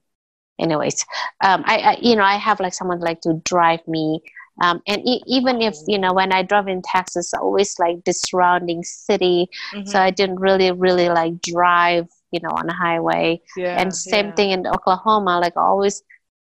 Anyways, 0.60 1.06
um, 1.44 1.64
I, 1.66 1.78
I 1.80 1.98
you 2.02 2.16
know 2.16 2.24
I 2.24 2.36
have 2.38 2.60
like 2.60 2.74
someone 2.74 3.00
like 3.00 3.22
to 3.22 3.36
drive 3.46 3.88
me. 3.88 4.22
Um, 4.62 4.82
and 4.88 5.02
e- 5.08 5.24
even 5.28 5.62
if 5.62 5.76
you 5.88 5.98
know 6.00 6.14
when 6.14 6.34
I 6.34 6.44
drove 6.44 6.68
in 6.68 6.82
Texas, 6.84 7.34
I 7.34 7.40
always 7.40 7.80
like 7.80 8.04
the 8.06 8.14
surrounding 8.14 8.84
city, 8.84 9.50
Mhm. 9.74 9.86
so 9.86 10.00
I 10.02 10.12
didn't 10.12 10.40
really 10.40 10.72
really 10.72 11.10
like 11.10 11.42
drive, 11.42 12.08
you 12.32 12.42
know, 12.42 12.50
on 12.52 12.70
a 12.70 12.74
highway 12.74 13.42
yeah, 13.56 13.78
and 13.78 13.94
same 13.96 14.28
yeah. 14.28 14.34
thing 14.34 14.52
in 14.52 14.68
Oklahoma. 14.68 15.40
Like 15.40 15.58
always, 15.58 16.04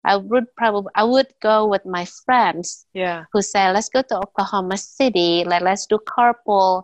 I 0.07 0.15
would 0.17 0.47
probably 0.55 0.91
I 0.95 1.03
would 1.03 1.27
go 1.43 1.67
with 1.67 1.85
my 1.85 2.05
friends 2.25 2.87
Yeah. 2.93 3.25
who 3.33 3.41
say, 3.43 3.69
"Let's 3.71 3.89
go 3.89 4.01
to 4.01 4.17
Oklahoma 4.23 4.77
City. 4.77 5.43
Like 5.45 5.61
let's 5.61 5.85
do 5.85 5.99
carpool. 6.07 6.83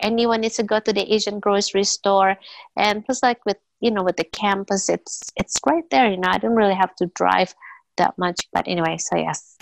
Anyone 0.00 0.40
needs 0.40 0.56
to 0.56 0.64
go 0.64 0.80
to 0.80 0.92
the 0.92 1.04
Asian 1.14 1.40
grocery 1.40 1.84
store." 1.84 2.36
And 2.76 3.04
plus, 3.04 3.22
like 3.22 3.44
with 3.44 3.58
you 3.80 3.90
know 3.90 4.02
with 4.02 4.16
the 4.16 4.24
campus 4.24 4.88
it's 4.88 5.20
it's 5.36 5.60
right 5.66 5.84
there 5.90 6.08
you 6.08 6.16
know 6.16 6.30
i 6.30 6.38
don't 6.38 6.56
really 6.56 6.74
have 6.74 6.94
to 6.96 7.06
drive 7.14 7.54
that 7.98 8.16
much 8.16 8.40
but 8.52 8.64
anyway 8.66 8.96
so 8.96 9.14
yes 9.16 9.58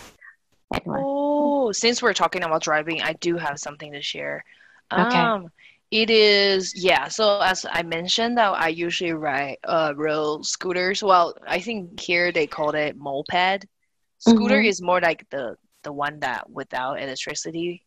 anyway 0.73 1.01
Oh, 1.03 1.73
since 1.73 2.03
we're 2.03 2.13
talking 2.15 2.45
about 2.45 2.63
driving, 2.63 3.03
I 3.03 3.15
do 3.15 3.37
have 3.37 3.59
something 3.59 3.93
to 3.93 4.03
share. 4.03 4.45
Okay. 4.93 5.19
Um, 5.19 5.49
it 5.93 6.11
is 6.11 6.75
yeah. 6.77 7.09
So 7.11 7.37
as 7.37 7.67
I 7.71 7.83
mentioned, 7.83 8.39
that 8.39 8.43
I 8.47 8.69
usually 8.69 9.13
ride 9.13 9.51
uh 9.65 9.93
road 9.97 10.45
scooters. 10.47 11.03
Well, 11.03 11.35
I 11.47 11.61
think 11.61 12.01
here 12.01 12.33
they 12.33 12.47
call 12.47 12.71
it 12.75 12.97
moped. 12.97 13.67
Scooter 14.19 14.61
Mhm. 14.61 14.61
is 14.61 14.83
more 14.83 15.01
like 15.01 15.29
the 15.31 15.57
the 15.85 15.93
one 15.93 16.21
that 16.21 16.51
without 16.51 17.01
electricity 17.01 17.85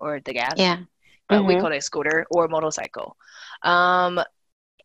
or 0.00 0.20
the 0.24 0.34
gas. 0.34 0.66
yeah 0.66 0.84
but 1.28 1.44
we 1.46 1.56
Mhm. 1.56 1.58
call 1.58 1.72
it 1.72 1.82
scooter 1.82 2.26
or 2.30 2.48
motorcycle. 2.48 3.16
Um, 3.62 4.20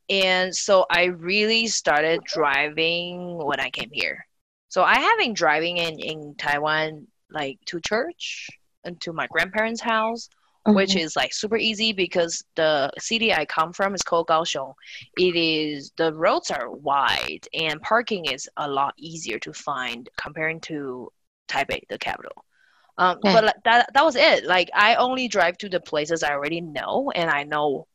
and 0.09 0.55
so 0.55 0.86
I 0.89 1.05
really 1.05 1.67
started 1.67 2.24
driving 2.24 3.38
when 3.38 3.59
I 3.59 3.69
came 3.69 3.89
here. 3.91 4.26
So 4.69 4.84
I 4.84 4.95
have 4.99 5.17
been 5.19 5.34
driving 5.34 5.78
in, 5.78 5.99
in 5.99 6.36
Taiwan 6.38 7.07
like 7.32 7.59
to 7.67 7.80
church 7.82 8.49
and 8.84 8.99
to 9.01 9.13
my 9.13 9.28
grandparents' 9.28 9.82
house, 9.82 10.30
which 10.70 10.95
Mhm. 10.95 10.97
is 10.97 11.16
like 11.16 11.34
super 11.34 11.57
easy 11.57 11.93
because 11.93 12.43
the 12.55 12.91
city 12.99 13.34
I 13.34 13.45
come 13.45 13.74
from 13.74 13.93
is 13.95 14.01
called 14.03 14.28
Kaohsiung. 14.28 14.74
It 15.18 15.36
is 15.36 15.91
the 15.97 16.14
roads 16.14 16.51
are 16.51 16.70
wide 16.72 17.47
and 17.53 17.82
parking 17.82 18.26
is 18.26 18.49
a 18.57 18.68
lot 18.70 18.93
easier 18.97 19.39
to 19.39 19.53
find 19.53 20.09
comparing 20.18 20.59
to 20.61 21.11
Taipei, 21.47 21.82
the 21.89 21.97
capital. 21.99 22.45
Um, 22.97 23.20
Yeah. 23.24 23.32
But 23.32 23.55
that 23.66 23.89
that 23.93 24.05
was 24.05 24.16
it. 24.16 24.45
Like 24.45 24.70
I 24.76 24.95
only 24.95 25.28
drive 25.28 25.57
to 25.59 25.70
the 25.70 25.80
places 25.82 26.24
I 26.24 26.32
already 26.34 26.61
know 26.61 27.11
and 27.16 27.30
I 27.30 27.43
know 27.43 27.88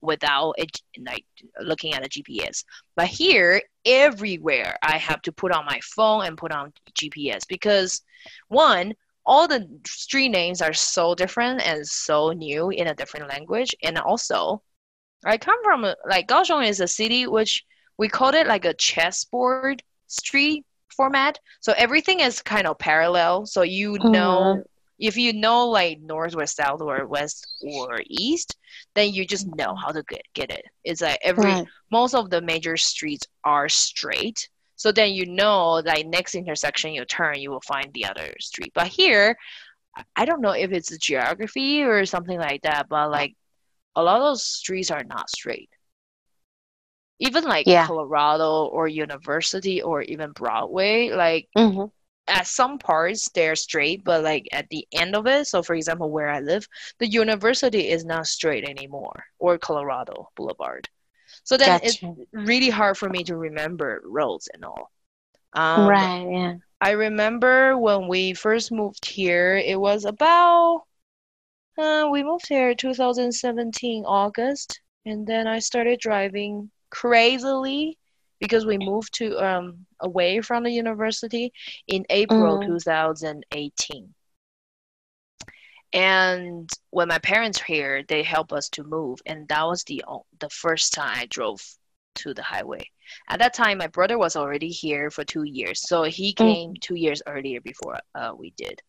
without 0.00 0.54
it 0.58 0.70
like 1.06 1.24
looking 1.60 1.94
at 1.94 2.04
a 2.04 2.08
GPS. 2.08 2.64
But 2.96 3.06
here, 3.06 3.62
everywhere 3.84 4.76
I 4.82 4.98
have 4.98 5.22
to 5.22 5.32
put 5.32 5.52
on 5.52 5.64
my 5.64 5.80
phone 5.82 6.26
and 6.26 6.36
put 6.36 6.52
on 6.52 6.72
GPS 6.94 7.44
because 7.44 8.02
one, 8.48 8.94
all 9.24 9.46
the 9.46 9.68
street 9.86 10.30
names 10.30 10.60
are 10.62 10.72
so 10.72 11.14
different 11.14 11.62
and 11.66 11.86
so 11.86 12.30
new 12.30 12.70
in 12.70 12.88
a 12.88 12.94
different 12.94 13.28
language, 13.28 13.74
and 13.82 13.98
also, 13.98 14.62
I 15.24 15.38
come 15.38 15.62
from 15.62 15.84
a, 15.84 15.96
like 16.08 16.28
Kaohsiung 16.28 16.66
is 16.68 16.80
a 16.80 16.88
city 16.88 17.26
which 17.26 17.64
we 17.98 18.08
called 18.08 18.34
it 18.34 18.46
like 18.46 18.64
a 18.64 18.74
chessboard 18.74 19.82
street 20.08 20.64
format. 20.96 21.38
So 21.60 21.72
everything 21.76 22.20
is 22.20 22.42
kind 22.42 22.66
of 22.66 22.78
parallel. 22.78 23.46
So 23.46 23.62
you 23.62 23.94
uh-huh. 23.96 24.08
know 24.10 24.62
if 24.98 25.16
you 25.16 25.32
know 25.32 25.68
like 25.68 26.00
north 26.00 26.34
or 26.36 26.46
south 26.46 26.80
or 26.80 27.06
west 27.06 27.46
or 27.62 28.00
east, 28.06 28.56
then 28.94 29.12
you 29.12 29.26
just 29.26 29.46
know 29.56 29.74
how 29.74 29.90
to 29.90 30.02
get, 30.08 30.22
get 30.34 30.50
it. 30.50 30.64
It's 30.84 31.00
like 31.00 31.18
every 31.22 31.44
Right. 31.44 31.66
most 31.90 32.14
of 32.14 32.30
the 32.30 32.40
major 32.40 32.76
streets 32.76 33.26
are 33.44 33.68
straight. 33.68 34.48
So 34.82 34.90
then 34.90 35.12
you 35.12 35.26
know 35.26 35.74
like 35.74 36.06
next 36.06 36.34
intersection 36.34 36.92
you 36.92 37.04
turn, 37.04 37.38
you 37.38 37.50
will 37.52 37.60
find 37.60 37.92
the 37.94 38.06
other 38.06 38.34
street. 38.40 38.72
But 38.74 38.88
here, 38.88 39.36
I- 40.16 40.24
don't 40.24 40.40
know 40.40 40.50
if 40.52 40.72
it's 40.72 40.96
geography 40.98 41.82
or 41.84 42.04
something 42.04 42.38
like 42.38 42.62
that, 42.62 42.88
but 42.88 43.10
like 43.10 43.36
a 43.94 44.02
lot 44.02 44.16
of 44.16 44.22
those 44.24 44.42
streets 44.44 44.90
are 44.90 45.04
not 45.04 45.30
straight. 45.30 45.70
Even 47.20 47.44
like 47.44 47.66
Yeah. 47.68 47.86
Colorado 47.86 48.66
or 48.66 48.88
University 48.88 49.80
or 49.82 50.02
even 50.02 50.32
Broadway, 50.32 51.10
like 51.10 51.48
Mhm. 51.56 51.92
at 52.26 52.46
some 52.48 52.78
parts 52.78 53.28
they're 53.30 53.54
straight, 53.54 54.02
but 54.02 54.24
like 54.24 54.48
at 54.50 54.68
the 54.70 54.86
end 54.92 55.14
of 55.14 55.28
it, 55.28 55.46
so 55.46 55.62
for 55.62 55.74
example, 55.76 56.10
where 56.10 56.28
I 56.28 56.40
live, 56.40 56.66
the 56.98 57.06
university 57.06 57.88
is 57.88 58.04
not 58.04 58.26
straight 58.26 58.64
anymore, 58.68 59.26
or 59.38 59.58
Colorado 59.58 60.30
Boulevard. 60.34 60.88
So 61.44 61.56
then 61.56 61.78
it's 61.82 61.98
really 62.32 62.70
hard 62.70 62.96
for 62.98 63.08
me 63.08 63.24
to 63.24 63.36
remember 63.36 64.02
roads 64.04 64.48
and 64.52 64.64
all. 64.64 64.90
Um, 65.52 66.08
right. 66.08 66.26
Yeah. 66.30 66.54
I 66.80 66.90
remember 66.92 67.76
when 67.78 68.08
we 68.08 68.34
first 68.34 68.70
moved 68.72 69.06
here, 69.06 69.56
it 69.56 69.78
was 69.80 70.04
about 70.04 70.82
uh, 71.78 72.08
we 72.10 72.22
moved 72.22 72.48
here 72.48 72.74
2017 72.74 74.04
August, 74.06 74.80
and 75.04 75.26
then 75.26 75.46
I 75.46 75.58
started 75.58 76.00
driving 76.00 76.70
crazily 76.90 77.98
because 78.40 78.64
we 78.66 78.78
moved 78.78 79.14
to 79.14 79.36
um 79.38 79.86
away 80.00 80.40
from 80.40 80.64
the 80.64 80.70
university 80.70 81.52
in 81.86 82.04
April 82.10 82.58
Mhm. 82.58 82.58
2018. 82.58 84.14
And 85.92 86.70
when 86.90 87.08
my 87.08 87.18
parents 87.18 87.60
were 87.60 87.74
here, 87.74 88.02
they 88.08 88.22
helped 88.22 88.52
us 88.52 88.68
to 88.70 88.84
move, 88.84 89.20
and 89.26 89.46
that 89.48 89.64
was 89.64 89.84
the 89.84 90.02
the 90.40 90.48
first 90.50 90.94
time 90.94 91.12
I 91.14 91.26
drove 91.26 91.60
to 92.16 92.34
the 92.34 92.42
highway. 92.42 92.88
At 93.28 93.38
that 93.40 93.54
time, 93.54 93.78
my 93.78 93.88
brother 93.88 94.18
was 94.18 94.36
already 94.36 94.68
here 94.68 95.10
for 95.10 95.24
two 95.24 95.44
years, 95.44 95.80
so 95.86 96.04
he 96.04 96.32
came 96.32 96.74
two 96.80 96.94
years 96.94 97.22
earlier 97.26 97.60
before 97.60 97.98
uh, 98.14 98.32
we 98.36 98.52
did. 98.56 98.80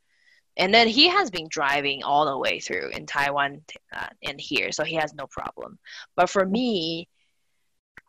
And 0.56 0.74
then 0.74 0.88
he 0.88 1.08
has 1.10 1.32
been 1.32 1.48
driving 1.50 2.04
all 2.04 2.26
the 2.26 2.38
way 2.38 2.60
through 2.60 2.90
in 2.90 3.06
Taiwan 3.06 3.62
uh, 3.92 4.08
and 4.24 4.40
here, 4.40 4.72
so 4.72 4.84
he 4.84 4.96
has 4.96 5.14
no 5.14 5.28
problem. 5.28 5.80
But 6.16 6.30
for 6.30 6.46
me, 6.46 7.08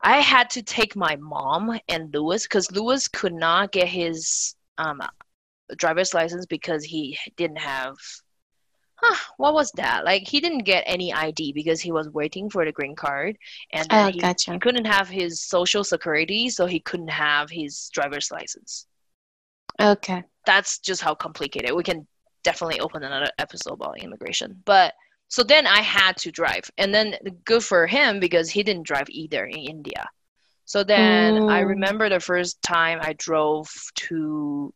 I 0.03 0.18
had 0.18 0.51
to 0.51 0.62
take 0.62 0.95
my 0.95 1.16
mom 1.16 1.78
and 1.88 2.12
Lewis 2.12 2.42
because 2.42 2.70
Lewis 2.70 3.09
could 3.09 3.32
not 3.32 3.72
get 3.72 3.88
his 3.88 4.55
um, 4.76 5.01
driver's 5.76 6.12
license 6.12 6.47
because 6.47 6.84
he 6.84 7.18
didn't 7.36 7.59
have. 7.59 7.97
Huh, 9.05 9.17
what 9.37 9.55
was 9.55 9.71
that? 9.73 10.05
Like 10.05 10.27
he 10.27 10.41
didn't 10.41 10.65
get 10.65 10.85
any 10.87 11.13
ID 11.13 11.53
because 11.53 11.81
he 11.81 11.93
was 11.93 12.09
waiting 12.11 12.49
for 12.51 12.65
the 12.65 12.73
green 12.73 12.97
card, 12.97 13.37
and 13.73 13.93
Oh, 13.93 14.07
he, 14.11 14.13
gotcha. 14.13 14.53
he 14.53 14.59
couldn't 14.59 14.87
have 14.87 15.09
his 15.09 15.43
social 15.43 15.85
security, 15.85 16.49
so 16.49 16.67
he 16.67 16.81
couldn't 16.81 17.09
have 17.11 17.51
his 17.51 17.91
driver's 17.93 18.31
license. 18.31 18.87
Okay. 19.81 20.25
That's 20.47 20.79
just 20.79 21.03
how 21.03 21.15
complicated. 21.15 21.73
We 21.75 21.83
can 21.83 22.07
definitely 22.43 22.81
open 22.81 23.03
another 23.03 23.31
episode 23.39 23.75
about 23.75 23.99
immigration, 24.03 24.63
but 24.65 24.95
so 25.29 25.43
then 25.43 25.67
I 25.67 25.81
had 25.81 26.17
to 26.19 26.31
drive, 26.31 26.71
and 26.79 26.95
then 26.95 27.17
good 27.45 27.65
for 27.65 27.87
him 27.87 28.21
because 28.21 28.51
he 28.51 28.63
didn't 28.63 28.87
drive 28.87 29.09
either 29.11 29.45
in 29.47 29.59
India. 29.59 30.09
So 30.67 30.85
then 30.85 31.41
I 31.49 31.61
Mm. 31.61 31.69
remember 31.69 32.09
the 32.09 32.21
first 32.21 32.63
time 32.63 33.01
I 33.03 33.15
drove 33.15 33.69
to, 34.09 34.73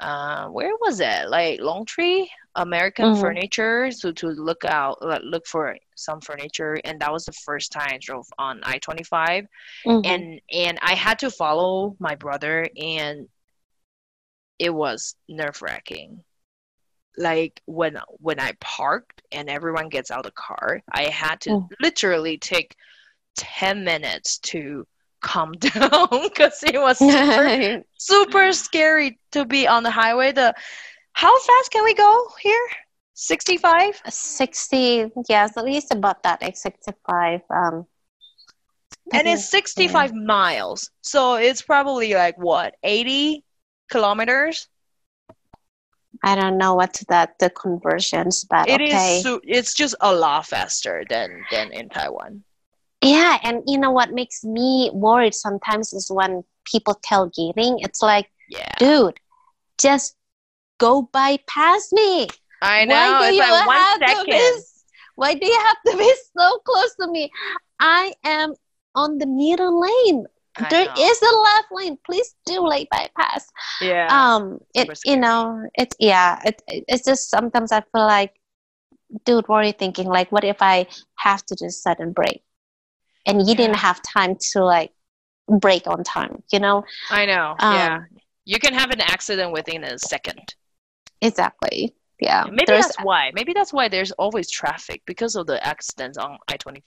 uh, 0.00 0.48
where 0.48 0.72
was 0.80 1.00
it? 1.00 1.28
Like 1.28 1.60
Lone 1.60 1.84
Tree, 1.84 2.30
American 2.56 3.06
Mhm. 3.06 3.20
Furniture, 3.20 3.90
so 3.90 4.12
to 4.12 4.28
look 4.28 4.64
out, 4.64 5.02
like, 5.02 5.22
look 5.24 5.46
for 5.46 5.76
some 5.96 6.20
furniture, 6.20 6.78
and 6.84 7.00
that 7.00 7.12
was 7.12 7.24
the 7.24 7.32
first 7.32 7.72
time 7.72 7.88
I 7.92 7.98
drove 8.00 8.26
on 8.38 8.60
I 8.64 8.78
twenty 8.78 9.04
five, 9.04 9.46
Mhm. 9.86 10.04
and 10.04 10.40
and 10.52 10.78
I 10.82 10.94
had 10.94 11.18
to 11.20 11.30
follow 11.30 11.96
my 12.00 12.14
brother, 12.16 12.68
and 12.76 13.28
it 14.58 14.70
was 14.70 15.16
nerve 15.28 15.60
wracking. 15.62 16.24
Like 17.16 17.60
when 17.66 17.98
when 18.18 18.40
I 18.40 18.52
parked 18.60 19.22
and 19.32 19.48
everyone 19.50 19.88
gets 19.88 20.10
out 20.10 20.20
of 20.20 20.24
the 20.24 20.32
car, 20.32 20.82
I 20.92 21.04
had 21.10 21.40
to 21.42 21.50
Mm. 21.52 21.68
literally 21.80 22.38
take 22.38 22.74
ten 23.36 23.84
minutes 23.84 24.38
to 24.38 24.86
calm 25.22 25.52
down 25.58 26.08
because 26.28 26.62
it 26.62 26.78
was 26.80 26.98
super, 26.98 27.82
super 27.98 28.52
scary 28.52 29.18
to 29.32 29.44
be 29.44 29.66
on 29.66 29.82
the 29.82 29.90
highway. 29.90 30.32
The 30.32 30.54
how 31.12 31.38
fast 31.38 31.70
can 31.72 31.84
we 31.84 31.94
go 31.94 32.26
here? 32.40 32.66
Sixty 33.14 33.56
five. 33.56 34.00
60 34.08 35.12
yes 35.28 35.56
at 35.56 35.64
least 35.64 35.92
about 35.92 36.22
that 36.24 36.40
like 36.42 36.56
65 36.56 37.40
um 37.54 37.86
and 39.12 39.28
it's 39.28 39.48
65 39.50 40.14
miles 40.14 40.90
so 41.02 41.34
it's 41.34 41.60
probably 41.60 42.14
like 42.14 42.36
what 42.38 42.74
80 42.82 43.44
kilometers 43.90 44.68
i 46.24 46.34
don't 46.34 46.56
know 46.56 46.74
what's 46.74 47.04
that 47.06 47.38
the 47.38 47.50
conversions 47.50 48.44
but 48.44 48.68
It 48.68 48.80
is. 48.80 48.92
okay 48.94 49.20
su- 49.20 49.40
it's 49.44 49.74
just 49.74 49.94
a 50.00 50.14
lot 50.14 50.46
faster 50.46 51.04
than 51.08 51.44
than 51.50 51.72
in 51.72 51.88
taiwan 51.90 52.42
yeah 53.02 53.38
and 53.42 53.62
you 53.66 53.78
know 53.78 53.90
what 53.90 54.12
makes 54.12 54.44
me 54.44 54.90
worried 54.92 55.34
sometimes 55.34 55.92
is 55.92 56.10
when 56.10 56.44
people 56.64 56.98
tailgating. 57.06 57.76
It's 57.80 58.02
like 58.02 58.30
yeah. 58.48 58.74
dude 58.78 59.18
just 59.80 60.16
go 60.78 61.02
bypass 61.12 61.92
me. 61.92 62.28
I 62.62 62.84
know 62.84 62.94
why 62.94 63.18
do 63.18 63.24
it's 63.24 63.36
you 63.36 63.42
like 63.42 63.66
one 63.66 63.76
have 63.76 64.00
to 64.00 64.24
be, 64.30 64.50
why 65.16 65.34
do 65.34 65.46
you 65.46 65.58
have 65.60 65.76
to 65.86 65.96
be 65.98 66.14
so 66.38 66.58
close 66.64 66.94
to 67.00 67.08
me? 67.10 67.30
I 67.80 68.14
am 68.24 68.54
on 68.94 69.18
the 69.18 69.26
middle 69.26 69.80
lane. 69.80 70.26
I 70.56 70.68
There 70.70 70.86
know. 70.86 70.94
is 70.98 71.22
a 71.22 71.36
left 71.36 71.68
lane. 71.72 71.98
Please 72.04 72.34
do 72.46 72.66
like 72.66 72.88
bypass. 72.90 73.46
Yeah. 73.80 74.06
Um 74.08 74.58
it 74.74 74.98
you 75.04 75.16
know 75.16 75.66
it's 75.74 75.96
yeah 75.98 76.40
it, 76.44 76.62
it- 76.68 76.84
it's 76.88 77.04
just 77.04 77.30
sometimes 77.30 77.72
i 77.72 77.80
feel 77.80 78.06
like 78.06 78.34
dude 79.24 79.48
what 79.48 79.64
are 79.64 79.66
you 79.66 79.72
thinking? 79.72 80.06
Like 80.06 80.30
what 80.32 80.44
if 80.44 80.62
i 80.62 80.86
have 81.16 81.44
to 81.46 81.56
just 81.56 81.82
sudden 81.82 82.12
break 82.12 82.42
and 83.26 83.46
you 83.48 83.54
didn't 83.54 83.76
have 83.76 84.00
time 84.02 84.36
to 84.52 84.64
like 84.64 84.90
break 85.60 85.86
on 85.86 86.02
time 86.04 86.42
you 86.52 86.58
know 86.58 86.84
i 87.10 87.26
know 87.26 87.54
um, 87.58 87.74
yeah 87.74 87.98
you 88.44 88.58
can 88.58 88.74
have 88.74 88.90
an 88.90 89.00
accident 89.00 89.52
within 89.52 89.84
a 89.84 89.98
second 89.98 90.54
exactly 91.20 91.94
yeah 92.20 92.44
maybe 92.50 92.64
There's- 92.66 92.86
that's 92.86 92.96
why 93.02 93.30
maybe 93.34 93.52
that's 93.52 93.72
why 93.72 93.88
there's 93.88 94.12
always 94.12 94.50
traffic 94.50 95.02
because 95.06 95.34
of 95.34 95.46
the 95.46 95.64
accidents 95.66 96.18
on 96.18 96.38
i-25 96.48 96.82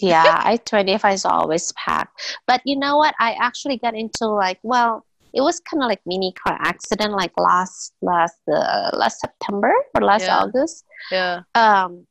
yeah, 0.00 0.40
I 0.44 0.56
twenty 0.56 0.98
five 0.98 1.14
is 1.14 1.24
always 1.24 1.70
packed. 1.72 2.38
But 2.48 2.62
you 2.64 2.76
know 2.76 2.96
what? 2.96 3.14
I 3.20 3.36
actually 3.40 3.78
got 3.78 3.94
into 3.94 4.26
like 4.26 4.58
well, 4.64 5.06
it 5.32 5.40
was 5.40 5.60
kind 5.60 5.84
of 5.84 5.88
like 5.88 6.00
mini 6.04 6.32
car 6.32 6.58
accident 6.60 7.12
like 7.12 7.30
last 7.38 7.94
last 8.02 8.40
uh, 8.52 8.90
last 8.92 9.20
September 9.20 9.72
or 9.94 10.02
last 10.02 10.22
Yeah. 10.26 10.38
August. 10.42 10.84
Yeah. 11.12 11.42
Um, 11.54 12.08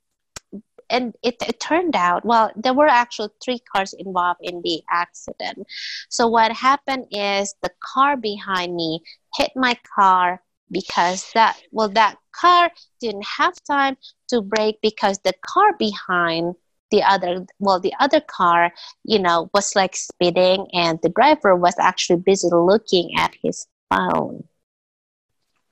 and 0.93 1.15
it, 1.23 1.35
it 1.47 1.59
turned 1.59 1.95
out 1.95 2.23
well 2.25 2.51
there 2.55 2.73
were 2.73 2.87
actually 2.87 3.29
three 3.43 3.59
cars 3.75 3.93
involved 3.93 4.39
in 4.43 4.61
the 4.63 4.81
accident 4.91 5.67
so 6.09 6.27
what 6.27 6.51
happened 6.53 7.05
is 7.11 7.55
the 7.63 7.71
car 7.81 8.15
behind 8.15 8.75
me 8.75 9.01
hit 9.35 9.51
my 9.55 9.77
car 9.95 10.41
because 10.71 11.29
that 11.33 11.57
well 11.71 11.89
that 11.89 12.17
car 12.31 12.71
didn't 13.01 13.25
have 13.25 13.53
time 13.69 13.97
to 14.27 14.41
brake 14.41 14.77
because 14.81 15.19
the 15.19 15.33
car 15.45 15.75
behind 15.77 16.55
the 16.91 17.03
other 17.03 17.45
well 17.59 17.79
the 17.79 17.93
other 17.99 18.21
car 18.21 18.71
you 19.03 19.19
know 19.19 19.49
was 19.53 19.75
like 19.75 19.95
speeding 19.95 20.67
and 20.73 20.99
the 21.01 21.09
driver 21.09 21.55
was 21.55 21.75
actually 21.79 22.19
busy 22.19 22.47
looking 22.51 23.11
at 23.17 23.33
his 23.41 23.67
phone 23.89 24.43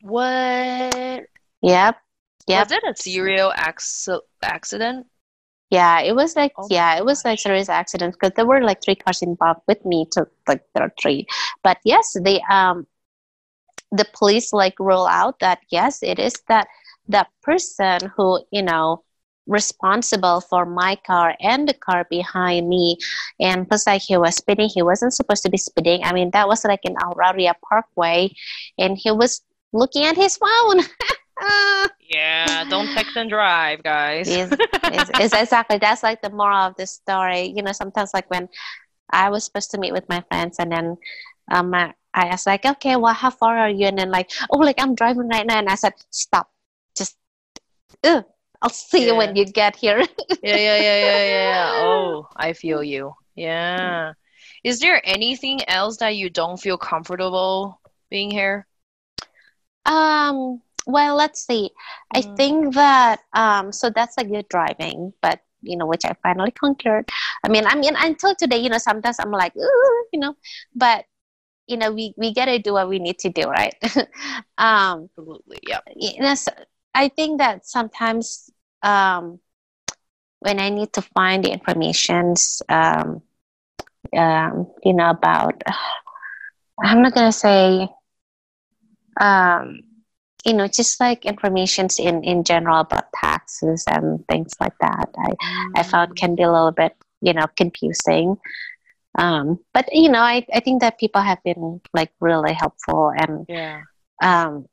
What? 0.01 1.25
yep 1.61 1.97
yep 2.47 2.67
Was 2.67 2.71
it 2.71 2.83
a 2.83 2.95
serial 2.95 3.51
acc- 3.55 4.25
accident? 4.41 5.07
Yeah, 5.71 6.01
it 6.01 6.15
was 6.15 6.35
like 6.35 6.53
Oh 6.57 6.67
yeah, 6.69 6.97
it 6.97 7.05
was 7.05 7.23
like 7.25 7.39
serious 7.39 7.69
accident 7.69 8.13
because 8.15 8.35
there 8.35 8.45
were 8.45 8.61
like 8.61 8.83
three 8.83 8.95
cars 8.95 9.21
involved 9.21 9.61
with 9.67 9.83
me. 9.85 10.05
So 10.11 10.27
like 10.47 10.63
there 10.75 10.83
are 10.83 10.93
three, 11.01 11.27
but 11.63 11.77
yes, 11.85 12.13
the 12.13 12.41
um, 12.53 12.87
the 13.91 14.05
police 14.17 14.53
like 14.53 14.79
rule 14.79 15.07
out 15.07 15.39
that 15.39 15.59
yes, 15.69 16.03
it 16.03 16.19
is 16.19 16.33
that 16.47 16.67
that 17.07 17.27
person 17.43 18.11
who 18.15 18.41
you 18.51 18.61
know 18.63 19.03
responsible 19.47 20.39
for 20.41 20.65
my 20.65 20.95
car 21.07 21.35
and 21.41 21.67
the 21.67 21.73
car 21.73 22.05
behind 22.09 22.69
me, 22.69 22.97
and 23.39 23.67
plus 23.67 23.87
like 23.87 24.01
he 24.01 24.17
was 24.17 24.35
speeding. 24.35 24.69
He 24.73 24.81
wasn't 24.83 25.13
supposed 25.13 25.43
to 25.43 25.49
be 25.49 25.57
speeding. 25.57 26.03
I 26.03 26.13
mean 26.13 26.31
that 26.31 26.47
was 26.47 26.63
like 26.65 26.81
in 26.83 26.95
Auraria 27.03 27.55
Parkway, 27.67 28.33
and 28.77 28.97
he 28.97 29.11
was 29.11 29.41
looking 29.73 30.05
at 30.05 30.15
his 30.15 30.37
phone. 30.37 30.81
Ah. 31.41 31.89
Yeah, 31.99 32.65
don't 32.69 32.87
text 32.93 33.15
and 33.15 33.29
drive, 33.29 33.83
guys. 33.83 34.27
it's, 34.29 34.51
is, 34.93 35.09
is 35.19 35.33
exactly 35.33 35.77
that's 35.77 36.03
like 36.03 36.21
the 36.21 36.29
moral 36.29 36.57
of 36.57 36.75
the 36.75 36.85
story 36.85 37.53
you 37.55 37.61
know 37.61 37.71
sometimes 37.71 38.13
like 38.13 38.29
when 38.29 38.49
i 39.11 39.29
was 39.29 39.43
supposed 39.45 39.71
to 39.71 39.77
meet 39.77 39.93
with 39.93 40.07
my 40.09 40.21
friends 40.29 40.57
and 40.59 40.71
then 40.71 40.97
um 41.51 41.73
i, 41.73 41.93
I 42.13 42.27
was 42.27 42.45
like 42.45 42.65
okay 42.65 42.95
well 42.95 43.13
how 43.13 43.29
far 43.29 43.57
are 43.57 43.69
you 43.69 43.87
and 43.87 43.97
then 43.97 44.11
like 44.11 44.31
oh 44.51 44.57
like 44.57 44.79
i'm 44.79 44.95
driving 44.95 45.27
right 45.29 45.45
now 45.45 45.59
and 45.59 45.69
i 45.69 45.75
said 45.75 45.93
stop 46.09 46.49
just 46.97 47.15
Ugh, 48.03 48.25
i'll 48.61 48.69
see 48.69 49.05
you 49.05 49.15
when 49.15 49.35
you 49.35 49.45
get 49.45 49.75
here 49.75 50.03
yeah, 50.43 50.57
yeah, 50.57 50.77
yeah, 50.81 50.99
yeah, 50.99 51.23
yeah. 51.25 51.71
Oh, 51.75 52.27
I 52.35 52.53
feel 52.53 52.83
you. 52.83 53.13
Yeah. 53.35 54.13
Is 54.63 54.79
there 54.79 54.99
anything 55.05 55.59
else 55.67 55.97
that 55.97 56.15
you 56.15 56.31
don't 56.31 56.57
feel 56.57 56.77
comfortable 56.77 57.79
being 58.09 58.31
here? 58.31 58.65
um 59.85 60.61
well 60.87 61.15
let's 61.15 61.45
see 61.45 61.69
i 62.13 62.21
Mm. 62.21 62.37
think 62.37 62.73
that 62.73 63.19
um 63.33 63.71
so 63.71 63.89
that's 63.89 64.17
a 64.17 64.23
good 64.23 64.47
driving 64.49 65.13
but 65.21 65.39
you 65.61 65.77
know 65.77 65.85
which 65.85 66.03
i 66.05 66.13
finally 66.23 66.51
conquered 66.51 67.07
i 67.43 67.49
mean 67.49 67.65
i 67.67 67.75
mean 67.75 67.93
until 67.97 68.33
today 68.35 68.57
you 68.57 68.69
know 68.69 68.77
sometimes 68.77 69.17
i'm 69.19 69.31
like 69.31 69.53
you 69.55 70.19
know 70.19 70.35
but 70.75 71.05
you 71.67 71.77
know 71.77 71.91
we 71.91 72.13
we 72.17 72.33
gotta 72.33 72.59
do 72.59 72.73
what 72.73 72.89
we 72.89 72.99
need 72.99 73.17
to 73.19 73.29
do 73.29 73.43
right 73.47 73.75
um 74.57 75.09
Absolutely. 75.17 75.59
Yeah. 75.63 75.81
you 75.95 76.21
know, 76.21 76.33
so 76.35 76.51
i 76.93 77.07
think 77.07 77.39
that 77.39 77.65
sometimes 77.65 78.49
um 78.83 79.39
when 80.39 80.59
i 80.59 80.69
need 80.69 80.91
to 80.93 81.01
find 81.01 81.43
the 81.43 81.51
informations 81.51 82.61
um 82.69 83.21
um 84.17 84.67
you 84.83 84.93
know 84.93 85.09
about 85.09 85.61
i'm 86.83 87.01
not 87.01 87.13
gonna 87.13 87.31
say 87.31 87.87
um 89.19 89.81
you 90.45 90.53
know 90.53 90.67
just 90.67 90.99
like 90.99 91.25
informations 91.25 91.99
in 91.99 92.23
in 92.23 92.43
general 92.43 92.79
about 92.79 93.11
taxes 93.13 93.83
and 93.87 94.25
things 94.27 94.53
like 94.59 94.77
that. 94.81 95.09
I 95.17 95.33
i 95.75 95.83
found 95.83 96.15
can 96.15 96.35
be 96.35 96.43
a 96.43 96.51
little 96.51 96.71
bit 96.71 96.95
you 97.21 97.33
know 97.33 97.47
confusing. 97.57 98.37
Um 99.17 99.59
but 99.73 99.85
you 99.91 100.09
know 100.09 100.19
i 100.21 100.45
i 100.53 100.59
think 100.61 100.81
that 100.81 100.97
people 100.99 101.21
have 101.21 101.43
been 101.43 101.81
like 101.93 102.11
really 102.21 102.53
helpful 102.53 103.11
and 103.15 103.45
Yeah. 103.49 103.81
um 104.23 104.65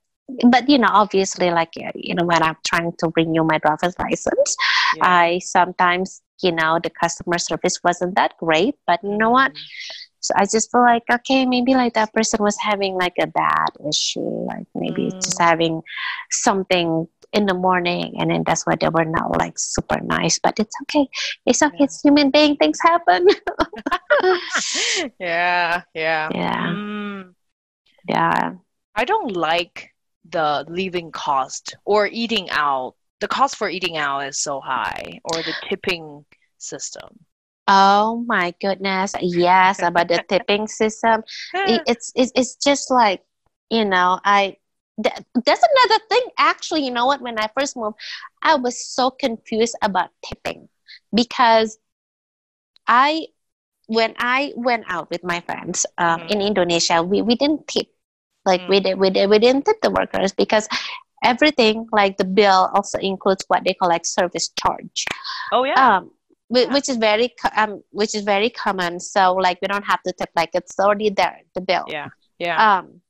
but 0.51 0.69
you 0.69 0.79
know 0.79 0.89
obviously 0.91 1.51
like 1.51 1.73
you 1.95 2.15
know 2.15 2.25
when 2.25 2.43
i'm 2.43 2.57
trying 2.65 2.93
to 2.99 3.11
renew 3.17 3.43
my 3.45 3.59
driver's 3.59 3.99
license 3.99 4.57
Yeah. 4.97 5.05
i 5.09 5.41
sometimes 5.43 6.23
you 6.43 6.53
know 6.53 6.79
the 6.83 6.91
customer 6.91 7.39
service 7.39 7.83
wasn't 7.83 8.15
that 8.15 8.37
great 8.39 8.77
but 8.87 9.01
you 9.03 9.17
know 9.19 9.31
what 9.31 9.53
so 10.21 10.33
i 10.37 10.45
just 10.45 10.71
feel 10.71 10.81
like 10.83 11.03
okay 11.11 11.47
maybe 11.47 11.75
like 11.75 11.95
that 11.95 12.13
person 12.13 12.43
was 12.43 12.57
having 12.59 12.95
like 12.95 13.15
a 13.21 13.27
bad 13.27 13.69
issue 13.89 14.21
like 14.47 14.67
maybe 14.75 15.11
just 15.23 15.39
Mm. 15.39 15.45
having 15.45 15.83
something 16.31 17.07
in 17.33 17.47
the 17.47 17.55
morning 17.55 18.15
and 18.19 18.31
then 18.31 18.43
that's 18.47 18.67
why 18.67 18.75
they 18.77 18.89
were 18.89 19.05
not 19.05 19.37
like 19.39 19.59
super 19.59 20.01
nice 20.01 20.39
but 20.39 20.59
it's 20.59 20.75
okay 20.83 21.07
it's 21.47 21.63
okay 21.63 21.77
Yeah. 21.79 21.85
it's 21.85 22.01
human 22.03 22.31
being 22.31 22.57
things 22.57 22.79
happen 22.81 23.27
yeah. 25.21 25.83
Yeah. 25.95 26.31
yeah 26.35 26.67
Mm. 26.73 27.35
yeah 28.09 28.55
I 28.95 29.05
don't 29.05 29.37
like 29.37 29.95
the 30.29 30.65
living 30.69 31.13
cost 31.13 31.77
or 31.85 32.09
eating 32.09 32.51
out. 32.51 32.95
The 33.21 33.29
cost 33.29 33.55
for 33.57 33.69
eating 33.71 33.97
out 33.97 34.27
is 34.27 34.39
so 34.41 34.61
high, 34.61 35.21
or 35.25 35.43
the 35.43 35.55
tipping 35.69 36.25
system. 36.59 37.09
Oh 37.69 38.25
my 38.27 38.55
goodness 38.61 39.15
yes 39.21 39.83
about 39.83 40.09
the 40.09 40.21
tipping 40.29 40.67
system 40.69 41.23
it's, 41.65 42.13
it's 42.17 42.33
it's 42.37 42.57
just 42.57 42.91
like 42.91 43.23
you 43.71 43.85
know 43.85 44.21
i 44.25 44.57
th- 45.03 45.17
that's 45.45 45.65
another 45.65 46.03
thing 46.11 46.23
actually 46.39 46.85
you 46.85 46.91
know 46.93 47.07
what 47.07 47.23
when 47.23 47.39
i 47.39 47.49
first 47.59 47.77
moved 47.77 47.97
i 48.43 48.57
was 48.57 48.85
so 48.85 49.11
confused 49.11 49.77
about 49.83 50.11
tipping 50.25 50.69
because 51.15 51.79
i 52.89 53.27
when 53.87 54.15
i 54.19 54.53
went 54.57 54.85
out 54.89 55.11
with 55.11 55.25
my 55.25 55.41
friends 55.41 55.87
uh, 55.99 56.19
Mhm. 56.19 56.31
in 56.31 56.41
indonesia 56.43 57.03
we, 57.03 57.23
we 57.23 57.35
didn't 57.37 57.67
tip 57.69 57.89
like 58.47 58.63
Mm. 58.63 58.69
we, 58.69 58.81
did, 58.81 58.99
we, 58.99 59.11
did, 59.11 59.31
we 59.31 59.39
didn't 59.39 59.65
tip 59.67 59.81
the 59.83 59.91
workers 59.91 60.33
because 60.33 60.69
everything 61.25 61.87
like 61.93 62.17
the 62.17 62.25
bill 62.25 62.71
also 62.75 62.99
includes 62.99 63.45
what 63.49 63.65
they 63.65 63.75
call 63.75 63.89
like 63.89 64.07
service 64.07 64.49
charge 64.59 65.05
oh 65.53 65.65
yeah. 65.65 65.99
um 65.99 66.11
which 66.49 66.89
is 66.89 66.97
very 66.97 67.35
um 67.57 67.83
which 67.91 68.15
is 68.15 68.23
very 68.23 68.51
common 68.51 68.99
so 68.99 69.35
like 69.35 69.59
we 69.61 69.69
don't 69.69 69.85
have 69.85 70.03
to 70.03 70.13
tip 70.13 70.31
like 70.35 70.51
it's 70.55 70.79
already 70.81 71.11
there 71.11 71.41
the 71.55 71.61
bill 71.61 71.85
yeah. 71.89 72.09
Yeah. 72.39 72.79
um 72.79 73.01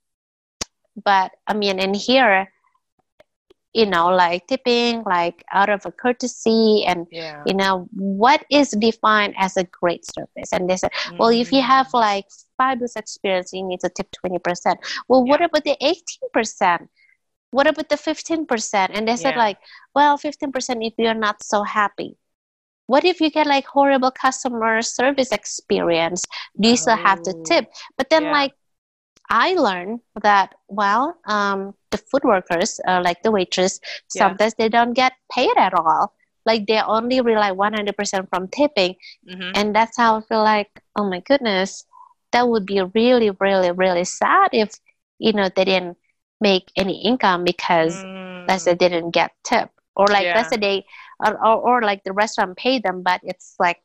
but 1.04 1.30
i 1.46 1.54
mean 1.54 1.78
in 1.78 1.94
here 1.94 2.50
you 3.74 3.86
know 3.86 4.08
like 4.08 4.46
tipping 4.48 5.02
like 5.04 5.44
out 5.52 5.68
of 5.68 5.84
a 5.86 5.92
courtesy 5.92 6.84
and 6.86 7.06
yeah. 7.12 7.42
you 7.46 7.54
know 7.54 7.86
what 7.92 8.44
is 8.50 8.70
defined 8.70 9.34
as 9.38 9.56
a 9.56 9.64
great 9.64 10.04
service 10.04 10.52
and 10.52 10.68
they 10.68 10.76
said 10.76 10.90
well 11.18 11.28
if 11.28 11.52
you 11.52 11.62
have 11.62 11.86
Mm. 11.88 12.00
like 12.00 12.26
five 12.56 12.78
years 12.80 12.96
experience 12.96 13.52
you 13.52 13.62
need 13.62 13.78
to 13.80 13.88
tip 13.90 14.08
20% 14.24 14.76
well 15.06 15.24
what 15.24 15.40
about 15.42 15.62
the 15.62 15.76
18% 15.80 16.88
what 17.50 17.66
about 17.68 17.88
the 17.88 17.96
15% 17.96 18.90
and 18.92 19.06
they 19.06 19.16
said 19.16 19.34
Yeah. 19.34 19.38
like 19.38 19.58
well 19.94 20.18
15% 20.18 20.84
if 20.84 20.94
you're 20.98 21.14
not 21.14 21.42
so 21.42 21.62
happy 21.62 22.16
what 22.88 23.04
if 23.04 23.20
you 23.20 23.30
get 23.30 23.46
like 23.46 23.66
horrible 23.66 24.10
customer 24.12 24.82
service 24.82 25.32
experience 25.32 26.24
do 26.60 26.68
you 26.70 26.76
still 26.76 26.96
have 26.96 27.22
to 27.22 27.34
Oh. 27.34 27.46
tip 27.46 27.66
but 27.98 28.10
then 28.10 28.24
Yeah. 28.24 28.32
like 28.32 28.52
i 29.30 29.54
learned 29.54 30.00
that 30.22 30.54
well 30.68 31.16
um, 31.26 31.74
the 31.90 31.98
food 31.98 32.22
workers 32.24 32.80
uh, 32.88 33.00
like 33.04 33.22
the 33.22 33.32
waitress 33.32 33.80
Yeah. 34.14 34.36
sometimes 34.36 34.54
they 34.54 34.68
don't 34.68 34.94
get 34.94 35.12
paid 35.32 35.56
at 35.56 35.74
all 35.74 36.14
like 36.46 36.66
they 36.66 36.80
only 36.80 37.20
rely 37.20 37.52
100% 37.52 38.28
from 38.30 38.48
tipping 38.48 38.96
Mhm. 39.26 39.54
and 39.54 39.74
that's 39.74 39.96
how 39.96 40.18
i 40.18 40.20
feel 40.20 40.42
like 40.42 40.80
oh 40.96 41.08
my 41.08 41.20
goodness 41.20 41.84
that 42.32 42.48
would 42.48 42.66
be 42.66 42.80
really 42.94 43.30
really 43.40 43.70
really 43.72 44.04
sad 44.04 44.48
if 44.52 44.70
you 45.18 45.32
know 45.32 45.48
they 45.54 45.64
didn't 45.64 45.96
make 46.40 46.70
any 46.76 47.02
income 47.04 47.44
because 47.44 48.06
let's 48.48 48.64
say 48.64 48.72
Mm. 48.72 48.74
they 48.74 48.88
didn't 48.88 49.10
get 49.12 49.32
tip 49.44 49.70
or 49.98 50.06
like 50.08 50.22
Yeah. 50.22 50.34
let's 50.34 50.50
say 50.50 50.56
they 50.56 50.86
or, 51.26 51.34
or, 51.46 51.56
or 51.56 51.82
like 51.82 52.04
the 52.04 52.12
restaurant 52.12 52.56
pay 52.56 52.78
them 52.80 53.02
but 53.02 53.20
it's 53.24 53.56
like 53.58 53.82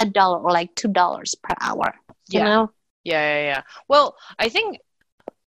a 0.00 0.06
dollar 0.06 0.40
or 0.40 0.52
like 0.52 0.74
two 0.76 0.88
dollars 0.88 1.34
per 1.42 1.54
hour 1.60 1.94
you 2.30 2.38
Yeah. 2.38 2.44
know 2.44 2.70
Yeah, 3.04 3.22
yeah, 3.36 3.42
yeah. 3.44 3.62
Well, 3.88 4.16
I 4.38 4.48
think, 4.50 4.78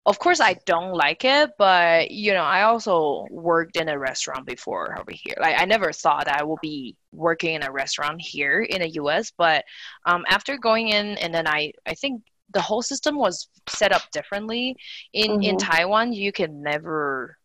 of 0.07 0.19
course, 0.19 0.41
I 0.41 0.55
don't 0.67 0.95
like 0.95 1.25
it, 1.25 1.53
but 1.59 2.11
you 2.11 2.33
know, 2.33 2.45
I 2.45 2.63
also 2.63 3.27
worked 3.31 3.77
in 3.77 3.89
a 3.89 3.99
restaurant 3.99 4.47
before 4.47 4.99
over 4.99 5.13
here. 5.13 5.35
Like, 5.41 5.61
I 5.61 5.67
never 5.67 5.93
thought 5.93 6.29
I 6.29 6.45
would 6.45 6.61
be 6.61 6.97
working 7.13 7.55
in 7.57 7.63
a 7.65 7.73
restaurant 7.73 8.23
here 8.23 8.61
in 8.63 8.83
the 8.83 8.91
US, 9.03 9.33
but 9.37 9.65
um, 10.07 10.25
after 10.29 10.59
going 10.59 10.89
in, 10.91 11.19
and 11.19 11.35
then 11.35 11.47
I, 11.49 11.73
I 11.87 11.95
think 11.95 12.23
the 12.55 12.63
whole 12.63 12.83
system 12.83 13.17
was 13.17 13.49
set 13.69 13.93
up 13.93 14.03
differently. 14.13 14.77
In 15.13 15.39
in 15.43 15.57
Mhm. 15.57 15.59
Taiwan, 15.59 16.13
you 16.13 16.33
can 16.33 16.63
never 16.63 17.37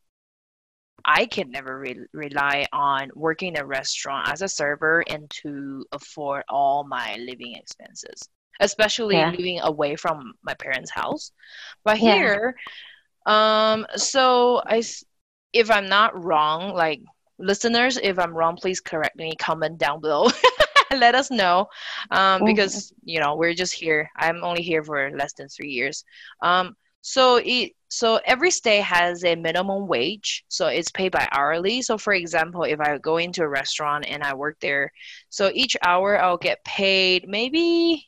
I 1.06 1.26
can 1.28 1.52
never 1.52 1.80
re- 1.80 2.06
rely 2.14 2.66
on 2.74 3.12
working 3.16 3.56
in 3.56 3.62
a 3.62 3.66
restaurant 3.66 4.30
as 4.32 4.42
a 4.42 4.48
server 4.48 5.04
and 5.08 5.30
to 5.42 5.86
afford 5.92 6.44
all 6.50 6.84
my 6.84 7.16
living 7.20 7.56
expenses, 7.56 8.28
especially 8.60 9.18
Yeah. 9.18 9.32
living 9.32 9.60
away 9.62 9.96
from 9.96 10.34
my 10.44 10.54
parents' 10.56 10.92
house. 10.92 11.32
But 11.84 11.98
Yeah. 11.98 12.16
here, 12.16 12.56
um, 13.26 13.86
so 13.96 14.62
I, 14.66 14.84
if 15.54 15.72
I'm 15.72 15.88
not 15.88 16.24
wrong, 16.24 16.74
like 16.74 17.02
listeners, 17.40 17.98
if 18.02 18.20
I'm 18.20 18.34
wrong, 18.34 18.56
please 18.58 18.80
correct 18.80 19.16
me, 19.18 19.36
comment 19.38 19.78
down 19.78 20.02
below. 20.02 20.28
Let 20.92 21.16
us 21.16 21.32
know, 21.32 21.68
um, 22.12 22.42
Mhm. 22.42 22.46
because 22.46 22.94
you 23.04 23.20
know 23.20 23.36
we're 23.36 23.54
just 23.54 23.74
here. 23.74 24.10
I'm 24.16 24.44
only 24.44 24.62
here 24.62 24.84
for 24.84 25.12
less 25.12 25.34
than 25.34 25.50
three 25.50 25.70
years. 25.70 26.06
Um, 26.42 26.76
so 27.02 27.38
it 27.44 27.74
so 27.96 28.20
every 28.26 28.52
state 28.52 28.84
has 28.84 29.24
a 29.24 29.36
minimum 29.36 29.88
wage, 29.88 30.44
so 30.50 30.68
it's 30.68 30.92
paid 30.92 31.14
by 31.14 31.30
hourly. 31.32 31.82
So 31.82 31.98
for 31.98 32.12
example, 32.12 32.64
if 32.64 32.82
I 32.82 32.98
go 32.98 33.16
into 33.16 33.42
a 33.42 33.48
restaurant 33.48 34.06
and 34.06 34.22
I 34.22 34.36
work 34.36 34.60
there, 34.60 34.92
so 35.30 35.50
each 35.54 35.78
hour 35.82 36.22
I'll 36.22 36.36
get 36.36 36.62
paid 36.66 37.30
maybe 37.30 38.06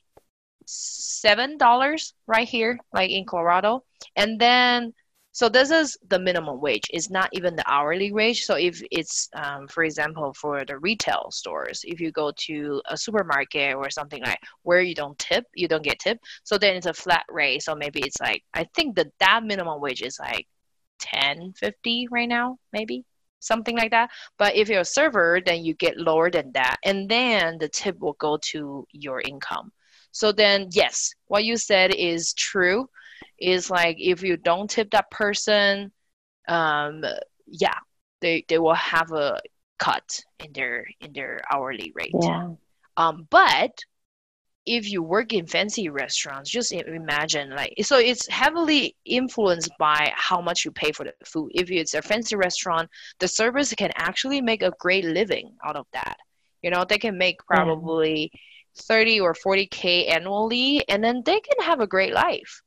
seven 0.65 1.57
dollars 1.57 2.13
right 2.27 2.45
here, 2.45 2.77
like 2.91 3.11
in 3.11 3.23
Colorado, 3.23 3.85
and 4.17 4.37
then 4.41 4.93
so 5.37 5.47
this 5.47 5.69
is 5.69 5.95
the 6.09 6.17
minimum 6.17 6.59
wage. 6.59 6.87
It's 6.89 7.11
not 7.11 7.29
even 7.31 7.55
the 7.55 7.71
hourly 7.71 8.11
wage. 8.11 8.41
So 8.43 8.55
if 8.55 8.81
it's, 8.89 9.29
um, 9.35 9.67
for 9.67 9.83
example, 9.83 10.33
for 10.33 10.65
the 10.65 10.79
retail 10.79 11.27
stores, 11.29 11.81
if 11.85 12.01
you 12.01 12.11
go 12.11 12.31
to 12.47 12.81
a 12.89 12.97
supermarket 12.97 13.75
or 13.75 13.91
something 13.91 14.23
like 14.23 14.39
where 14.63 14.81
you 14.81 14.95
don't 14.95 15.19
tip, 15.19 15.45
you 15.53 15.67
don't 15.67 15.83
get 15.83 15.99
tip. 15.99 16.17
So 16.43 16.57
then 16.57 16.75
it's 16.75 16.87
a 16.87 16.93
flat 17.03 17.23
rate. 17.29 17.61
So 17.61 17.75
maybe 17.75 17.99
it's 17.99 18.19
like 18.19 18.41
I 18.55 18.65
think 18.73 18.95
that 18.95 19.11
that 19.19 19.43
minimum 19.43 19.79
wage 19.79 20.01
is 20.01 20.17
like 20.19 20.47
ten 20.97 21.53
fifty 21.55 22.07
right 22.09 22.27
now, 22.27 22.57
maybe 22.73 23.05
something 23.39 23.77
like 23.77 23.91
that. 23.91 24.09
But 24.39 24.55
if 24.55 24.69
you're 24.69 24.81
a 24.81 24.85
server, 24.85 25.39
then 25.45 25.63
you 25.63 25.75
get 25.75 25.97
lower 25.97 26.31
than 26.31 26.51
that, 26.53 26.77
and 26.83 27.07
then 27.07 27.59
the 27.59 27.69
tip 27.69 27.99
will 27.99 28.17
go 28.17 28.39
to 28.53 28.87
your 28.91 29.21
income. 29.21 29.71
So 30.11 30.31
then, 30.31 30.69
yes, 30.71 31.13
what 31.27 31.43
you 31.43 31.57
said 31.57 31.93
is 31.93 32.33
true. 32.33 32.89
Is 33.39 33.69
like 33.69 33.97
if 33.99 34.23
you 34.23 34.37
don't 34.37 34.69
tip 34.69 34.91
that 34.91 35.11
person, 35.11 35.91
um, 36.47 37.03
yeah, 37.45 37.77
they 38.21 38.45
they 38.47 38.59
will 38.59 38.73
have 38.73 39.11
a 39.11 39.39
cut 39.77 40.23
in 40.43 40.51
their 40.53 40.87
in 41.01 41.13
their 41.13 41.41
hourly 41.51 41.91
rate. 41.95 42.15
Yeah. 42.19 42.49
Um, 42.97 43.27
but 43.29 43.71
if 44.65 44.91
you 44.91 45.01
work 45.01 45.31
in 45.33 45.47
fancy 45.47 45.87
restaurants, 45.87 46.49
just 46.49 46.73
imagine 46.73 47.51
like 47.51 47.73
so 47.81 47.97
it's 47.97 48.27
heavily 48.27 48.95
influenced 49.05 49.71
by 49.79 50.11
how 50.15 50.41
much 50.41 50.65
you 50.65 50.71
pay 50.71 50.91
for 50.91 51.05
the 51.05 51.13
food. 51.25 51.51
If 51.53 51.71
it's 51.71 51.93
a 51.93 52.01
fancy 52.01 52.35
restaurant, 52.35 52.89
the 53.19 53.27
servers 53.27 53.73
can 53.73 53.91
actually 53.95 54.41
make 54.41 54.61
a 54.61 54.73
great 54.79 55.05
living 55.05 55.55
out 55.65 55.77
of 55.77 55.85
that. 55.93 56.17
You 56.61 56.69
know, 56.69 56.83
they 56.83 56.97
can 56.97 57.17
make 57.17 57.37
probably 57.47 58.31
30 58.75 59.21
or 59.21 59.33
40k 59.33 60.13
annually 60.13 60.83
and 60.89 61.03
then 61.03 61.23
they 61.25 61.39
can 61.39 61.65
have 61.65 61.79
a 61.79 61.87
great 61.87 62.13
life. 62.13 62.61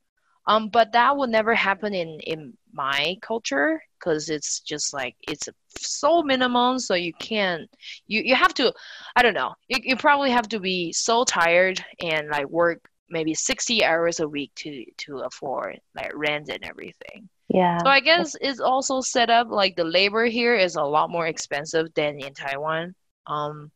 Um, 0.47 0.69
but 0.69 0.91
that 0.93 1.15
will 1.15 1.27
never 1.27 1.53
happen 1.53 1.93
in 1.93 2.19
in 2.21 2.53
my 2.73 3.17
culture 3.21 3.81
because 3.99 4.29
it's 4.29 4.61
just 4.61 4.93
like 4.93 5.15
it's 5.27 5.47
so 5.77 6.23
minimum 6.23 6.79
so 6.79 6.95
you 6.95 7.13
can't 7.13 7.69
you 8.07 8.21
you 8.23 8.35
have 8.35 8.53
to 8.55 8.73
I 9.15 9.21
don't 9.21 9.33
know. 9.33 9.53
You, 9.67 9.77
you 9.83 9.95
probably 9.95 10.31
have 10.31 10.47
to 10.49 10.59
be 10.59 10.91
so 10.93 11.23
tired 11.23 11.83
and 12.01 12.29
like 12.29 12.49
work 12.49 12.79
maybe 13.09 13.33
60 13.33 13.83
hours 13.83 14.19
a 14.19 14.27
week 14.27 14.51
to 14.55 14.85
to 14.97 15.19
afford 15.19 15.79
like 15.95 16.11
rent 16.15 16.49
and 16.49 16.63
everything. 16.63 17.29
Yeah. 17.49 17.79
So 17.79 17.87
I 17.87 17.99
guess 17.99 18.35
it's 18.39 18.61
also 18.61 19.01
set 19.01 19.29
up 19.29 19.47
like 19.49 19.75
the 19.75 19.83
labor 19.83 20.25
here 20.25 20.55
is 20.55 20.75
a 20.75 20.83
lot 20.83 21.09
more 21.09 21.27
expensive 21.27 21.93
than 21.95 22.19
in 22.19 22.33
Taiwan. 22.33 22.95
Um, 23.27 23.71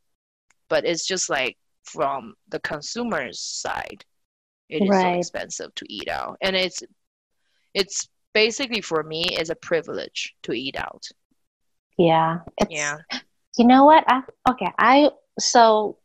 but 0.70 0.86
it's 0.86 1.05
just 1.05 1.30
like 1.30 1.57
from 1.84 2.36
the 2.49 2.59
consumer's 2.61 3.39
side, 3.39 4.05
it 4.70 4.82
is 4.82 4.89
so 4.89 5.13
expensive 5.13 5.76
to 5.76 5.86
eat 5.89 6.09
out, 6.09 6.38
and 6.41 6.55
it's 6.55 6.84
it's 7.74 8.07
basically 8.34 8.82
for 8.82 9.03
me 9.03 9.24
is 9.39 9.49
a 9.49 9.55
privilege 9.55 10.36
to 10.43 10.53
eat 10.53 10.78
out. 10.78 11.03
Yeah. 11.97 12.39
It's, 12.57 12.72
Yeah. 12.72 12.97
You 13.57 13.66
know 13.66 13.86
what? 13.86 14.03
I, 14.07 14.22
okay. 14.49 14.72
I 14.78 15.09
so 15.39 15.97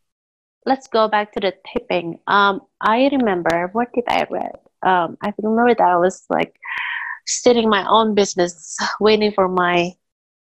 let's 0.66 0.86
go 0.86 1.08
back 1.08 1.32
to 1.32 1.40
the 1.40 1.54
tipping. 1.72 2.18
Um, 2.26 2.60
I 2.80 3.08
remember 3.10 3.70
what 3.72 3.92
did 3.92 4.04
I 4.08 4.26
read? 4.30 4.54
Um, 4.82 5.16
I 5.22 5.32
remember 5.42 5.74
that 5.74 5.80
I 5.82 5.96
was 5.96 6.24
like 6.30 6.54
sitting 7.26 7.68
my 7.68 7.86
own 7.88 8.14
business, 8.14 8.76
waiting 9.00 9.32
for 9.32 9.48
my 9.48 9.92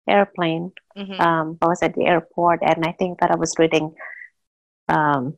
airplane. 0.07 0.71
hmm 0.95 1.19
Um, 1.19 1.57
I 1.61 1.67
was 1.67 1.83
at 1.83 1.93
the 1.93 2.05
airport, 2.05 2.59
and 2.63 2.85
I 2.85 2.93
think 2.93 3.19
that 3.19 3.31
I 3.31 3.35
was 3.35 3.53
reading. 3.59 3.93
Um, 4.89 5.37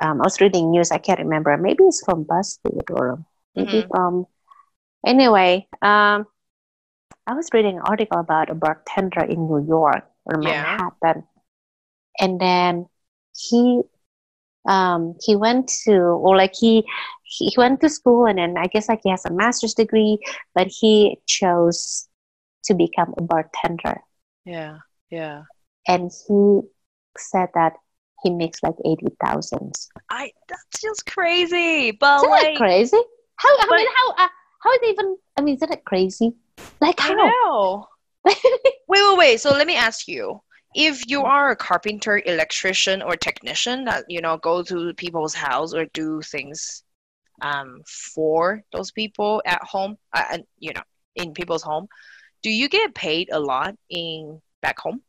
um, 0.00 0.20
I 0.20 0.24
was 0.24 0.40
reading 0.40 0.70
news. 0.70 0.90
I 0.90 0.98
can't 0.98 1.20
remember. 1.20 1.56
Maybe 1.56 1.84
it's 1.84 2.04
from 2.04 2.24
BuzzFeed 2.24 2.90
or 2.90 3.24
maybe 3.56 3.82
Mhm. 3.82 3.88
from. 3.90 4.26
Anyway, 5.06 5.68
um, 5.82 6.26
I 7.26 7.34
was 7.34 7.48
reading 7.52 7.76
an 7.76 7.82
article 7.86 8.18
about 8.20 8.50
a 8.50 8.54
bartender 8.54 9.22
in 9.24 9.46
New 9.48 9.64
York 9.66 10.04
or 10.24 10.38
Yeah. 10.40 10.80
Manhattan, 10.82 11.24
and 12.20 12.40
then 12.40 12.86
he, 13.36 13.82
um, 14.68 15.16
he 15.24 15.36
went 15.36 15.68
to 15.84 15.92
or 15.94 16.36
like 16.36 16.54
he 16.54 16.84
he 17.24 17.52
went 17.56 17.80
to 17.80 17.88
school, 17.88 18.26
and 18.26 18.38
then 18.38 18.56
I 18.58 18.66
guess 18.66 18.88
like 18.88 19.00
he 19.02 19.10
has 19.10 19.24
a 19.24 19.32
master's 19.32 19.74
degree, 19.74 20.18
but 20.54 20.68
he 20.68 21.18
chose 21.26 22.08
to 22.64 22.74
become 22.74 23.14
a 23.18 23.22
bartender, 23.22 24.02
Yeah. 24.44 24.78
Yeah. 25.10 25.44
and 25.88 26.10
he 26.26 26.60
said 27.16 27.48
that 27.54 27.74
he 28.24 28.30
makes 28.30 28.62
like 28.62 28.74
eighty 28.84 29.06
thousand. 29.24 29.72
I 30.10 30.32
that's 30.48 30.80
just 30.82 31.06
crazy, 31.06 31.92
but 31.92 32.16
Isn't 32.16 32.30
like 32.30 32.42
that 32.42 32.56
crazy? 32.56 33.00
How 33.36 33.48
I 33.50 33.66
But- 33.68 33.76
mean, 33.76 33.86
how 33.96 34.24
uh, 34.24 34.28
how 34.62 34.70
is 34.72 34.78
it 34.82 34.90
even? 34.92 35.16
I 35.36 35.42
mean, 35.42 35.54
isn't 35.56 35.72
it 35.72 35.84
crazy? 35.84 36.32
Like 36.80 37.00
I 37.00 37.08
how? 37.08 37.14
know. 37.14 37.86
wait, 38.24 38.36
wait, 38.88 39.18
wait. 39.18 39.40
So 39.40 39.50
let 39.50 39.66
me 39.66 39.76
ask 39.76 40.08
you. 40.08 40.40
If 40.76 41.08
you 41.08 41.22
are 41.22 41.50
a 41.52 41.56
carpenter, 41.56 42.20
electrician, 42.26 43.00
or 43.00 43.14
technician 43.14 43.84
that, 43.84 44.06
you 44.08 44.20
know, 44.20 44.38
go 44.38 44.60
to 44.64 44.92
people's 44.94 45.32
house 45.32 45.72
or 45.72 45.84
do 45.94 46.20
things 46.20 46.82
um, 47.42 47.82
for 47.86 48.60
those 48.72 48.90
people 48.90 49.40
at 49.46 49.62
home, 49.62 49.96
uh, 50.12 50.24
and 50.32 50.42
you 50.58 50.72
know, 50.72 50.82
in 51.14 51.32
people's 51.32 51.62
home, 51.62 51.86
do 52.42 52.50
you 52.50 52.68
get 52.68 52.92
paid 52.92 53.28
a 53.30 53.38
lot 53.38 53.76
in 53.88 54.40
back 54.62 54.80
home? 54.80 55.00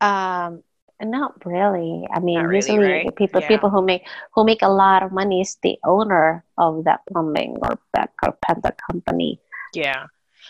Um, 0.00 0.62
not 1.02 1.44
really. 1.44 2.06
I 2.12 2.20
mean, 2.20 2.46
really, 2.46 2.72
usually 2.72 2.78
right? 2.78 3.14
people 3.16 3.42
Yeah. 3.42 3.48
people 3.48 3.70
who 3.70 3.82
make 3.82 4.06
who 4.34 4.44
make 4.44 4.62
a 4.62 4.68
lot 4.68 5.02
of 5.02 5.12
money 5.12 5.40
is 5.42 5.56
the 5.62 5.78
owner 5.84 6.44
of 6.58 6.84
that 6.84 7.00
plumbing 7.06 7.56
or 7.62 7.78
that 7.94 8.16
carpenter 8.16 8.72
company. 8.90 9.40
Yeah. 9.74 10.06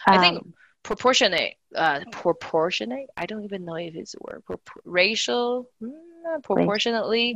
I 0.07 0.19
think 0.19 0.45
Um, 0.45 0.55
proportionate, 0.83 1.57
uh, 1.75 2.01
proportionate. 2.13 3.11
I 3.17 3.27
don't 3.27 3.45
even 3.45 3.65
know 3.65 3.77
if 3.77 3.95
it's 3.97 4.15
a 4.15 4.19
word. 4.21 4.45
Propor- 4.45 4.83
racial, 4.85 5.69
mm, 5.83 6.43
proportionately. 6.43 7.35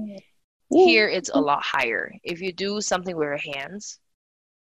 yeah, 0.71 0.85
Here 0.87 1.09
it's 1.09 1.31
a 1.31 1.41
lot 1.41 1.63
higher. 1.65 2.13
If 2.23 2.41
you 2.41 2.53
do 2.53 2.81
something 2.81 3.17
with 3.17 3.27
your 3.27 3.39
hands, 3.39 3.99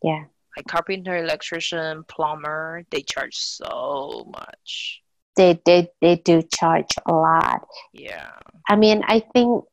yeah, 0.03 0.25
like 0.57 0.67
carpenter, 0.67 1.17
electrician, 1.17 2.05
plumber, 2.05 2.85
they 2.91 3.03
charge 3.03 3.37
so 3.37 4.25
much. 4.33 5.04
They 5.37 5.61
they 5.65 5.89
they 6.01 6.17
do 6.17 6.43
charge 6.43 6.95
a 7.07 7.13
lot. 7.13 7.67
Yeah. 7.93 8.33
I 8.69 8.77
mean, 8.77 9.03
I 9.07 9.21
think, 9.21 9.65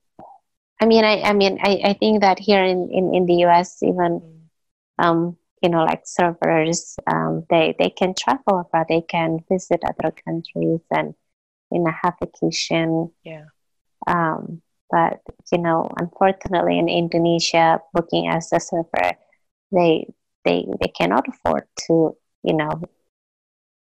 I 0.82 0.86
mean, 0.86 1.04
I 1.06 1.22
I 1.22 1.34
mean, 1.34 1.60
I 1.62 1.82
I 1.86 1.94
think 1.94 2.22
that 2.22 2.40
here 2.40 2.64
in 2.64 2.90
in 2.92 3.14
in 3.16 3.26
the 3.26 3.36
U.S. 3.48 3.82
even 3.84 4.22
Mm. 4.22 5.06
um, 5.06 5.38
you 5.62 5.70
know, 5.70 5.84
like 5.84 6.02
servers, 6.06 6.98
um, 7.08 7.46
they 7.50 7.76
they 7.80 7.90
can 7.90 8.14
travel 8.14 8.60
abroad, 8.60 8.88
they 8.90 9.02
can 9.02 9.40
visit 9.50 9.82
other 9.86 10.12
countries 10.26 10.82
and 10.92 11.14
you 11.72 11.80
know 11.80 11.92
have 12.04 12.16
vacation. 12.20 13.12
Yeah. 13.24 13.46
Um, 14.08 14.62
but 14.90 15.22
you 15.52 15.60
know, 15.60 15.90
unfortunately, 15.98 16.80
in 16.80 16.90
Indonesia, 16.90 17.80
working 17.94 18.28
as 18.28 18.52
a 18.52 18.60
server, 18.60 19.14
they 19.72 20.08
they 20.46 20.66
they 20.82 20.88
cannot 20.90 21.28
afford 21.28 21.68
to 21.88 22.18
you 22.44 22.54
know 22.56 22.82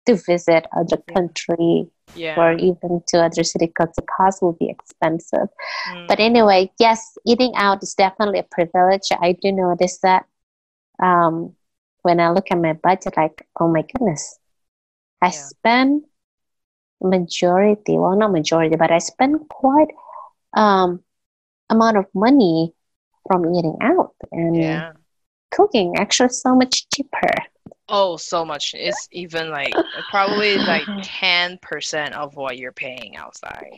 to 0.06 0.16
visit 0.16 0.66
other 0.76 0.96
country 1.14 1.88
Yeah. 2.16 2.34
or 2.40 2.52
even 2.58 3.02
to 3.08 3.22
other 3.22 3.44
city 3.44 3.66
because 3.66 3.94
the 3.96 4.02
cost 4.02 4.42
will 4.42 4.54
be 4.58 4.68
expensive. 4.68 5.48
Mm. 5.92 6.08
But 6.08 6.18
anyway, 6.20 6.72
yes, 6.78 7.16
eating 7.26 7.52
out 7.56 7.82
is 7.82 7.94
definitely 7.94 8.40
a 8.40 8.48
privilege. 8.50 9.08
I 9.20 9.32
do 9.32 9.52
notice 9.52 9.98
that 10.02 10.24
um, 11.02 11.54
when 12.02 12.18
I 12.20 12.30
look 12.30 12.46
at 12.50 12.58
my 12.58 12.72
budget, 12.72 13.16
like, 13.16 13.46
oh 13.60 13.68
my 13.68 13.82
goodness, 13.82 14.38
I 15.22 15.26
Yeah. 15.26 15.32
spend 15.32 16.04
majority, 17.00 17.96
well, 17.98 18.16
not 18.16 18.32
majority, 18.32 18.76
but 18.76 18.90
I 18.90 18.98
spend 18.98 19.48
quite 19.48 19.88
um, 20.56 21.00
amount 21.68 21.96
of 21.96 22.06
money 22.14 22.74
from 23.28 23.54
eating 23.54 23.76
out 23.80 24.14
and 24.32 24.56
yeah. 24.56 24.92
cooking. 25.50 25.94
Actually, 25.96 26.30
so 26.30 26.54
much 26.54 26.88
cheaper. 26.90 27.30
Oh, 27.90 28.16
so 28.16 28.44
much. 28.44 28.74
It's 28.74 29.08
even 29.10 29.50
like 29.50 29.74
probably 30.10 30.56
like 30.58 30.82
10% 31.02 32.12
of 32.12 32.36
what 32.36 32.56
you're 32.56 32.72
paying 32.72 33.16
outside. 33.16 33.72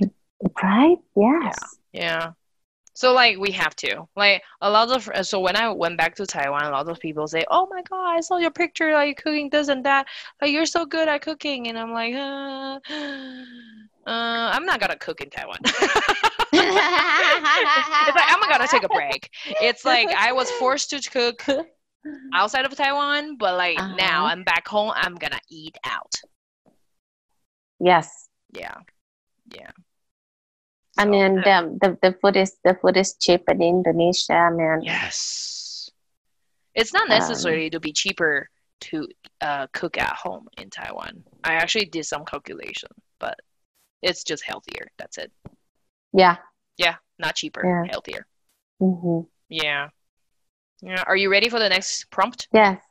Right? 0.63 0.99
Yes. 1.17 1.79
Yeah. 1.93 2.01
yeah. 2.03 2.31
So 2.95 3.15
like 3.15 3.39
we 3.39 3.51
have 3.53 3.75
to. 3.77 4.07
Like 4.17 4.43
a 4.61 4.71
lot 4.71 4.91
of 4.91 5.27
so 5.27 5.41
when 5.41 5.57
I 5.57 5.71
went 5.71 5.97
back 5.97 6.15
to 6.17 6.27
Taiwan, 6.27 6.65
a 6.65 6.71
lot 6.71 6.89
of 6.89 7.01
people 7.01 7.27
say, 7.27 7.45
"Oh 7.51 7.67
my 7.71 7.83
God, 7.83 8.17
I 8.17 8.21
saw 8.21 8.37
your 8.37 8.51
picture 8.51 8.93
like 8.93 9.17
cooking 9.17 9.49
this 9.49 9.69
and 9.69 9.85
that. 9.87 10.07
Like 10.43 10.53
you're 10.53 10.67
so 10.67 10.85
good 10.85 11.09
at 11.09 11.23
cooking." 11.23 11.69
And 11.69 11.79
I'm 11.79 11.93
like, 11.93 12.15
uh, 12.15 12.79
uh 14.07 14.51
I'm 14.53 14.67
not 14.67 14.79
gonna 14.79 14.97
cook 14.97 15.23
in 15.23 15.31
Taiwan. 15.31 15.57
it's 15.65 15.77
like 18.15 18.29
I'm 18.29 18.41
gonna 18.51 18.69
take 18.69 18.83
a 18.83 18.89
break. 18.89 19.31
It's 19.63 19.87
like 19.87 20.09
I 20.09 20.33
was 20.33 20.51
forced 20.53 20.91
to 20.91 21.01
cook 21.01 21.47
outside 22.35 22.65
of 22.65 22.75
Taiwan, 22.75 23.37
but 23.37 23.57
like 23.57 23.79
Uh-huh. 23.79 23.97
now 23.97 24.27
I'm 24.27 24.43
back 24.45 24.67
home, 24.69 24.93
I'm 24.95 25.15
gonna 25.17 25.41
eat 25.51 25.77
out. 25.85 26.13
Yes. 27.81 28.29
Yeah. 28.53 28.79
Yeah. 29.55 29.71
I 30.99 31.05
So, 31.05 31.11
mean, 31.11 31.37
the, 31.37 31.79
the 31.81 31.99
the 32.03 32.13
food 32.21 32.37
is 32.37 32.57
the 32.65 32.75
food 32.75 32.97
is 32.97 33.15
cheap 33.19 33.49
in 33.49 33.63
Indonesia. 33.63 34.35
I 34.35 34.51
mean, 34.51 34.83
Yes. 34.83 35.91
It's 36.75 36.93
not 36.93 37.05
Um, 37.05 37.19
necessary 37.19 37.71
to 37.71 37.81
be 37.81 37.93
cheaper 37.93 38.49
to 38.93 39.09
uh, 39.41 39.67
cook 39.73 39.99
at 39.99 40.13
home 40.17 40.49
in 40.59 40.71
Taiwan. 40.71 41.23
I 41.45 41.55
actually 41.55 41.87
did 41.87 42.05
some 42.07 42.25
calculation, 42.25 42.89
but 43.19 43.39
it's 44.03 44.25
just 44.25 44.43
healthier. 44.45 44.89
That's 44.99 45.19
it. 45.19 45.31
yeah. 46.13 46.37
Yeah, 46.79 46.97
not 47.19 47.37
cheaper, 47.37 47.65
Yeah. 47.65 47.85
healthier. 47.91 48.27
hmm 48.81 49.21
Yeah. 49.49 49.89
Yeah. 50.83 51.03
Are 51.07 51.17
you 51.17 51.31
ready 51.31 51.49
for 51.49 51.59
the 51.59 51.69
next 51.69 52.11
prompt? 52.11 52.49
Yes. 52.53 52.83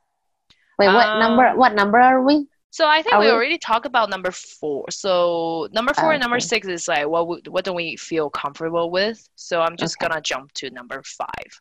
Wait, 0.80 0.88
what 0.88 1.20
number? 1.20 1.48
Um, 1.48 1.58
What 1.58 1.76
number 1.76 2.00
are 2.00 2.24
we? 2.24 2.48
So 2.72 2.88
I 2.88 3.02
think 3.02 3.14
Are 3.16 3.20
we 3.20 3.26
we- 3.26 3.32
already 3.32 3.58
talked 3.58 3.86
about 3.86 4.10
number 4.10 4.32
four. 4.32 4.90
So 4.90 5.68
number 5.74 5.94
four 5.94 6.14
and 6.14 6.22
number 6.22 6.38
Okay. 6.38 6.46
six 6.48 6.68
is 6.68 6.88
like 6.88 7.06
what 7.08 7.28
we, 7.28 7.42
what 7.50 7.66
do 7.66 7.74
we 7.74 7.98
feel 7.98 8.30
comfortable 8.30 8.90
with? 8.90 9.28
So 9.36 9.62
I'm 9.62 9.76
just 9.76 9.98
Okay. 9.98 10.08
gonna 10.08 10.22
jump 10.22 10.54
to 10.54 10.70
number 10.70 11.04
five. 11.04 11.52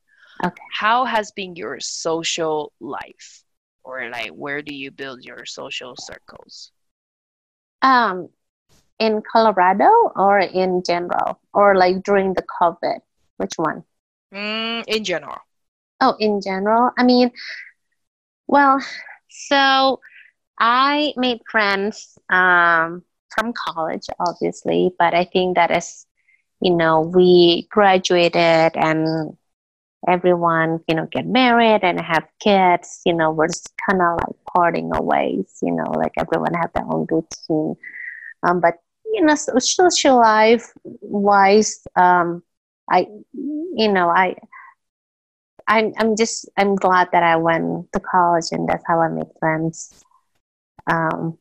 Okay. 0.45 0.62
How 0.72 1.05
has 1.05 1.33
been 1.33 1.57
your 1.57 1.81
social 1.81 2.72
life, 2.81 3.43
or 3.83 4.09
like 4.09 4.31
where 4.31 4.62
do 4.62 4.72
you 4.74 4.91
build 4.93 5.24
your 5.24 5.45
social 5.47 5.97
circles? 5.99 6.70
Um, 7.83 8.28
in 9.01 9.20
Colorado 9.22 9.91
or 10.14 10.39
in 10.39 10.83
general, 10.87 11.41
or 11.53 11.74
like 11.74 12.03
during 12.05 12.35
the 12.35 12.43
COVID? 12.61 13.01
Which 13.39 13.55
one? 13.57 13.83
Mm, 14.33 14.85
in 14.87 15.03
general. 15.05 15.39
Oh, 16.01 16.17
in 16.19 16.41
general. 16.41 16.91
I 16.99 17.03
mean, 17.05 17.31
well, 18.47 18.81
so 19.29 20.01
I 20.59 21.13
made 21.17 21.41
friends 21.51 22.19
um, 22.31 23.03
from 23.35 23.53
college, 23.53 24.07
obviously, 24.21 24.93
but 24.99 25.15
I 25.15 25.25
think 25.25 25.57
that 25.57 25.71
as 25.71 26.07
you 26.61 26.75
know, 26.77 27.01
we 27.03 27.67
graduated 27.71 28.77
and 28.77 29.37
everyone, 30.09 30.81
you 30.89 30.95
know, 30.95 31.07
get 31.11 31.27
married 31.27 31.83
and 31.85 32.01
have 32.01 32.27
kids, 32.41 33.01
you 33.07 33.15
know, 33.15 33.31
we're 33.31 33.49
just 33.49 33.73
kind 33.89 34.03
of 34.03 34.19
like 34.19 34.37
parting 34.55 34.91
ways, 34.93 35.59
you 35.63 35.73
know, 35.73 35.91
like 35.97 36.13
everyone 36.19 36.55
have 36.55 36.73
their 36.75 36.85
own 36.91 37.07
routine. 37.11 37.77
Um, 38.43 38.61
but 38.61 38.75
you 39.13 39.25
know, 39.25 39.35
social 39.35 40.17
life 40.19 40.73
wise, 40.85 41.87
um, 41.97 42.43
I, 42.91 43.07
you 43.33 43.93
know, 43.93 44.09
I, 44.09 44.37
I'm, 45.69 45.93
I'm 45.99 46.17
just, 46.17 46.49
I'm 46.57 46.77
glad 46.77 47.09
that 47.13 47.23
I 47.23 47.37
went 47.37 47.93
to 47.93 48.01
college 48.01 48.47
and 48.53 48.69
that's 48.69 48.85
how 48.87 49.01
I 49.01 49.09
made 49.09 49.31
friends. 49.39 50.05
Um, 50.87 51.39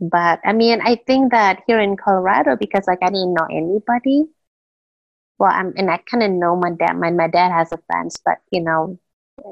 but 0.00 0.40
I 0.44 0.52
mean, 0.52 0.80
I 0.82 0.96
think 1.06 1.32
that 1.32 1.62
here 1.66 1.80
in 1.80 1.96
Colorado, 1.96 2.56
because 2.56 2.86
like 2.86 2.98
I 3.02 3.06
didn't 3.06 3.34
know 3.34 3.46
anybody, 3.50 4.24
well, 5.38 5.50
I'm, 5.52 5.72
and 5.76 5.90
I 5.90 5.98
kind 5.98 6.22
of 6.22 6.30
know 6.30 6.56
my 6.56 6.70
dad. 6.70 6.96
My, 6.96 7.10
my 7.10 7.28
dad 7.28 7.52
has 7.52 7.72
a 7.72 7.78
friends, 7.86 8.16
but 8.24 8.38
you 8.50 8.60
know, 8.60 8.98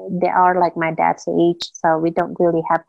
they 0.09 0.29
are 0.29 0.59
like 0.59 0.75
my 0.75 0.91
dad's 0.91 1.27
age, 1.27 1.69
so 1.73 1.97
we 1.97 2.09
don't 2.09 2.35
really 2.39 2.63
have, 2.69 2.83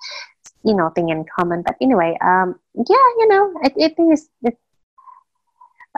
you 0.65 0.75
know, 0.75 0.89
thing 0.91 1.11
in 1.11 1.25
common. 1.39 1.63
But 1.63 1.77
anyway, 1.81 2.17
um, 2.23 2.59
yeah, 2.75 3.07
you 3.19 3.29
know, 3.29 3.55
I, 3.63 3.67
I 3.67 3.89
think 3.89 4.13
it's, 4.13 4.29
it's 4.43 4.57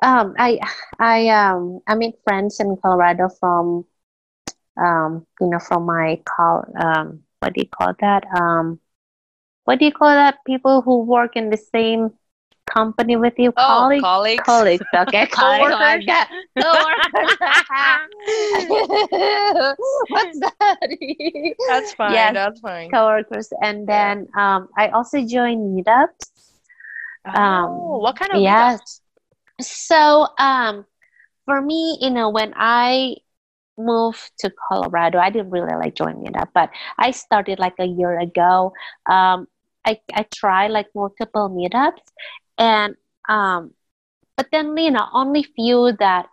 um, 0.03 0.35
I, 0.39 0.59
I, 0.99 1.29
um, 1.29 1.81
I 1.87 1.95
made 1.95 2.15
friends 2.25 2.59
in 2.61 2.77
Colorado 2.83 3.29
from, 3.29 3.85
um, 4.79 5.27
you 5.41 5.49
know, 5.49 5.59
from 5.59 5.87
my 5.87 6.21
call, 6.25 6.65
um, 6.81 7.21
what 7.41 7.55
do 7.55 7.61
you 7.63 7.69
call 7.69 7.93
that? 8.01 8.25
Um, 8.41 8.81
what 9.65 9.79
do 9.79 9.85
you 9.87 9.93
call 9.93 10.09
that? 10.11 10.39
People 10.47 10.83
who 10.83 11.03
work 11.05 11.37
in 11.37 11.51
the 11.51 11.57
same 11.57 12.11
company 12.67 13.17
with 13.17 13.35
you, 13.39 13.53
Oh, 13.57 13.65
colleagues. 13.67 14.03
colleagues. 14.03 14.43
Colleagues, 14.45 14.85
okay, 14.95 15.27
Coworkers. 15.33 16.05
Yeah, 16.07 16.27
coworkers. 16.61 17.37
What's 20.09 20.39
that? 20.41 20.79
That's 21.67 21.93
fine. 21.95 22.13
Yes. 22.13 22.35
That's 22.35 22.61
fine. 22.61 22.91
coworkers, 22.91 23.53
and 23.63 23.87
then 23.89 24.29
um, 24.37 24.69
I 24.77 24.89
also 24.89 25.25
joined 25.25 25.77
meetups. 25.77 26.31
um, 27.35 27.65
oh, 27.71 27.99
what 27.99 28.17
kind 28.17 28.33
of 28.33 28.41
yes. 28.43 28.81
meetups? 28.81 29.01
So, 29.61 30.27
um, 30.39 30.85
for 31.45 31.61
me, 31.61 31.99
you 32.01 32.11
know, 32.11 32.31
when 32.31 32.53
I 32.57 33.17
moved 33.79 34.31
to 34.41 34.51
Colorado, 34.69 35.19
I 35.19 35.31
didn't 35.31 35.51
really 35.51 35.75
like 35.77 35.95
join 35.95 36.25
up, 36.37 36.51
but 36.55 36.71
I 36.99 37.13
started 37.13 37.59
like 37.59 37.75
a 37.79 37.87
year 37.87 38.19
ago. 38.19 38.73
Um, 39.09 39.47
I 39.87 40.01
I 40.15 40.25
tried 40.35 40.71
like 40.73 40.87
multiple 40.95 41.49
meetups, 41.51 42.03
and 42.59 42.95
um, 43.29 43.73
but 44.37 44.49
then 44.53 44.77
you 44.77 44.91
know, 44.91 45.07
only 45.13 45.43
few 45.45 45.93
that 45.99 46.27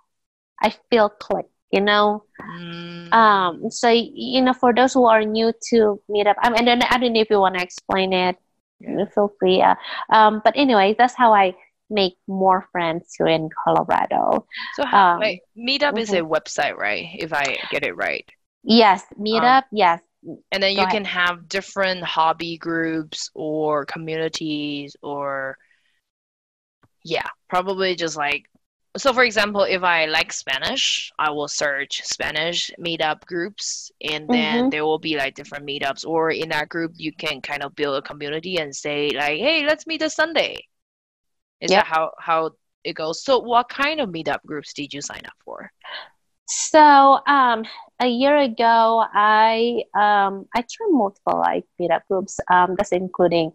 I 0.61 0.73
feel 0.89 1.09
click. 1.09 1.47
You 1.71 1.81
know, 1.81 2.23
Mm, 2.41 3.11
um, 3.11 3.69
so 3.71 3.89
you 3.89 4.41
know, 4.41 4.53
for 4.53 4.73
those 4.73 4.93
who 4.93 5.05
are 5.05 5.23
new 5.23 5.53
to 5.69 6.01
meetup, 6.09 6.35
I 6.39 6.49
mean, 6.49 6.67
I 6.67 6.75
don't 6.75 6.93
I 6.93 6.97
don't 6.97 7.13
know 7.13 7.21
if 7.21 7.29
you 7.29 7.39
want 7.39 7.55
to 7.55 7.63
explain 7.63 8.13
it. 8.13 8.37
Yeah. 8.79 9.05
Feel 9.13 9.33
free. 9.39 9.61
Uh, 9.61 9.75
um, 10.11 10.41
but 10.43 10.53
anyway, 10.57 10.95
that's 10.97 11.15
how 11.15 11.33
I 11.33 11.55
make 11.89 12.17
more 12.27 12.67
friends 12.71 13.13
here 13.17 13.27
in 13.27 13.49
Colorado. 13.63 14.45
so 14.73 14.85
how, 14.85 15.15
um, 15.15 15.19
like 15.21 15.41
Meetup 15.57 15.97
is 15.99 16.13
a 16.13 16.21
website, 16.21 16.75
right? 16.77 17.07
If 17.15 17.33
I 17.33 17.57
get 17.71 17.85
it 17.85 17.95
right. 17.95 18.27
Yes, 18.63 19.03
meetup. 19.19 19.63
yes, 19.71 20.01
And 20.51 20.61
then 20.63 20.75
Go 20.75 20.81
you 20.81 20.87
ahead. 20.87 20.91
can 20.91 21.05
have 21.05 21.47
different 21.47 22.03
hobby 22.03 22.57
groups 22.57 23.29
or 23.35 23.85
communities 23.85 24.95
or 25.03 25.57
yeah, 27.03 27.27
probably 27.49 27.95
just 27.95 28.17
like 28.17 28.45
so 28.97 29.13
for 29.13 29.23
example, 29.25 29.63
if 29.63 29.83
I 29.83 30.05
like 30.05 30.31
Spanish, 30.31 31.11
I 31.19 31.29
will 31.29 31.49
search 31.49 32.01
Spanish 32.05 32.71
meetup 32.79 33.25
groups 33.25 33.91
and 34.01 34.31
then 34.31 34.69
Mhm. 34.69 34.71
there 34.71 34.85
will 34.85 34.99
be 34.99 35.17
like 35.17 35.35
different 35.35 35.65
meetups 35.65 36.05
or 36.07 36.31
in 36.31 36.49
that 36.49 36.69
group 36.69 36.93
you 36.95 37.11
can 37.13 37.41
kind 37.41 37.61
of 37.63 37.75
build 37.75 37.97
a 37.97 38.01
community 38.01 38.57
and 38.57 38.73
say 38.75 39.09
like, 39.09 39.37
"Hey, 39.39 39.65
let's 39.65 39.85
meet 39.85 39.99
this 39.99 40.15
Sunday." 40.15 40.55
Is 41.65 41.71
Yep. 41.71 41.83
that 41.83 41.87
how 41.87 42.11
how 42.19 42.51
it 42.83 42.93
goes? 42.93 43.23
So 43.23 43.39
what 43.39 43.69
kind 43.69 43.99
of 43.99 44.09
meetup 44.09 44.41
groups 44.45 44.73
did 44.73 44.93
you 44.93 45.01
sign 45.01 45.21
up 45.25 45.33
for? 45.43 45.71
So 46.47 47.19
um, 47.27 47.63
a 47.99 48.07
year 48.07 48.37
ago, 48.37 49.03
I 49.13 49.83
um, 49.95 50.45
I 50.55 50.61
tried 50.61 50.91
multiple 50.91 51.39
like 51.39 51.65
meetup 51.81 52.01
groups. 52.09 52.39
Um, 52.51 52.75
that's 52.77 52.91
including 52.91 53.51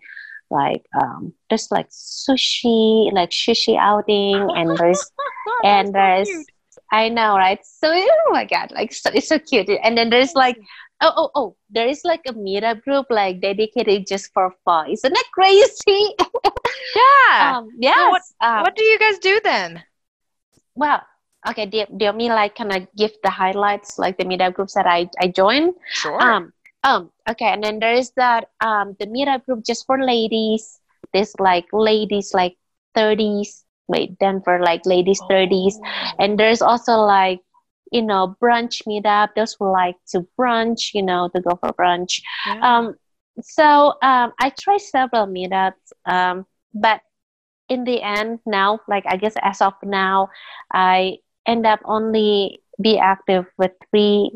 like 0.51 0.85
um, 1.01 1.33
there's 1.49 1.71
like 1.71 1.89
sushi, 1.91 3.13
like 3.13 3.31
sushi 3.31 3.79
outing, 3.79 4.49
and 4.57 4.77
there's 4.77 5.13
and 5.65 5.95
there's 5.95 6.31
I 6.91 7.09
know, 7.09 7.37
right? 7.37 7.59
So 7.65 7.89
oh 7.95 8.31
my 8.33 8.45
god, 8.45 8.71
like 8.73 8.93
so, 8.93 9.11
it's 9.15 9.29
so 9.29 9.39
cute. 9.39 9.69
And 9.83 9.97
then 9.97 10.11
there's 10.11 10.35
like 10.35 10.59
oh 11.01 11.13
oh 11.17 11.31
oh, 11.35 11.57
there 11.71 11.89
is 11.89 12.03
like 12.05 12.23
a 12.27 12.33
meetup 12.35 12.83
group 12.83 13.07
like 13.11 13.41
dedicated 13.41 14.07
just 14.07 14.33
for 14.33 14.55
fun. 14.65 14.91
Isn't 14.91 15.13
that 15.13 15.29
crazy? 15.33 16.15
yeah. 16.97 17.59
um, 17.59 17.69
yes. 17.79 18.11
what- 18.11 18.23
um, 18.41 18.63
what 18.63 18.77
do 18.77 18.85
you 18.85 18.99
guys 18.99 19.19
do 19.19 19.41
then? 19.43 19.83
well, 20.75 21.03
okay. 21.49 21.67
Do, 21.67 21.85
do 21.97 22.05
you 22.07 22.13
mean 22.13 22.31
like 22.33 22.55
kind 22.57 22.73
of 22.73 22.89
give 22.97 23.13
the 23.23 23.31
highlights, 23.31 23.99
like 23.99 24.19
the 24.19 24.25
meetup 24.25 24.55
groups 24.55 24.75
that 24.75 24.87
I 24.87 25.09
I 25.21 25.29
joined? 25.29 25.75
Sure. 25.93 26.21
Um, 26.21 26.53
um, 26.85 27.11
okay, 27.29 27.47
and 27.53 27.63
then 27.63 27.79
there's 27.79 28.11
that 28.17 28.49
um 28.61 28.97
the 28.99 29.07
meetup 29.07 29.45
group 29.47 29.65
just 29.65 29.87
for 29.87 30.03
ladies. 30.03 30.81
There's 31.13 31.35
like 31.39 31.67
ladies 31.73 32.33
like 32.35 32.57
30s, 32.95 33.65
wait, 33.91 34.19
Denver 34.19 34.61
like 34.63 34.87
ladies 34.87 35.21
30s, 35.29 35.75
Oh. 35.77 36.11
and 36.19 36.39
there's 36.39 36.63
also 36.63 36.95
like 37.03 37.41
you 37.93 38.03
know 38.03 38.37
brunch 38.41 38.83
meetup. 38.87 39.35
Those 39.35 39.57
who 39.59 39.71
like 39.71 39.97
to 40.15 40.27
brunch, 40.39 40.95
you 40.95 41.03
know, 41.03 41.29
to 41.35 41.41
go 41.43 41.57
for 41.61 41.73
brunch. 41.75 42.23
Yeah. 42.47 42.61
Um, 42.63 42.95
so 43.43 43.95
um, 44.03 44.33
I 44.39 44.51
tried 44.59 44.81
several 44.81 45.27
meetups, 45.27 45.91
um, 46.07 46.47
but 46.75 47.01
in 47.69 47.85
the 47.85 48.03
end, 48.03 48.41
now, 48.47 48.81
like 48.89 49.05
I 49.07 49.17
guess 49.17 49.35
as 49.43 49.61
of 49.61 49.75
now, 49.83 50.29
I 50.73 51.19
end 51.47 51.67
up 51.67 51.81
only 51.85 52.63
be 52.81 52.99
active 52.99 53.47
with 53.59 53.73
three. 53.91 54.31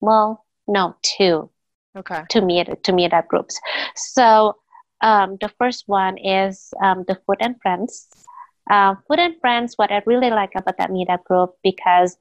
Well, 0.00 0.44
no, 0.68 0.96
two. 1.02 1.50
Okay. 1.96 2.24
to 2.28 2.42
meet 2.44 2.68
to 2.84 2.92
meet 2.92 3.14
up 3.16 3.26
groups. 3.28 3.58
So 3.96 4.56
um, 5.00 5.38
the 5.40 5.48
first 5.56 5.84
one 5.88 6.18
is 6.18 6.68
um, 6.84 7.04
the 7.08 7.16
Food 7.24 7.38
and 7.40 7.56
Friends. 7.62 8.08
Uh, 8.70 8.94
Food 9.06 9.18
and 9.20 9.40
Friends, 9.40 9.74
what 9.76 9.90
I 9.92 10.02
really 10.06 10.30
like 10.30 10.52
about 10.56 10.76
that 10.78 10.90
meetup 10.90 11.24
group 11.24 11.54
because 11.62 12.16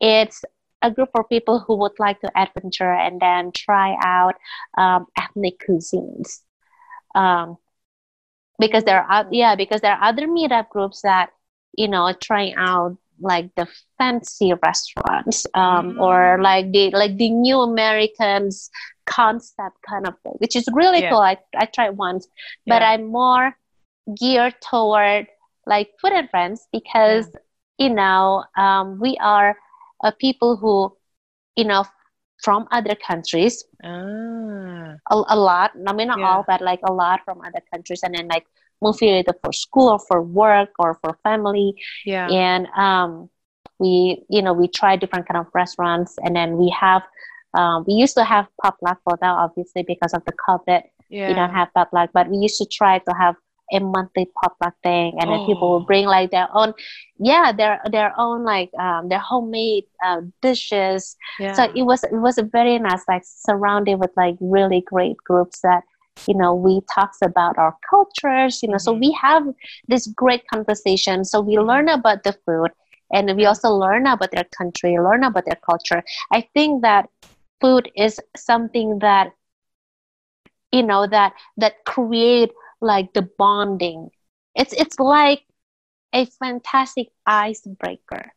it's 0.00 0.44
a 0.82 0.90
group 0.90 1.10
for 1.12 1.24
people 1.24 1.58
who 1.60 1.76
would 1.76 1.98
like 1.98 2.20
to 2.20 2.30
adventure 2.38 2.92
and 2.92 3.20
then 3.20 3.50
try 3.52 3.96
out 4.02 4.34
um, 4.76 5.06
ethnic 5.16 5.60
cuisines. 5.66 6.40
Um, 7.14 7.58
because 8.58 8.84
there 8.84 9.02
are 9.02 9.26
yeah 9.30 9.54
because 9.54 9.80
there 9.80 9.92
are 9.92 10.02
other 10.08 10.26
meetup 10.26 10.68
groups 10.70 11.02
that 11.02 11.30
you 11.76 11.88
know 11.88 12.12
trying 12.20 12.54
out 12.56 12.96
like 13.20 13.50
the 13.56 13.66
fancy 13.98 14.52
restaurants 14.64 15.46
um, 15.54 15.94
Mm. 15.94 16.00
or 16.00 16.38
like 16.40 16.70
the 16.72 16.90
like 16.90 17.16
the 17.16 17.30
new 17.30 17.60
Americans 17.60 18.70
concept 19.06 19.76
kind 19.88 20.06
of 20.06 20.14
thing, 20.22 20.34
which 20.38 20.54
is 20.54 20.66
really 20.72 21.02
Yeah. 21.02 21.10
cool. 21.10 21.18
I 21.20 21.38
I 21.56 21.66
tried 21.66 21.96
once, 21.96 22.28
but 22.66 22.82
Yeah. 22.82 22.90
I'm 22.90 23.06
more 23.06 23.56
geared 24.18 24.54
toward 24.60 25.26
like 25.68 25.90
food 26.00 26.12
and 26.12 26.30
friends 26.30 26.68
because 26.72 27.28
you 27.78 27.90
know 27.90 28.44
um, 28.56 28.98
we 29.00 29.16
are 29.20 29.56
uh, 30.04 30.12
people 30.20 30.56
who 30.56 30.96
you 31.56 31.64
know 31.64 31.84
from 32.44 32.66
other 32.72 32.94
countries 32.96 33.64
Ah. 33.84 34.94
a, 35.10 35.14
a 35.34 35.36
lot 35.36 35.70
i 35.86 35.92
mean 35.92 36.08
not 36.08 36.18
Yeah. 36.18 36.28
all 36.28 36.44
but 36.46 36.60
like 36.60 36.80
a 36.88 36.92
lot 36.92 37.20
from 37.24 37.40
other 37.46 37.62
countries 37.72 38.02
and 38.04 38.14
then 38.14 38.28
like 38.28 38.46
move 38.82 38.98
here 38.98 39.16
either 39.18 39.34
for 39.42 39.52
school 39.52 39.88
or 39.94 39.98
for 40.08 40.22
work 40.22 40.70
or 40.78 40.98
for 41.02 41.18
family 41.22 41.74
Yeah. 42.04 42.28
and 42.30 42.66
um 42.76 43.30
we 43.78 44.24
you 44.28 44.42
know 44.42 44.52
we 44.52 44.68
try 44.68 44.96
different 44.96 45.26
kind 45.28 45.38
of 45.40 45.46
restaurants 45.54 46.16
and 46.24 46.34
then 46.36 46.56
we 46.56 46.68
have 46.70 47.02
um, 47.54 47.84
we 47.88 47.94
used 47.94 48.14
to 48.16 48.24
have 48.24 48.46
potluck 48.62 48.98
for 49.04 49.16
that 49.20 49.34
obviously 49.44 49.82
because 49.82 50.12
of 50.14 50.22
the 50.26 50.32
covid 50.46 50.82
Yeah. 51.08 51.28
we 51.28 51.34
don't 51.34 51.54
have 51.54 51.68
potluck 51.74 52.10
but 52.12 52.28
we 52.28 52.36
used 52.38 52.58
to 52.58 52.66
try 52.66 52.98
to 52.98 53.12
have 53.22 53.36
a 53.72 53.80
monthly 53.80 54.26
potluck 54.40 54.74
thing 54.82 55.12
and 55.18 55.30
then 55.30 55.40
people 55.40 55.68
Oh. 55.68 55.70
will 55.70 55.80
bring 55.80 56.06
like 56.06 56.30
their 56.30 56.48
own 56.54 56.72
yeah 57.18 57.52
their 57.52 57.80
their 57.90 58.12
own 58.18 58.44
like 58.44 58.70
um, 58.78 59.08
their 59.08 59.18
homemade 59.18 59.84
uh, 60.04 60.20
dishes 60.42 61.16
yeah. 61.38 61.52
so 61.52 61.64
it 61.74 61.82
was 61.82 62.02
it 62.04 62.14
was 62.20 62.38
a 62.38 62.42
very 62.42 62.78
nice 62.78 63.04
like 63.08 63.22
surrounded 63.24 63.96
with 63.98 64.10
like 64.16 64.36
really 64.40 64.82
great 64.86 65.16
groups 65.24 65.60
that 65.60 65.82
you 66.26 66.36
know 66.36 66.54
we 66.54 66.80
talks 66.94 67.18
about 67.22 67.58
our 67.58 67.76
cultures 67.88 68.62
you 68.62 68.68
know 68.68 68.78
so 68.78 68.92
Mhm. 68.92 69.00
we 69.00 69.12
have 69.20 69.42
this 69.88 70.06
great 70.08 70.42
conversation 70.52 71.24
so 71.24 71.40
we 71.40 71.58
learn 71.58 71.88
about 71.88 72.22
the 72.24 72.32
food 72.46 72.70
and 73.12 73.34
we 73.36 73.44
also 73.46 73.68
learn 73.70 74.06
about 74.06 74.30
their 74.32 74.46
country 74.56 74.96
learn 74.98 75.24
about 75.24 75.44
their 75.46 75.60
culture 75.68 76.02
i 76.32 76.40
think 76.54 76.82
that 76.82 77.08
food 77.60 77.90
is 77.96 78.20
something 78.36 78.98
that 79.00 79.32
you 80.72 80.82
know 80.82 81.06
that 81.06 81.32
that 81.56 81.84
create 81.84 82.50
like 82.80 83.12
the 83.12 83.28
bonding 83.38 84.10
it's 84.54 84.72
it's 84.72 84.98
like 84.98 85.42
a 86.12 86.24
fantastic 86.26 87.08
icebreaker 87.26 88.32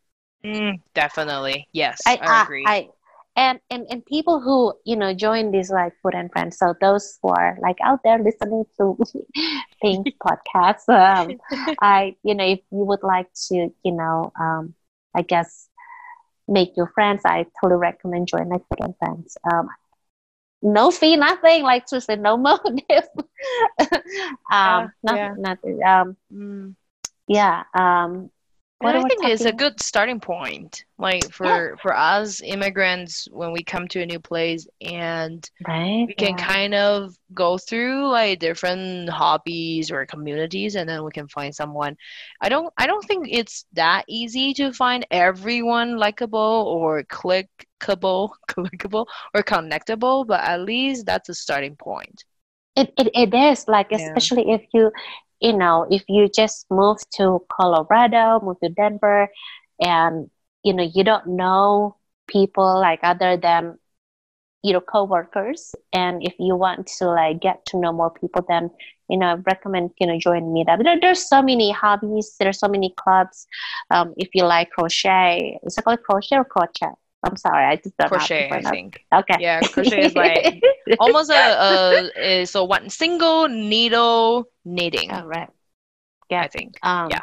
Mm, 0.45 0.81
definitely. 0.93 1.67
Yes. 1.71 2.01
I, 2.05 2.19
I, 2.21 2.43
agree. 2.43 2.65
I, 2.67 2.89
and, 3.35 3.59
and 3.69 3.87
and 3.89 4.05
people 4.05 4.41
who 4.41 4.73
you 4.85 4.95
know 4.95 5.13
join 5.13 5.51
these 5.51 5.71
like 5.71 5.93
food 6.01 6.15
and 6.15 6.31
friends. 6.31 6.57
So 6.57 6.73
those 6.81 7.17
who 7.21 7.29
are 7.29 7.57
like 7.61 7.77
out 7.83 7.99
there 8.03 8.19
listening 8.19 8.65
to 8.77 8.97
Ping 9.81 10.03
podcasts, 10.23 10.89
um, 10.89 11.37
I 11.81 12.15
you 12.23 12.35
know 12.35 12.45
if 12.45 12.59
you 12.71 12.83
would 12.83 13.03
like 13.03 13.27
to 13.47 13.55
you 13.83 13.91
know 13.91 14.31
um, 14.39 14.73
I 15.15 15.21
guess 15.21 15.69
make 16.47 16.75
your 16.75 16.87
friends, 16.87 17.21
I 17.23 17.45
totally 17.61 17.79
recommend 17.79 18.27
join 18.27 18.49
like 18.49 18.61
food 18.67 18.79
and 18.81 18.97
friends. 18.97 19.37
Um, 19.51 19.69
no 20.61 20.91
fee, 20.91 21.15
nothing. 21.17 21.63
Like 21.63 21.87
seriously, 21.87 22.17
no 22.17 22.37
motive. 22.37 23.07
um, 24.51 24.91
nothing, 25.03 25.33
yeah. 25.37 26.01
Um, 26.01 26.17
Mm. 26.33 26.75
yeah. 27.27 27.63
Um, 27.73 28.29
what 28.81 28.95
I 28.95 29.03
think 29.03 29.23
it's 29.23 29.45
a 29.45 29.51
good 29.51 29.81
starting 29.81 30.19
point. 30.19 30.83
Like 30.97 31.31
for 31.31 31.77
for 31.81 31.95
us 31.95 32.41
immigrants 32.41 33.27
when 33.31 33.51
we 33.51 33.63
come 33.63 33.87
to 33.89 34.01
a 34.01 34.05
new 34.05 34.19
place 34.19 34.67
and 34.81 35.49
right. 35.67 36.05
we 36.07 36.13
can 36.13 36.37
yeah. 36.37 36.45
kind 36.45 36.73
of 36.75 37.15
go 37.33 37.57
through 37.57 38.07
like 38.11 38.39
different 38.39 39.09
hobbies 39.09 39.89
or 39.91 40.05
communities 40.05 40.75
and 40.75 40.87
then 40.87 41.03
we 41.03 41.11
can 41.11 41.27
find 41.27 41.55
someone 41.55 41.95
i 42.41 42.49
don't 42.49 42.71
i 42.77 42.85
don't 42.85 43.05
think 43.05 43.27
it's 43.29 43.65
that 43.73 44.03
easy 44.07 44.53
to 44.53 44.71
find 44.73 45.05
everyone 45.11 45.97
likable 45.97 46.65
or 46.67 47.03
clickable 47.03 48.29
clickable 48.49 49.05
or 49.33 49.41
connectable 49.43 50.27
but 50.27 50.41
at 50.41 50.61
least 50.61 51.05
that's 51.05 51.29
a 51.29 51.33
starting 51.33 51.75
point 51.75 52.25
It, 52.75 52.93
it, 52.97 53.09
it 53.13 53.33
is 53.33 53.67
like 53.67 53.87
Yeah. 53.89 54.13
especially 54.17 54.51
if 54.51 54.61
you 54.73 54.91
you 55.41 55.53
know 55.53 55.87
if 55.89 56.03
you 56.07 56.29
just 56.29 56.65
move 56.69 56.97
to 57.17 57.41
Colorado, 57.51 58.39
move 58.43 58.59
to 58.63 58.69
Denver, 58.69 59.29
and 59.79 60.29
you 60.63 60.73
know 60.73 60.83
you 60.83 61.03
don't 61.03 61.27
know 61.27 61.97
people 62.27 62.79
like 62.79 62.99
other 63.03 63.37
than 63.37 63.77
you 64.63 64.73
know 64.73 64.81
coworkers, 64.81 65.73
and 65.93 66.23
if 66.23 66.35
you 66.39 66.55
want 66.55 66.87
to 66.99 67.05
like 67.07 67.41
get 67.41 67.65
to 67.67 67.79
know 67.79 67.91
more 67.91 68.11
people, 68.11 68.45
then 68.47 68.69
you 69.09 69.17
know 69.17 69.27
I 69.27 69.33
recommend 69.35 69.91
you 69.99 70.07
know 70.07 70.19
join 70.19 70.43
meetup. 70.53 70.83
There, 70.83 70.99
there's 70.99 71.27
so 71.27 71.41
many 71.41 71.71
hobbies. 71.71 72.35
There's 72.39 72.59
so 72.59 72.67
many 72.67 72.93
clubs. 72.97 73.47
Um, 73.89 74.13
if 74.17 74.29
you 74.33 74.45
like 74.45 74.69
crochet, 74.71 75.59
is 75.63 75.77
it 75.77 75.83
called 75.83 76.03
crochet 76.03 76.37
or 76.37 76.45
crochet? 76.45 76.93
I'm 77.23 77.37
sorry, 77.37 77.65
I 77.65 77.75
just 77.75 77.97
don't 77.97 78.11
know 78.11 78.17
how 78.17 78.27
to 78.27 78.33
crochet 78.33 78.49
i 78.51 78.61
think 78.61 79.01
Okay. 79.13 79.37
yeah 79.39 79.61
crochet 79.61 80.05
is 80.05 80.15
like 80.15 80.63
almost 80.99 81.29
a, 81.29 82.11
a, 82.17 82.45
so 82.45 82.63
one 82.63 82.89
single 82.89 83.47
needle 83.47 84.45
knitting 84.65 85.11
All 85.11 85.25
right. 85.27 85.49
Yeah, 86.29 86.41
I 86.41 86.47
think 86.47 86.77
Um, 86.83 87.09
Yeah. 87.09 87.21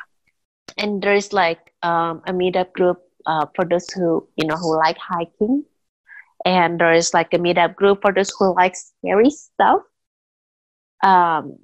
And 0.77 1.03
there's 1.03 1.33
like 1.33 1.73
um, 1.83 2.23
a 2.27 2.33
meetup 2.33 2.73
group 2.73 2.99
uh, 3.27 3.47
for 3.57 3.65
those 3.65 3.89
who 3.91 4.29
you 4.37 4.47
know 4.47 4.57
who 4.57 4.77
like 4.77 4.99
hiking, 4.99 5.65
and 6.45 6.79
there 6.81 6.93
is 6.93 7.15
like 7.15 7.33
a 7.35 7.39
meetup 7.39 7.75
group 7.75 8.03
for 8.03 8.13
those 8.13 8.31
who 8.39 8.55
like 8.55 8.77
scary 8.77 9.31
stuff. 9.31 9.83
Um, 11.03 11.59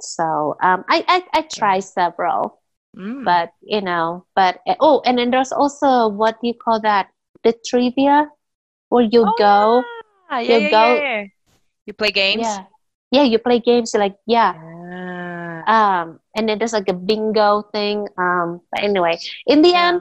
so 0.00 0.56
um, 0.62 0.84
I 0.88 1.04
I 1.08 1.18
I 1.38 1.42
try 1.42 1.80
several, 1.80 2.60
Mm. 2.96 3.24
but 3.24 3.50
you 3.62 3.80
know, 3.80 4.26
but 4.34 4.60
oh, 4.80 5.02
and 5.04 5.18
then 5.18 5.30
there's 5.30 5.52
also 5.52 6.08
what 6.08 6.40
do 6.40 6.48
you 6.48 6.54
call 6.54 6.80
that? 6.82 7.08
The 7.44 7.54
trivia, 7.66 8.28
where 8.88 9.04
you 9.04 9.24
Oh, 9.26 9.34
go, 9.38 9.82
yeah, 10.40 10.40
you 10.40 10.60
yeah, 10.60 10.68
go- 10.70 11.02
yeah. 11.02 11.24
You 11.86 11.92
play 11.94 12.10
games? 12.10 12.46
yeah, 12.46 12.64
yeah, 13.10 13.22
you 13.24 13.38
play 13.38 13.60
games. 13.60 13.94
Like 13.94 14.16
yeah, 14.26 14.54
Ah, 14.54 15.62
um 15.66 16.18
and 16.34 16.48
then 16.48 16.58
there's 16.58 16.72
like 16.72 16.88
a 16.88 16.94
bingo 16.96 17.62
thing 17.72 18.06
um 18.18 18.60
but 18.70 18.82
anyway 18.82 19.18
in 19.46 19.62
the 19.62 19.74
end 19.74 20.00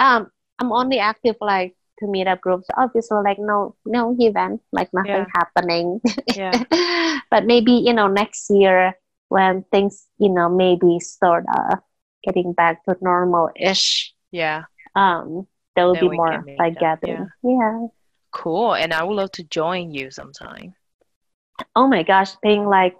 um 0.00 0.26
i'm 0.58 0.72
only 0.72 0.98
active 0.98 1.36
like 1.40 1.74
to 1.98 2.06
meet 2.06 2.26
up 2.26 2.40
groups 2.40 2.66
obviously 2.76 3.18
like 3.22 3.38
no 3.38 3.74
no 3.84 4.14
event 4.18 4.60
like 4.72 4.88
nothing 4.94 5.26
happening 5.34 6.00
yeah. 6.34 6.62
but 7.30 7.44
maybe 7.44 7.72
you 7.72 7.92
know 7.92 8.08
next 8.08 8.48
year 8.50 8.94
when 9.28 9.64
things 9.70 10.06
you 10.18 10.28
know 10.30 10.48
maybe 10.48 10.98
sort 11.00 11.44
of 11.56 11.78
getting 12.24 12.52
back 12.52 12.84
two 12.84 12.96
normal-ish 13.02 14.14
Yeah. 14.30 14.64
um 14.94 15.46
there 15.74 15.86
will 15.86 15.94
Then 15.94 16.10
be 16.10 16.16
more 16.16 16.44
like 16.58 16.78
gathering 16.78 17.28
yeah 17.42 17.86
Cool. 18.30 18.74
And 18.74 18.94
I 18.94 19.04
would 19.04 19.14
love 19.14 19.30
to 19.32 19.44
join 19.44 19.90
you 19.92 20.10
sometime. 20.10 20.74
oh 21.76 21.86
my 21.86 22.02
gosh 22.02 22.34
being 22.42 22.64
like 22.66 22.96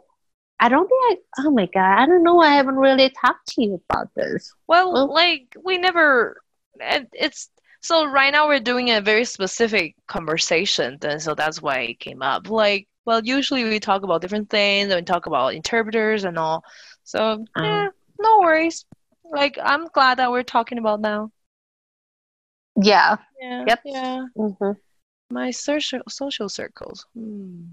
i 0.60 0.68
don't 0.68 0.86
think 0.88 1.02
i 1.10 1.42
oh 1.46 1.50
my 1.50 1.66
god 1.66 1.98
i 1.98 2.06
don't 2.06 2.22
know 2.22 2.38
i 2.40 2.50
haven't 2.54 2.76
really 2.76 3.10
talked 3.24 3.46
to 3.48 3.62
you 3.62 3.80
about 3.90 4.08
this 4.14 4.52
Well, 4.68 4.92
Well- 4.92 5.12
like 5.12 5.56
we 5.64 5.78
never 5.78 6.40
it- 6.80 7.08
it's 7.12 7.50
so 7.80 8.04
right 8.06 8.30
now 8.32 8.46
we're 8.46 8.60
doing 8.60 8.90
a 8.90 9.00
very 9.00 9.24
specific 9.24 9.96
conversation 10.06 10.98
and 11.02 11.20
so 11.20 11.34
that's 11.34 11.60
why 11.60 11.78
it 11.80 11.98
came 11.98 12.22
up. 12.22 12.48
Like 12.48 12.86
well 13.06 13.20
usually 13.24 13.64
we 13.64 13.80
talk 13.80 14.02
about 14.04 14.20
different 14.22 14.50
things 14.50 14.90
and 14.92 15.00
we 15.00 15.04
talk 15.04 15.26
about 15.26 15.54
interpreters 15.54 16.22
and 16.24 16.38
all. 16.38 16.62
So 17.02 17.44
Um. 17.56 17.64
yeah, 17.64 17.88
no 18.20 18.38
worries. 18.40 18.84
Like 19.24 19.58
I'm 19.62 19.86
glad 19.88 20.18
that 20.18 20.30
we're 20.30 20.44
talking 20.44 20.78
about 20.78 21.00
now. 21.00 21.32
Yeah 22.76 23.16
Yeah. 23.40 23.64
Yep. 23.66 23.80
Yeah. 23.84 24.26
hmm 24.36 24.72
My 25.30 25.50
social 25.50 26.00
social 26.08 26.48
circles. 26.48 27.06
Hmm. 27.14 27.72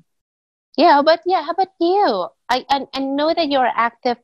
Yeah, 0.77 1.01
but 1.03 1.21
yeah, 1.25 1.43
how 1.43 1.51
about 1.51 1.73
you? 1.79 2.27
I, 2.49 2.65
I 2.69 2.85
I 2.93 2.99
know 2.99 3.33
that 3.33 3.49
you're 3.49 3.69
active 3.75 4.17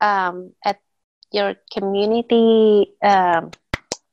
um 0.00 0.52
at 0.64 0.78
your 1.32 1.54
community 1.72 2.94
um 3.02 3.50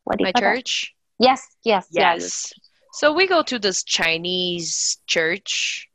what 0.03 0.17
do 0.17 0.23
you 0.23 0.27
My 0.27 0.31
call 0.31 0.41
that? 0.43 0.57
church. 0.57 0.93
Yes, 1.19 1.41
yes. 1.63 1.87
Yes. 1.91 2.53
So 2.93 3.13
we 3.13 3.27
go 3.27 3.43
to 3.43 3.59
this 3.59 3.83
Chinese 3.83 4.97
church. 5.07 5.87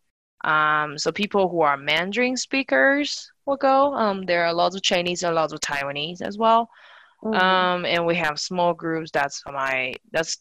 Um, 0.44 0.98
so 0.98 1.12
people 1.12 1.48
who 1.48 1.60
are 1.62 1.76
Mandarin 1.76 2.36
speakers 2.36 3.30
will 3.46 3.56
go. 3.56 3.94
Um, 3.94 4.22
there 4.26 4.44
are 4.44 4.52
lots 4.54 4.74
of 4.76 4.82
Chinese 4.82 5.22
and 5.22 5.34
lots 5.34 5.52
of 5.52 5.60
Taiwanese 5.60 6.22
as 6.22 6.38
well. 6.38 6.68
Mhm. 7.22 7.40
Um, 7.40 7.84
and 7.84 8.06
we 8.06 8.16
have 8.16 8.40
small 8.40 8.74
groups. 8.74 9.10
That's 9.10 9.42
my 9.46 9.94
that's 10.12 10.38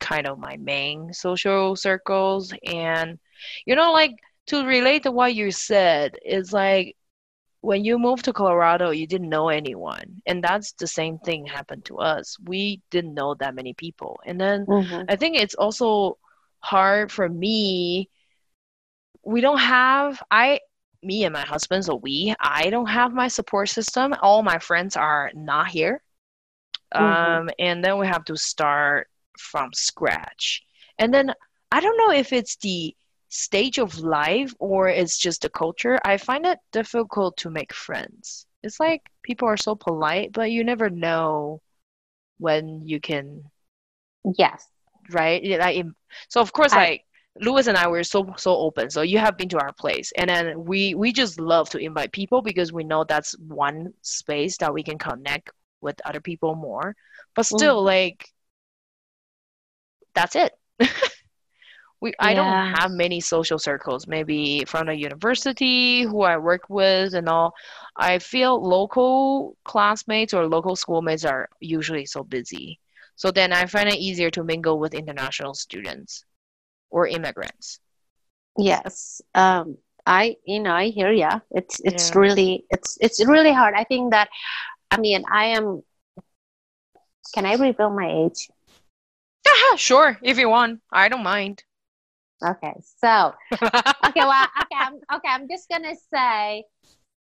kind 0.00 0.26
of 0.26 0.38
my 0.38 0.56
main 0.58 1.12
social 1.12 1.76
circles. 1.76 2.52
And, 2.66 3.18
you 3.64 3.74
know, 3.76 3.92
like 3.92 4.16
to 4.48 4.64
relate 4.64 5.04
to 5.04 5.12
what 5.12 5.34
you 5.34 5.50
said, 5.50 6.16
it's 6.22 6.52
like 6.52 6.96
when 7.60 7.84
you 7.84 7.98
moved 7.98 8.24
to 8.26 8.32
Colorado, 8.32 8.90
you 8.90 9.06
didn't 9.06 9.28
know 9.28 9.48
anyone. 9.48 10.22
And 10.26 10.42
that's 10.42 10.72
the 10.72 10.86
same 10.86 11.18
thing 11.18 11.46
happened 11.46 11.84
to 11.86 11.98
us. 11.98 12.36
We 12.44 12.82
didn't 12.90 13.14
know 13.14 13.34
that 13.34 13.54
many 13.54 13.74
people. 13.74 14.20
And 14.24 14.40
then 14.40 14.66
mm-hmm. 14.66 15.04
I 15.08 15.16
think 15.16 15.36
it's 15.36 15.54
also 15.54 16.18
hard 16.60 17.10
for 17.10 17.28
me. 17.28 18.08
We 19.24 19.40
don't 19.40 19.58
have, 19.58 20.22
I, 20.30 20.60
me 21.02 21.24
and 21.24 21.32
my 21.32 21.40
husband, 21.44 21.84
so 21.84 21.96
we, 21.96 22.34
I 22.38 22.70
don't 22.70 22.86
have 22.86 23.12
my 23.12 23.28
support 23.28 23.68
system. 23.68 24.14
All 24.22 24.42
my 24.42 24.58
friends 24.58 24.96
are 24.96 25.30
not 25.34 25.68
here. 25.68 26.02
Mm-hmm. 26.96 27.40
Um, 27.40 27.50
and 27.58 27.84
then 27.84 27.98
we 27.98 28.06
have 28.06 28.24
to 28.26 28.36
start 28.36 29.08
from 29.38 29.70
scratch. 29.72 30.62
And 30.98 31.12
then 31.12 31.32
I 31.70 31.80
don't 31.80 31.98
know 31.98 32.14
if 32.14 32.32
it's 32.32 32.56
the 32.56 32.94
stage 33.28 33.78
of 33.78 33.98
life 33.98 34.54
or 34.58 34.88
it's 34.88 35.18
just 35.18 35.42
the 35.42 35.50
culture. 35.50 35.98
I 36.04 36.16
find 36.16 36.46
it 36.46 36.58
difficult 36.72 37.36
to 37.38 37.50
make 37.50 37.72
friends. 37.72 38.46
It's 38.62 38.80
like 38.80 39.02
people 39.22 39.48
are 39.48 39.56
so 39.56 39.74
polite, 39.74 40.32
but 40.32 40.50
you 40.50 40.64
never 40.64 40.90
know 40.90 41.60
when 42.38 42.82
you 42.84 43.00
can. 43.00 43.44
Yes. 44.38 44.66
Right. 45.10 45.44
Like, 45.44 45.84
so 46.28 46.40
of 46.40 46.52
course, 46.52 46.72
I, 46.72 46.76
like 46.76 47.04
Louis 47.40 47.66
and 47.66 47.76
I 47.76 47.86
were 47.88 48.02
so 48.02 48.32
so 48.36 48.56
open. 48.56 48.90
So 48.90 49.02
you 49.02 49.18
have 49.18 49.36
been 49.36 49.48
to 49.50 49.60
our 49.60 49.72
place, 49.72 50.12
and 50.16 50.28
then 50.28 50.64
we 50.64 50.94
we 50.94 51.12
just 51.12 51.38
love 51.38 51.68
to 51.70 51.78
invite 51.78 52.12
people 52.12 52.42
because 52.42 52.72
we 52.72 52.84
know 52.84 53.04
that's 53.04 53.38
one 53.38 53.92
space 54.02 54.56
that 54.58 54.72
we 54.72 54.82
can 54.82 54.98
connect 54.98 55.50
with 55.86 56.04
other 56.04 56.20
people 56.20 56.54
more. 56.54 56.94
But 57.34 57.46
still, 57.46 57.80
mm. 57.80 57.86
like 57.86 58.28
that's 60.14 60.36
it. 60.36 60.52
we 62.00 62.12
I 62.18 62.34
don't 62.34 62.74
have 62.74 62.90
many 62.90 63.20
social 63.20 63.58
circles. 63.58 64.06
Maybe 64.06 64.64
from 64.66 64.86
the 64.88 64.94
university 64.94 66.02
who 66.02 66.22
I 66.22 66.36
work 66.36 66.68
with 66.68 67.14
and 67.14 67.28
all. 67.28 67.54
I 67.96 68.18
feel 68.18 68.60
local 68.60 69.56
classmates 69.64 70.34
or 70.34 70.46
local 70.48 70.76
schoolmates 70.76 71.24
are 71.24 71.48
usually 71.60 72.04
so 72.04 72.24
busy. 72.24 72.80
So 73.14 73.30
then 73.30 73.52
I 73.52 73.64
find 73.64 73.88
it 73.88 73.96
easier 73.96 74.30
to 74.30 74.44
mingle 74.44 74.78
with 74.78 74.92
international 74.92 75.54
students 75.54 76.24
or 76.90 77.06
immigrants. 77.06 77.80
Yes. 78.58 79.22
Um, 79.34 79.78
I 80.06 80.36
you 80.46 80.60
know 80.60 80.72
I 80.72 80.88
hear 80.88 81.10
ya. 81.12 81.40
It's 81.50 81.80
it's 81.84 82.10
yeah. 82.10 82.18
really 82.18 82.64
it's 82.70 82.96
it's 83.00 83.24
really 83.24 83.52
hard. 83.52 83.74
I 83.74 83.84
think 83.84 84.12
that 84.12 84.28
I 84.90 84.98
mean 84.98 85.24
I 85.30 85.56
am. 85.56 85.82
Can 87.34 87.46
I 87.46 87.54
reveal 87.54 87.90
my 87.90 88.10
age? 88.10 88.48
Yeah, 89.44 89.76
sure. 89.76 90.18
If 90.22 90.38
you 90.38 90.48
want, 90.48 90.80
I 90.92 91.08
don't 91.08 91.22
mind. 91.22 91.64
Okay, 92.44 92.74
so 93.00 93.34
okay, 93.52 94.20
well, 94.20 94.46
okay, 94.62 94.76
I'm, 94.78 94.94
okay. 95.14 95.28
I'm 95.28 95.48
just 95.48 95.68
gonna 95.68 95.94
say 96.12 96.64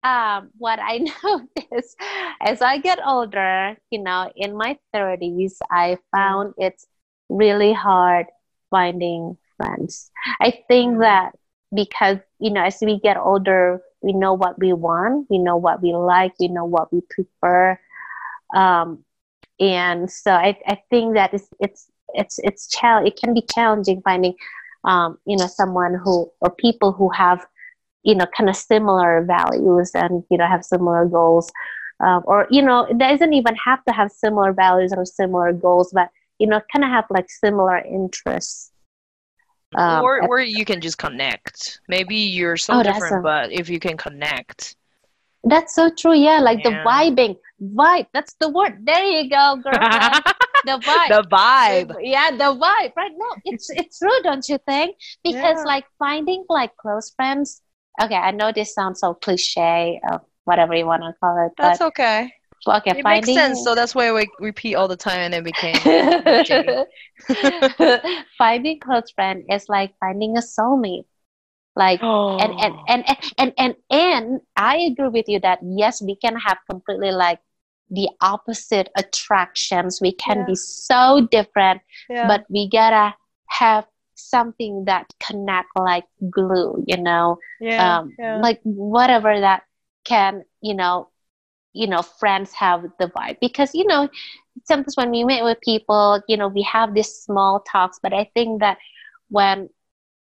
um, 0.03 0.51
what 0.59 0.79
I 0.81 0.99
notice 1.25 1.97
as 2.41 2.63
I 2.63 2.79
get 2.79 2.99
older. 3.07 3.77
You 3.91 4.03
know, 4.03 4.31
in 4.37 4.57
my 4.57 4.79
30s, 4.95 5.59
I 5.71 5.99
found 6.13 6.55
it's 6.57 6.87
really 7.29 7.73
hard 7.73 8.27
finding 8.71 9.37
friends. 9.57 10.11
I 10.41 10.51
think 10.69 10.93
mm-hmm. 10.93 11.01
that 11.03 11.33
because, 11.75 12.19
you 12.39 12.51
know, 12.51 12.65
as 12.65 12.79
we 12.81 12.99
get 12.99 13.17
older, 13.17 13.81
we 14.03 14.13
know 14.13 14.35
what 14.35 14.59
we 14.59 14.73
want, 14.73 15.27
we 15.31 15.39
know 15.39 15.57
what 15.57 15.83
we 15.83 15.93
like, 15.93 16.33
we 16.39 16.49
know 16.49 16.65
what 16.65 16.93
we 16.93 17.01
prefer. 17.09 17.79
Um, 18.55 19.05
and 19.61 20.11
so 20.11 20.33
I, 20.33 20.59
I 20.67 20.83
think 20.91 21.15
that 21.15 21.33
it's, 21.33 21.49
it's, 21.61 21.91
it's, 22.15 22.39
it's 22.41 22.69
chal- 22.69 23.07
it 23.07 23.17
can 23.17 23.33
be 23.33 23.43
challenging 23.43 24.03
finding, 24.03 24.35
um, 24.85 25.19
you 25.27 25.37
know, 25.37 25.47
someone 25.47 25.95
who, 25.95 26.31
or 26.41 26.51
people 26.51 26.93
who 26.93 27.09
have, 27.11 27.47
you 28.03 28.15
know, 28.15 28.27
kind 28.37 28.51
of 28.51 28.57
similar 28.57 29.25
values 29.25 29.93
and, 29.95 30.25
you 30.31 30.37
know, 30.37 30.47
have 30.47 30.65
similar 30.65 31.07
goals. 31.07 31.51
Um, 32.01 32.25
or, 32.27 32.49
you 32.51 32.63
know, 32.63 32.85
it 32.85 32.99
doesn't 32.99 33.33
even 33.33 33.55
have 33.55 33.85
to 33.85 33.93
have 33.93 34.11
similar 34.11 34.53
values 34.53 34.93
or 34.97 35.05
similar 35.05 35.53
goals, 35.53 35.93
but, 35.93 36.09
you 36.41 36.49
know, 36.49 36.61
kind 36.73 36.85
of 36.85 36.91
have 36.91 37.05
like 37.11 37.31
similar 37.31 37.79
interests. 37.79 38.72
Um, 39.75 40.05
or, 40.05 40.27
or 40.29 40.41
you 40.41 40.65
can 40.65 40.81
just 40.81 40.99
connect. 40.99 41.81
Maybe 41.89 42.17
you're 42.17 42.57
so 42.57 42.81
oh, 42.81 42.83
different, 42.83 43.21
a, 43.21 43.23
but 43.23 43.53
if 43.53 43.69
you 43.69 43.79
can 43.79 43.97
connect. 43.97 44.77
That's 45.45 45.75
so 45.75 45.91
true. 45.91 46.15
Yeah, 46.15 46.41
like 46.41 46.65
yeah. 46.65 46.71
the 46.71 46.89
vibing, 46.89 47.37
vibe. 47.61 48.07
That's 48.13 48.35
the 48.35 48.49
word. 48.49 48.85
There 48.85 49.05
you 49.05 49.29
go, 49.29 49.57
girl. 49.63 49.73
the 50.65 50.79
vibe. 50.79 51.09
The 51.09 51.27
vibe. 51.31 51.97
Yeah, 52.01 52.31
the 52.31 52.55
vibe. 52.55 52.93
Right? 52.97 53.13
No, 53.17 53.27
it's 53.45 53.71
it's 53.71 53.99
true, 53.99 54.23
don't 54.23 54.47
you 54.49 54.59
think? 54.67 54.97
Because 55.25 55.59
yeah. 55.59 55.65
like 55.65 55.85
finding 55.99 56.45
like 56.49 56.77
close 56.77 57.11
friends. 57.11 57.63
Okay, 58.01 58.15
I 58.15 58.31
know 58.31 58.53
this 58.53 58.75
sounds 58.75 59.01
so 59.01 59.15
cliche, 59.15 60.01
or 60.11 60.23
whatever 60.45 60.75
you 60.75 60.87
want 60.87 61.03
to 61.03 61.13
call 61.21 61.47
it. 61.47 61.53
That's 61.59 61.81
okay 61.81 62.33
okay, 62.67 62.99
it 62.99 63.03
finding... 63.03 63.35
makes 63.35 63.41
sense. 63.41 63.65
So 63.65 63.75
that's 63.75 63.95
why 63.95 64.13
we 64.13 64.29
repeat 64.39 64.75
all 64.75 64.89
the 64.89 64.97
time, 64.97 65.19
and 65.19 65.35
it 65.35 65.45
became. 65.45 65.75
finding 68.39 68.81
close 68.81 69.11
friend 69.11 69.45
is 69.51 69.69
like 69.69 69.95
finding 69.99 70.37
a 70.37 70.41
soulmate. 70.41 71.05
Like 71.75 72.01
oh. 72.03 72.39
and, 72.39 72.53
and, 72.61 72.75
and 72.89 73.05
and 73.39 73.53
and 73.59 73.75
and 73.91 74.41
I 74.57 74.77
agree 74.79 75.09
with 75.09 75.29
you 75.29 75.41
that 75.41 75.61
yes, 75.63 76.03
we 76.03 76.17
can 76.17 76.37
have 76.37 76.59
completely 76.69 77.11
like 77.11 77.41
the 77.91 78.09
opposite 78.21 78.91
attractions. 78.97 80.01
We 80.01 80.13
can 80.13 80.39
yeah. 80.39 80.47
be 80.47 80.55
so 80.55 81.27
different, 81.31 81.83
yeah. 82.09 82.27
but 82.27 82.45
we 82.49 82.69
gotta 82.69 83.15
have 83.49 83.87
something 84.15 84.85
that 84.87 85.13
connect 85.21 85.69
like 85.77 86.05
glue. 86.31 86.85
You 86.87 87.03
know, 87.03 87.39
yeah, 87.61 87.99
um, 87.99 88.15
like 88.41 88.61
whatever 88.63 89.41
that 89.41 89.65
can 90.05 90.45
you 90.61 90.75
know 90.75 91.09
you 91.73 91.87
know 91.87 92.03
friends 92.03 92.53
have 92.53 92.85
the 92.99 93.09
vibe. 93.09 93.39
Because 93.41 93.75
you 93.75 93.87
know 93.87 94.09
sometimes 94.67 94.97
when 94.97 95.11
we 95.11 95.25
meet 95.25 95.43
with 95.43 95.61
people 95.63 96.21
you 96.29 96.37
know 96.37 96.49
we 96.49 96.63
have 96.63 96.95
these 96.95 97.09
small 97.09 97.61
talks 97.61 97.99
but 98.03 98.13
i 98.13 98.29
think 98.35 98.61
that 98.61 98.77
when 99.31 99.67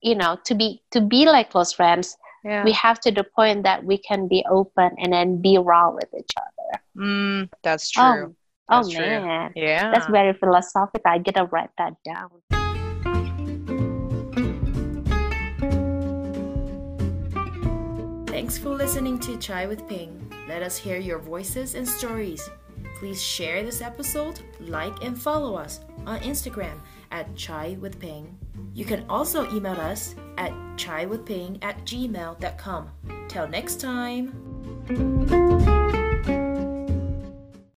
you 0.01 0.15
know 0.15 0.35
to 0.43 0.55
be 0.55 0.81
to 0.89 0.99
be 0.99 1.25
like 1.25 1.51
close 1.51 1.71
friends 1.71 2.17
yeah. 2.45 2.63
we 2.63 2.71
have 2.73 2.99
to 3.01 3.11
the 3.11 3.23
point 3.23 3.63
that 3.63 3.83
we 3.83 3.97
can 3.97 4.27
be 4.27 4.45
open 4.49 4.91
and 4.99 5.11
then 5.11 5.41
be 5.41 5.57
raw 5.57 5.89
with 5.89 6.09
each 6.17 6.31
other. 6.37 6.81
Mm, 6.95 7.49
that's 7.63 7.89
true. 7.89 8.03
oh, 8.03 8.35
that's 8.69 8.95
oh 8.95 8.99
man. 8.99 9.51
Yeah. 9.55 9.91
That's 9.91 10.05
very 10.07 10.33
philosophical. 10.33 11.01
I 11.05 11.17
gotta 11.17 11.45
write 11.45 11.71
that 11.77 11.93
down. 12.05 12.29
Thanks 18.27 18.59
for 18.59 18.69
listening 18.69 19.17
to 19.19 19.37
Chai 19.37 19.65
with 19.65 19.87
Ping. 19.87 20.34
Let 20.47 20.61
us 20.63 20.77
hear 20.77 20.97
your 20.97 21.19
voices 21.19 21.75
and 21.75 21.87
stories. 21.87 22.49
Please 22.99 23.21
share 23.21 23.63
this 23.63 23.81
episode, 23.81 24.39
like, 24.59 25.03
and 25.03 25.19
follow 25.19 25.55
us 25.55 25.81
on 26.05 26.19
Instagram 26.19 26.79
at 27.11 27.35
Chai 27.35 27.77
with 27.79 27.99
Ping. 27.99 28.37
You 28.73 28.85
can 28.85 29.05
also 29.09 29.51
email 29.53 29.79
us 29.79 30.15
at 30.37 30.51
chaiwithping 30.77 31.63
at 31.63 31.83
gmail.com. 31.85 32.91
Till 33.27 33.47
next 33.47 33.79
time. 33.79 35.74